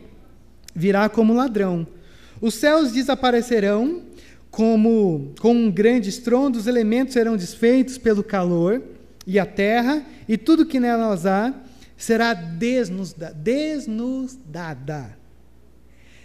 virá 0.76 1.10
como 1.10 1.34
ladrão, 1.34 1.88
Os 2.42 2.56
céus 2.56 2.92
desaparecerão 2.92 4.02
como 4.50 5.32
com 5.40 5.54
um 5.54 5.72
grande 5.72 6.10
estrondo, 6.10 6.58
os 6.58 6.66
elementos 6.66 7.14
serão 7.14 7.38
desfeitos 7.38 8.00
pelo 8.00 8.24
calor, 8.24 8.82
e 9.26 9.40
a 9.40 9.46
terra 9.46 10.06
e 10.28 10.38
tudo 10.38 10.66
que 10.66 10.80
nelas 10.80 11.26
há 11.26 11.54
será 11.98 12.34
desnudada. 12.34 13.34
desnudada. 13.34 15.18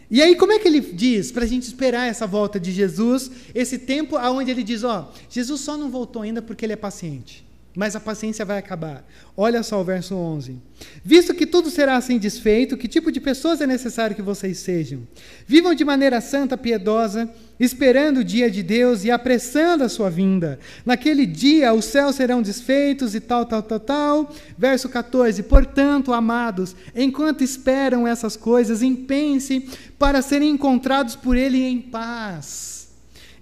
E 0.09 0.22
aí, 0.22 0.36
como 0.36 0.53
é 0.53 0.59
que 0.59 0.68
ele 0.68 0.80
diz 0.80 1.32
para 1.32 1.44
a 1.44 1.49
gente 1.49 1.64
esperar 1.64 2.07
essa 2.07 2.26
volta 2.26 2.61
de 2.61 2.70
Jesus, 2.70 3.30
esse 3.55 3.78
tempo 3.78 4.16
aonde 4.16 4.51
ele 4.51 4.62
diz: 4.62 4.84
Ó, 4.84 5.12
Jesus 5.28 5.61
só 5.61 5.76
não 5.76 5.90
voltou 5.90 6.22
ainda 6.22 6.40
porque 6.40 6.64
ele 6.64 6.72
é 6.72 6.76
paciente 6.76 7.47
mas 7.76 7.94
a 7.94 8.01
paciência 8.01 8.42
vai 8.42 8.57
acabar. 8.57 9.07
Olha 9.36 9.62
só 9.62 9.78
o 9.78 9.84
verso 9.84 10.16
11. 10.16 10.57
Visto 11.05 11.34
que 11.34 11.47
tudo 11.47 11.68
será 11.68 11.97
assim 11.97 12.18
desfeito, 12.18 12.74
que 12.74 12.88
tipo 12.88 13.12
de 13.12 13.20
pessoas 13.20 13.61
é 13.61 13.66
necessário 13.66 14.16
que 14.16 14.22
vocês 14.22 14.57
sejam? 14.59 15.07
Vivam 15.47 15.74
de 15.74 15.84
maneira 15.84 16.22
santa, 16.22 16.57
piedosa, 16.57 17.30
esperando 17.59 18.18
o 18.18 18.24
dia 18.24 18.50
de 18.50 18.62
Deus 18.62 19.04
e 19.04 19.11
apressando 19.11 19.84
a 19.84 19.88
sua 19.88 20.11
vinda. 20.11 20.59
Naquele 20.84 21.26
dia 21.26 21.72
os 21.72 21.84
céus 21.84 22.16
serão 22.16 22.42
desfeitos 22.42 23.14
e 23.14 23.20
tal, 23.20 23.46
tal, 23.46 23.62
tal, 23.62 23.80
tal. 23.80 24.34
Verso 24.57 24.88
14. 24.88 25.42
Portanto, 25.44 26.12
amados, 26.12 26.74
enquanto 26.94 27.42
esperam 27.42 28.07
essas 28.07 28.36
coisas, 28.36 28.82
empenhem-se 28.82 29.68
para 29.98 30.22
serem 30.22 30.50
encontrados 30.50 31.16
por 31.16 31.36
Ele 31.36 31.62
em 31.62 31.80
paz, 31.80 32.88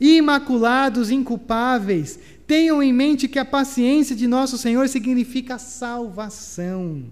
imaculados, 0.00 1.10
inculpáveis 1.10 2.18
Tenham 2.46 2.82
em 2.82 2.92
mente 2.92 3.26
que 3.26 3.38
a 3.38 3.44
paciência 3.44 4.14
de 4.14 4.26
nosso 4.26 4.58
Senhor 4.58 4.88
significa 4.88 5.58
salvação. 5.58 7.04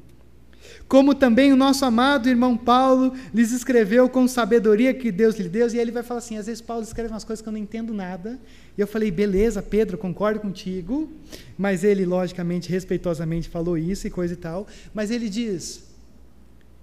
Como 0.93 1.14
também 1.14 1.51
o 1.55 1.57
nosso 1.57 1.86
amado 1.86 2.28
irmão 2.28 2.55
Paulo 2.55 3.14
lhes 3.32 3.51
escreveu 3.51 4.11
com 4.11 4.28
sabedoria 4.28 4.93
que 4.93 5.11
Deus 5.11 5.38
lhe 5.38 5.49
deu, 5.49 5.66
e 5.72 5.78
ele 5.78 5.90
vai 5.90 6.03
falar 6.03 6.18
assim: 6.18 6.36
às 6.36 6.45
vezes 6.45 6.61
Paulo 6.61 6.82
escreve 6.82 7.09
umas 7.09 7.24
coisas 7.24 7.40
que 7.40 7.49
eu 7.49 7.53
não 7.53 7.59
entendo 7.59 7.95
nada. 7.95 8.38
E 8.76 8.80
eu 8.82 8.86
falei, 8.86 9.11
beleza, 9.11 9.62
Pedro, 9.62 9.97
concordo 9.97 10.38
contigo. 10.38 11.11
Mas 11.57 11.82
ele, 11.82 12.05
logicamente, 12.05 12.68
respeitosamente 12.68 13.49
falou 13.49 13.78
isso 13.78 14.07
e 14.07 14.11
coisa 14.11 14.34
e 14.34 14.36
tal. 14.36 14.66
Mas 14.93 15.11
ele 15.11 15.30
diz: 15.30 15.82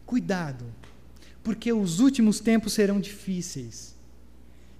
cuidado, 0.07 0.65
porque 1.43 1.71
os 1.71 1.99
últimos 1.99 2.39
tempos 2.39 2.73
serão 2.73 2.99
difíceis. 2.99 3.95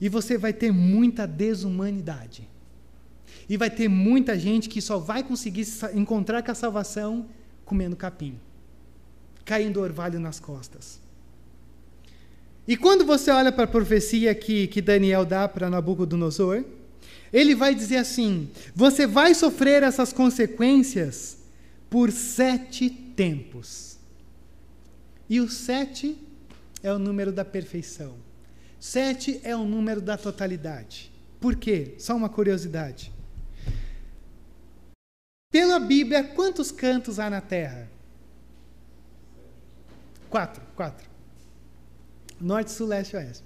E 0.01 0.09
você 0.09 0.39
vai 0.39 0.53
ter 0.53 0.71
muita 0.71 1.27
desumanidade. 1.27 2.49
E 3.47 3.57
vai 3.57 3.69
ter 3.69 3.87
muita 3.87 4.39
gente 4.39 4.67
que 4.67 4.81
só 4.81 4.97
vai 4.97 5.21
conseguir 5.21 5.67
encontrar 5.93 6.41
com 6.41 6.49
a 6.49 6.55
salvação 6.55 7.27
comendo 7.63 7.95
capim, 7.95 8.35
caindo 9.49 9.81
orvalho 9.81 10.19
nas 10.19 10.39
costas. 10.39 10.99
E 12.67 12.77
quando 12.77 13.03
você 13.03 13.31
olha 13.31 13.51
para 13.51 13.63
a 13.63 13.67
profecia 13.67 14.35
que, 14.35 14.67
que 14.67 14.79
Daniel 14.79 15.25
dá 15.25 15.47
para 15.47 15.71
Nabucodonosor, 15.71 16.63
ele 17.33 17.55
vai 17.55 17.73
dizer 17.73 17.97
assim: 17.97 18.51
você 18.75 19.07
vai 19.07 19.33
sofrer 19.33 19.81
essas 19.81 20.13
consequências 20.13 21.39
por 21.89 22.11
sete 22.11 22.91
tempos. 22.91 23.97
E 25.27 25.41
o 25.41 25.49
sete 25.49 26.15
é 26.83 26.93
o 26.93 26.99
número 26.99 27.31
da 27.31 27.43
perfeição. 27.43 28.13
Sete 28.79 29.41
é 29.43 29.55
o 29.55 29.65
número 29.65 29.99
da 29.99 30.15
totalidade. 30.15 31.11
Por 31.39 31.55
quê? 31.55 31.95
Só 31.97 32.15
uma 32.15 32.29
curiosidade. 32.29 33.11
Pela 35.51 35.79
Bíblia, 35.79 36.23
quantos 36.23 36.71
cantos 36.71 37.17
há 37.17 37.31
na 37.31 37.41
terra? 37.41 37.88
Quatro, 40.29 40.61
quatro. 40.75 41.09
Norte, 42.39 42.71
sul, 42.71 42.87
leste 42.87 43.15
e 43.15 43.17
oeste. 43.17 43.43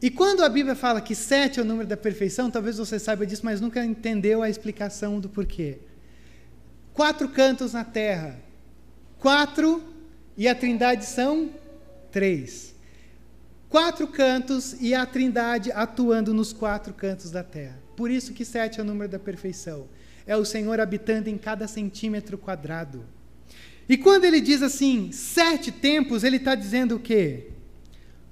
E 0.00 0.10
quando 0.10 0.44
a 0.44 0.48
Bíblia 0.48 0.74
fala 0.74 1.00
que 1.00 1.14
sete 1.14 1.58
é 1.58 1.62
o 1.62 1.64
número 1.64 1.88
da 1.88 1.96
perfeição, 1.96 2.50
talvez 2.50 2.76
você 2.76 2.98
saiba 2.98 3.26
disso, 3.26 3.44
mas 3.44 3.60
nunca 3.60 3.84
entendeu 3.84 4.42
a 4.42 4.50
explicação 4.50 5.18
do 5.18 5.28
porquê. 5.28 5.78
Quatro 6.92 7.28
cantos 7.28 7.72
na 7.72 7.84
terra. 7.84 8.38
Quatro 9.18 9.82
e 10.36 10.46
a 10.46 10.54
trindade 10.54 11.06
são 11.06 11.50
três. 12.12 12.74
Quatro 13.68 14.06
cantos 14.06 14.76
e 14.80 14.94
a 14.94 15.06
trindade 15.06 15.72
atuando 15.72 16.34
nos 16.34 16.52
quatro 16.52 16.92
cantos 16.92 17.30
da 17.30 17.42
terra. 17.42 17.78
Por 17.96 18.10
isso 18.10 18.34
que 18.34 18.44
sete 18.44 18.80
é 18.80 18.82
o 18.82 18.86
número 18.86 19.10
da 19.10 19.18
perfeição. 19.18 19.88
É 20.26 20.36
o 20.36 20.44
Senhor 20.44 20.80
habitando 20.80 21.28
em 21.28 21.38
cada 21.38 21.66
centímetro 21.66 22.36
quadrado. 22.36 23.04
E 23.88 23.96
quando 23.96 24.24
ele 24.24 24.40
diz 24.40 24.62
assim, 24.62 25.12
sete 25.12 25.70
tempos, 25.70 26.24
ele 26.24 26.36
está 26.36 26.54
dizendo 26.54 26.96
o 26.96 27.00
quê? 27.00 27.50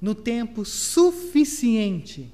No 0.01 0.15
tempo 0.15 0.65
suficiente 0.65 2.33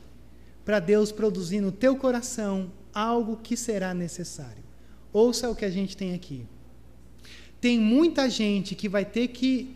para 0.65 0.79
Deus 0.79 1.11
produzir 1.11 1.61
no 1.61 1.73
teu 1.73 1.97
coração 1.97 2.71
algo 2.95 3.37
que 3.37 3.57
será 3.57 3.93
necessário. 3.93 4.63
Ouça 5.13 5.51
o 5.51 5.55
que 5.55 5.65
a 5.65 5.71
gente 5.71 5.97
tem 5.97 6.15
aqui. 6.15 6.47
Tem 7.61 7.79
muita 7.79 8.29
gente 8.31 8.75
que 8.75 8.89
vai 8.89 9.05
ter 9.05 9.29
que, 9.29 9.75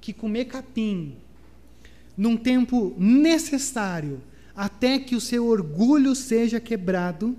que 0.00 0.12
comer 0.12 0.44
capim 0.44 1.16
num 2.16 2.36
tempo 2.36 2.94
necessário 2.98 4.20
até 4.54 4.98
que 4.98 5.16
o 5.16 5.20
seu 5.20 5.46
orgulho 5.46 6.14
seja 6.14 6.60
quebrado, 6.60 7.36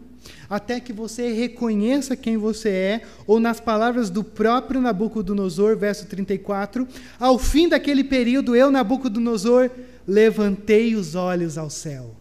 até 0.50 0.80
que 0.80 0.94
você 0.94 1.32
reconheça 1.32 2.16
quem 2.16 2.38
você 2.38 2.70
é, 2.70 3.02
ou 3.26 3.40
nas 3.40 3.60
palavras 3.60 4.10
do 4.10 4.24
próprio 4.24 4.82
Nabucodonosor, 4.82 5.78
verso 5.78 6.06
34, 6.06 6.88
ao 7.20 7.40
fim 7.40 7.68
daquele 7.68 8.04
período, 8.04 8.56
eu, 8.56 8.70
Nabucodonosor, 8.70 9.70
levantei 10.08 10.96
os 10.96 11.16
olhos 11.16 11.58
ao 11.58 11.70
céu. 11.70 12.16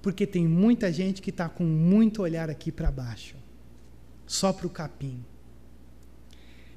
Porque 0.00 0.26
tem 0.26 0.46
muita 0.46 0.92
gente 0.92 1.22
que 1.22 1.30
está 1.30 1.48
com 1.48 1.64
muito 1.64 2.22
olhar 2.22 2.50
aqui 2.50 2.72
para 2.72 2.90
baixo, 2.90 3.36
só 4.26 4.52
para 4.52 4.66
o 4.66 4.70
capim. 4.70 5.24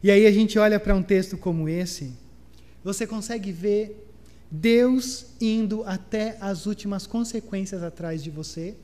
E 0.01 0.11
aí 0.11 0.25
a 0.25 0.31
gente 0.31 0.59
olha 0.59 0.79
para 0.79 0.95
um 0.95 1.01
texto 1.01 1.35
como 1.37 1.67
esse, 1.67 2.13
você 2.83 3.07
consegue 3.07 3.51
ver 3.51 4.07
Deus 4.51 5.25
indo 5.41 5.83
até 5.85 6.37
as 6.39 6.67
últimas 6.67 7.07
consequências 7.07 7.81
atrás 7.81 8.23
de 8.23 8.29
você, 8.29 8.77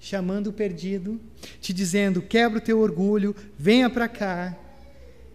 chamando 0.00 0.48
o 0.48 0.52
perdido, 0.52 1.20
te 1.60 1.72
dizendo: 1.72 2.22
quebra 2.22 2.58
o 2.58 2.62
teu 2.62 2.80
orgulho, 2.80 3.36
venha 3.58 3.88
para 3.88 4.08
cá. 4.08 4.56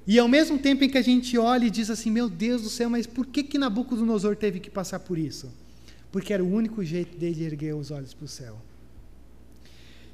E 0.07 0.19
ao 0.19 0.27
mesmo 0.27 0.59
tempo 0.59 0.83
em 0.83 0.89
que 0.89 0.97
a 0.97 1.01
gente 1.01 1.37
olha 1.37 1.65
e 1.65 1.69
diz 1.69 1.89
assim: 1.89 2.11
meu 2.11 2.29
Deus 2.29 2.63
do 2.63 2.69
céu, 2.69 2.89
mas 2.89 3.07
por 3.07 3.25
que, 3.25 3.43
que 3.43 3.57
Nabucodonosor 3.57 4.35
teve 4.35 4.59
que 4.59 4.69
passar 4.69 4.99
por 4.99 5.17
isso? 5.17 5.51
Porque 6.11 6.33
era 6.33 6.43
o 6.43 6.51
único 6.51 6.83
jeito 6.83 7.17
dele 7.17 7.43
erguer 7.43 7.75
os 7.75 7.91
olhos 7.91 8.13
para 8.13 8.25
o 8.25 8.27
céu. 8.27 8.57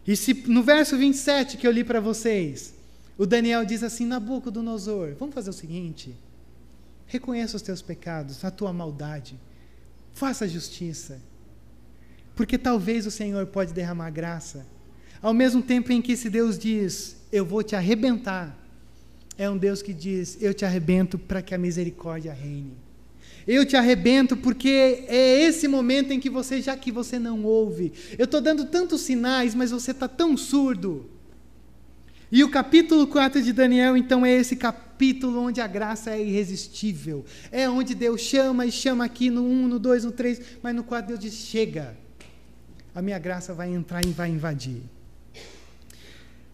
E 0.05 0.15
se 0.15 0.33
no 0.47 0.61
verso 0.61 0.97
27 0.97 1.57
que 1.57 1.65
eu 1.65 1.71
li 1.71 1.83
para 1.83 1.99
vocês, 1.99 2.73
o 3.17 3.25
Daniel 3.25 3.65
diz 3.65 3.81
assim: 3.81 4.05
Nabucodonosor, 4.05 5.15
vamos 5.17 5.33
fazer 5.33 5.49
o 5.49 5.53
seguinte 5.53 6.15
Reconheça 7.11 7.57
os 7.57 7.61
teus 7.61 7.81
pecados, 7.81 8.45
a 8.45 8.49
tua 8.49 8.71
maldade. 8.71 9.37
Faça 10.13 10.47
justiça. 10.47 11.19
Porque 12.35 12.57
talvez 12.57 13.05
o 13.05 13.11
Senhor 13.11 13.45
pode 13.47 13.73
derramar 13.73 14.09
graça. 14.09 14.65
Ao 15.21 15.33
mesmo 15.33 15.61
tempo 15.61 15.91
em 15.91 16.01
que 16.01 16.13
esse 16.13 16.29
Deus 16.29 16.57
diz, 16.57 17.17
eu 17.31 17.45
vou 17.45 17.61
te 17.61 17.75
arrebentar, 17.75 18.57
é 19.37 19.49
um 19.49 19.57
Deus 19.57 19.81
que 19.81 19.93
diz, 19.93 20.37
eu 20.41 20.53
te 20.53 20.65
arrebento 20.65 21.17
para 21.17 21.41
que 21.41 21.53
a 21.53 21.57
misericórdia 21.57 22.33
reine. 22.33 22.75
Eu 23.47 23.65
te 23.65 23.75
arrebento 23.75 24.37
porque 24.37 25.05
é 25.07 25.41
esse 25.43 25.67
momento 25.67 26.11
em 26.11 26.19
que 26.19 26.29
você, 26.29 26.61
já 26.61 26.75
que 26.75 26.91
você 26.91 27.17
não 27.17 27.43
ouve, 27.43 27.91
eu 28.17 28.25
estou 28.25 28.39
dando 28.41 28.65
tantos 28.65 29.01
sinais, 29.01 29.55
mas 29.55 29.71
você 29.71 29.91
está 29.91 30.07
tão 30.07 30.37
surdo. 30.37 31.09
E 32.31 32.43
o 32.43 32.49
capítulo 32.49 33.07
4 33.07 33.41
de 33.41 33.51
Daniel, 33.51 33.97
então, 33.97 34.25
é 34.25 34.31
esse 34.31 34.55
capítulo 34.55 35.41
onde 35.41 35.59
a 35.59 35.67
graça 35.67 36.11
é 36.11 36.23
irresistível. 36.23 37.25
É 37.51 37.69
onde 37.69 37.93
Deus 37.93 38.21
chama 38.21 38.65
e 38.65 38.71
chama 38.71 39.03
aqui 39.03 39.29
no 39.29 39.43
1, 39.43 39.67
no 39.67 39.79
2, 39.79 40.05
no 40.05 40.11
3, 40.11 40.41
mas 40.63 40.73
no 40.73 40.83
4 40.83 41.09
Deus 41.09 41.19
diz: 41.19 41.33
chega, 41.33 41.97
a 42.93 43.01
minha 43.01 43.19
graça 43.19 43.53
vai 43.53 43.69
entrar 43.69 44.05
e 44.05 44.11
vai 44.11 44.29
invadir. 44.29 44.81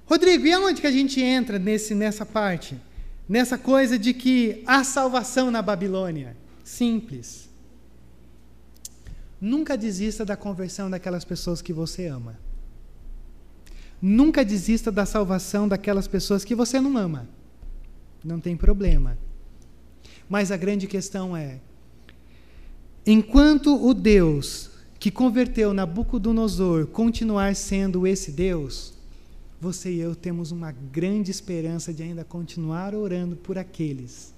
Rodrigo, 0.05 0.45
e 0.45 0.53
aonde 0.53 0.79
que 0.79 0.87
a 0.87 0.91
gente 0.91 1.21
entra 1.21 1.59
nesse, 1.59 1.93
nessa 1.93 2.25
parte? 2.25 2.79
Nessa 3.27 3.57
coisa 3.57 3.99
de 3.99 4.13
que 4.13 4.63
há 4.65 4.83
salvação 4.83 5.51
na 5.51 5.61
Babilônia? 5.61 6.35
Simples. 6.63 7.49
Nunca 9.39 9.77
desista 9.77 10.23
da 10.23 10.37
conversão 10.37 10.89
daquelas 10.89 11.25
pessoas 11.25 11.61
que 11.61 11.73
você 11.73 12.07
ama. 12.07 12.39
Nunca 14.01 14.45
desista 14.45 14.91
da 14.91 15.05
salvação 15.05 15.67
daquelas 15.67 16.07
pessoas 16.07 16.45
que 16.45 16.55
você 16.55 16.79
não 16.79 16.95
ama. 16.97 17.27
Não 18.23 18.39
tem 18.39 18.55
problema. 18.55 19.17
Mas 20.29 20.51
a 20.51 20.57
grande 20.57 20.87
questão 20.87 21.35
é: 21.35 21.59
enquanto 23.05 23.75
o 23.75 23.93
Deus 23.93 24.66
que 24.99 25.11
converteu 25.11 25.73
Nabucodonosor 25.73 26.87
continuar 26.87 27.55
sendo 27.55 28.07
esse 28.07 28.31
Deus, 28.31 28.93
você 29.59 29.91
e 29.91 29.99
eu 29.99 30.15
temos 30.15 30.51
uma 30.51 30.71
grande 30.71 31.31
esperança 31.31 31.93
de 31.93 32.03
ainda 32.03 32.23
continuar 32.23 32.95
orando 32.95 33.35
por 33.35 33.57
aqueles 33.57 34.33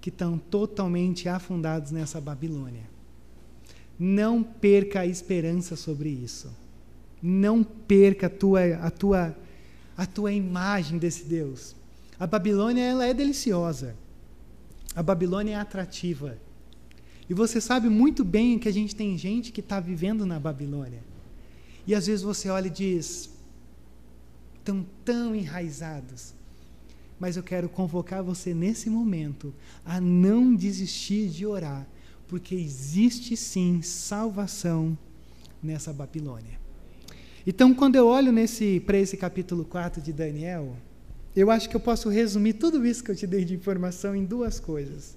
que 0.00 0.08
estão 0.08 0.36
totalmente 0.36 1.28
afundados 1.28 1.90
nessa 1.90 2.20
Babilônia. 2.20 2.90
Não 3.98 4.42
perca 4.42 5.00
a 5.00 5.06
esperança 5.06 5.76
sobre 5.76 6.08
isso. 6.08 6.50
Não 7.22 7.62
perca 7.62 8.26
a 8.26 8.30
tua, 8.30 8.74
a 8.76 8.90
tua, 8.90 9.36
a 9.96 10.04
tua 10.04 10.32
imagem 10.32 10.98
desse 10.98 11.24
Deus. 11.24 11.76
A 12.18 12.26
Babilônia 12.26 12.82
ela 12.82 13.06
é 13.06 13.14
deliciosa. 13.14 13.94
A 14.94 15.02
Babilônia 15.02 15.54
é 15.54 15.56
atrativa. 15.56 16.36
E 17.28 17.34
você 17.34 17.60
sabe 17.60 17.88
muito 17.88 18.24
bem 18.24 18.58
que 18.58 18.68
a 18.68 18.72
gente 18.72 18.94
tem 18.94 19.16
gente 19.16 19.52
que 19.52 19.60
está 19.60 19.80
vivendo 19.80 20.26
na 20.26 20.38
Babilônia. 20.38 21.02
E 21.86 21.94
às 21.94 22.06
vezes 22.06 22.22
você 22.22 22.48
olha 22.48 22.66
e 22.66 22.70
diz: 22.70 23.30
estão 24.58 24.86
tão 25.04 25.34
enraizados. 25.34 26.34
Mas 27.18 27.36
eu 27.36 27.42
quero 27.42 27.68
convocar 27.68 28.22
você 28.22 28.52
nesse 28.52 28.90
momento 28.90 29.54
a 29.84 30.00
não 30.00 30.54
desistir 30.54 31.28
de 31.28 31.46
orar, 31.46 31.86
porque 32.26 32.54
existe 32.54 33.36
sim 33.36 33.80
salvação 33.80 34.98
nessa 35.62 35.92
Babilônia. 35.92 36.60
Então, 37.46 37.74
quando 37.74 37.96
eu 37.96 38.06
olho 38.06 38.32
para 38.84 38.98
esse 38.98 39.16
capítulo 39.16 39.64
4 39.64 40.00
de 40.00 40.12
Daniel, 40.12 40.76
eu 41.34 41.50
acho 41.50 41.68
que 41.68 41.76
eu 41.76 41.80
posso 41.80 42.08
resumir 42.08 42.54
tudo 42.54 42.84
isso 42.84 43.02
que 43.02 43.10
eu 43.10 43.16
te 43.16 43.26
dei 43.26 43.44
de 43.44 43.54
informação 43.54 44.14
em 44.14 44.24
duas 44.24 44.60
coisas. 44.60 45.16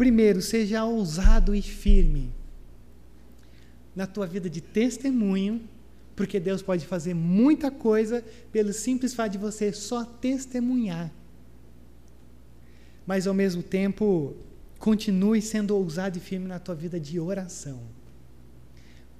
Primeiro, 0.00 0.40
seja 0.40 0.82
ousado 0.82 1.54
e 1.54 1.60
firme 1.60 2.32
na 3.94 4.06
tua 4.06 4.26
vida 4.26 4.48
de 4.48 4.62
testemunho, 4.62 5.60
porque 6.16 6.40
Deus 6.40 6.62
pode 6.62 6.86
fazer 6.86 7.12
muita 7.12 7.70
coisa 7.70 8.24
pelo 8.50 8.72
simples 8.72 9.12
fato 9.12 9.32
de 9.32 9.36
você 9.36 9.74
só 9.74 10.02
testemunhar. 10.02 11.12
Mas 13.06 13.26
ao 13.26 13.34
mesmo 13.34 13.62
tempo, 13.62 14.34
continue 14.78 15.42
sendo 15.42 15.76
ousado 15.76 16.16
e 16.16 16.20
firme 16.22 16.48
na 16.48 16.58
tua 16.58 16.74
vida 16.74 16.98
de 16.98 17.20
oração. 17.20 17.82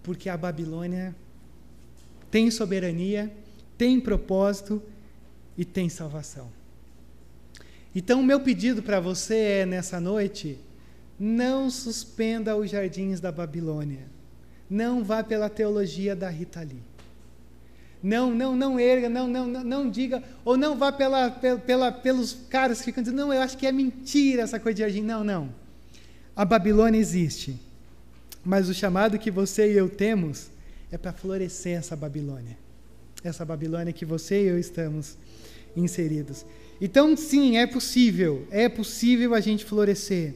Porque 0.02 0.30
a 0.30 0.36
Babilônia 0.38 1.14
tem 2.30 2.50
soberania, 2.50 3.30
tem 3.76 4.00
propósito 4.00 4.82
e 5.58 5.64
tem 5.66 5.90
salvação. 5.90 6.50
Então, 7.94 8.20
o 8.20 8.24
meu 8.24 8.40
pedido 8.40 8.82
para 8.82 8.98
você 8.98 9.34
é 9.34 9.66
nessa 9.66 10.00
noite: 10.00 10.58
não 11.20 11.68
suspenda 11.68 12.56
os 12.56 12.70
jardins 12.70 13.20
da 13.20 13.30
Babilônia. 13.30 14.08
Não 14.70 15.04
vá 15.04 15.22
pela 15.22 15.50
teologia 15.50 16.16
da 16.16 16.30
Rita 16.30 16.62
Lee. 16.62 16.82
Não, 18.02 18.34
não, 18.34 18.56
não 18.56 18.80
erga, 18.80 19.10
não, 19.10 19.28
não, 19.28 19.46
não, 19.46 19.62
não 19.62 19.90
diga, 19.90 20.24
ou 20.42 20.56
não 20.56 20.78
vá 20.78 20.90
pela, 20.90 21.30
pela, 21.30 21.92
pelos 21.92 22.32
caras 22.48 22.78
que 22.78 22.86
ficam 22.86 23.02
dizendo, 23.02 23.18
não, 23.18 23.34
eu 23.34 23.42
acho 23.42 23.58
que 23.58 23.66
é 23.66 23.72
mentira 23.72 24.42
essa 24.42 24.58
coisa 24.58 24.76
de 24.76 24.80
jardim. 24.80 25.02
Não, 25.02 25.22
não. 25.22 25.52
A 26.34 26.46
Babilônia 26.46 26.98
existe. 26.98 27.60
Mas 28.42 28.70
o 28.70 28.74
chamado 28.74 29.18
que 29.18 29.30
você 29.30 29.70
e 29.70 29.76
eu 29.76 29.90
temos 29.90 30.50
é 30.90 30.96
para 30.96 31.12
florescer 31.12 31.76
essa 31.76 31.94
Babilônia. 31.94 32.56
Essa 33.22 33.44
Babilônia 33.44 33.92
que 33.92 34.06
você 34.06 34.44
e 34.44 34.46
eu 34.46 34.58
estamos 34.58 35.18
inseridos. 35.76 36.46
Então, 36.80 37.14
sim, 37.14 37.58
é 37.58 37.66
possível, 37.66 38.46
é 38.50 38.70
possível 38.70 39.34
a 39.34 39.40
gente 39.40 39.66
florescer, 39.66 40.34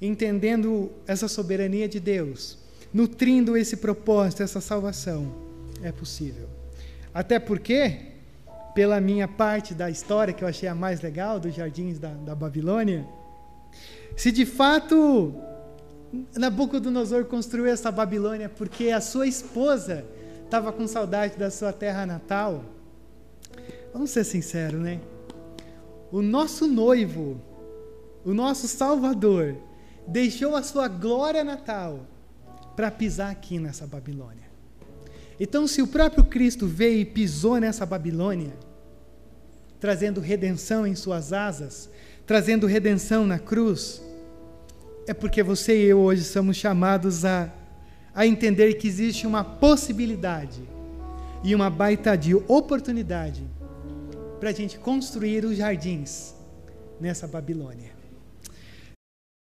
entendendo 0.00 0.90
essa 1.06 1.28
soberania 1.28 1.88
de 1.88 1.98
Deus, 1.98 2.58
nutrindo 2.92 3.56
esse 3.56 3.76
propósito, 3.76 4.42
essa 4.42 4.60
salvação. 4.60 5.32
É 5.82 5.92
possível. 5.92 6.48
Até 7.12 7.38
porque, 7.38 7.96
pela 8.74 9.00
minha 9.00 9.28
parte 9.28 9.74
da 9.74 9.90
história, 9.90 10.34
que 10.34 10.42
eu 10.42 10.48
achei 10.48 10.68
a 10.68 10.74
mais 10.74 11.00
legal, 11.00 11.38
dos 11.38 11.54
jardins 11.54 11.98
da, 11.98 12.10
da 12.10 12.34
Babilônia, 12.34 13.06
se 14.16 14.32
de 14.32 14.44
fato 14.44 15.34
Nabucodonosor 16.36 17.24
construiu 17.26 17.66
essa 17.66 17.90
Babilônia 17.92 18.48
porque 18.48 18.90
a 18.90 19.00
sua 19.00 19.26
esposa 19.26 20.04
estava 20.44 20.72
com 20.72 20.86
saudade 20.86 21.36
da 21.36 21.50
sua 21.50 21.72
terra 21.72 22.06
natal, 22.06 22.64
Vamos 23.92 24.10
ser 24.10 24.24
sinceros, 24.24 24.80
né? 24.80 25.00
O 26.12 26.22
nosso 26.22 26.66
noivo, 26.66 27.40
o 28.24 28.32
nosso 28.32 28.68
Salvador, 28.68 29.56
deixou 30.08 30.56
a 30.56 30.62
sua 30.62 30.88
glória 30.88 31.44
natal 31.44 32.06
para 32.74 32.90
pisar 32.90 33.30
aqui 33.30 33.58
nessa 33.58 33.86
Babilônia. 33.86 34.48
Então, 35.38 35.68
se 35.68 35.82
o 35.82 35.86
próprio 35.86 36.24
Cristo 36.24 36.66
veio 36.66 37.00
e 37.00 37.04
pisou 37.04 37.60
nessa 37.60 37.84
Babilônia, 37.84 38.52
trazendo 39.78 40.20
redenção 40.20 40.86
em 40.86 40.94
suas 40.94 41.32
asas, 41.32 41.88
trazendo 42.26 42.66
redenção 42.66 43.26
na 43.26 43.38
cruz, 43.38 44.02
é 45.06 45.14
porque 45.14 45.42
você 45.42 45.76
e 45.76 45.84
eu 45.88 45.98
hoje 45.98 46.24
somos 46.24 46.56
chamados 46.56 47.24
a, 47.24 47.52
a 48.14 48.26
entender 48.26 48.74
que 48.74 48.88
existe 48.88 49.26
uma 49.26 49.44
possibilidade 49.44 50.60
e 51.44 51.54
uma 51.54 51.70
baita 51.70 52.16
de 52.16 52.34
oportunidade 52.34 53.42
para 54.40 54.50
a 54.50 54.52
gente 54.52 54.78
construir 54.78 55.44
os 55.44 55.56
jardins 55.56 56.34
nessa 57.00 57.26
Babilônia. 57.26 57.97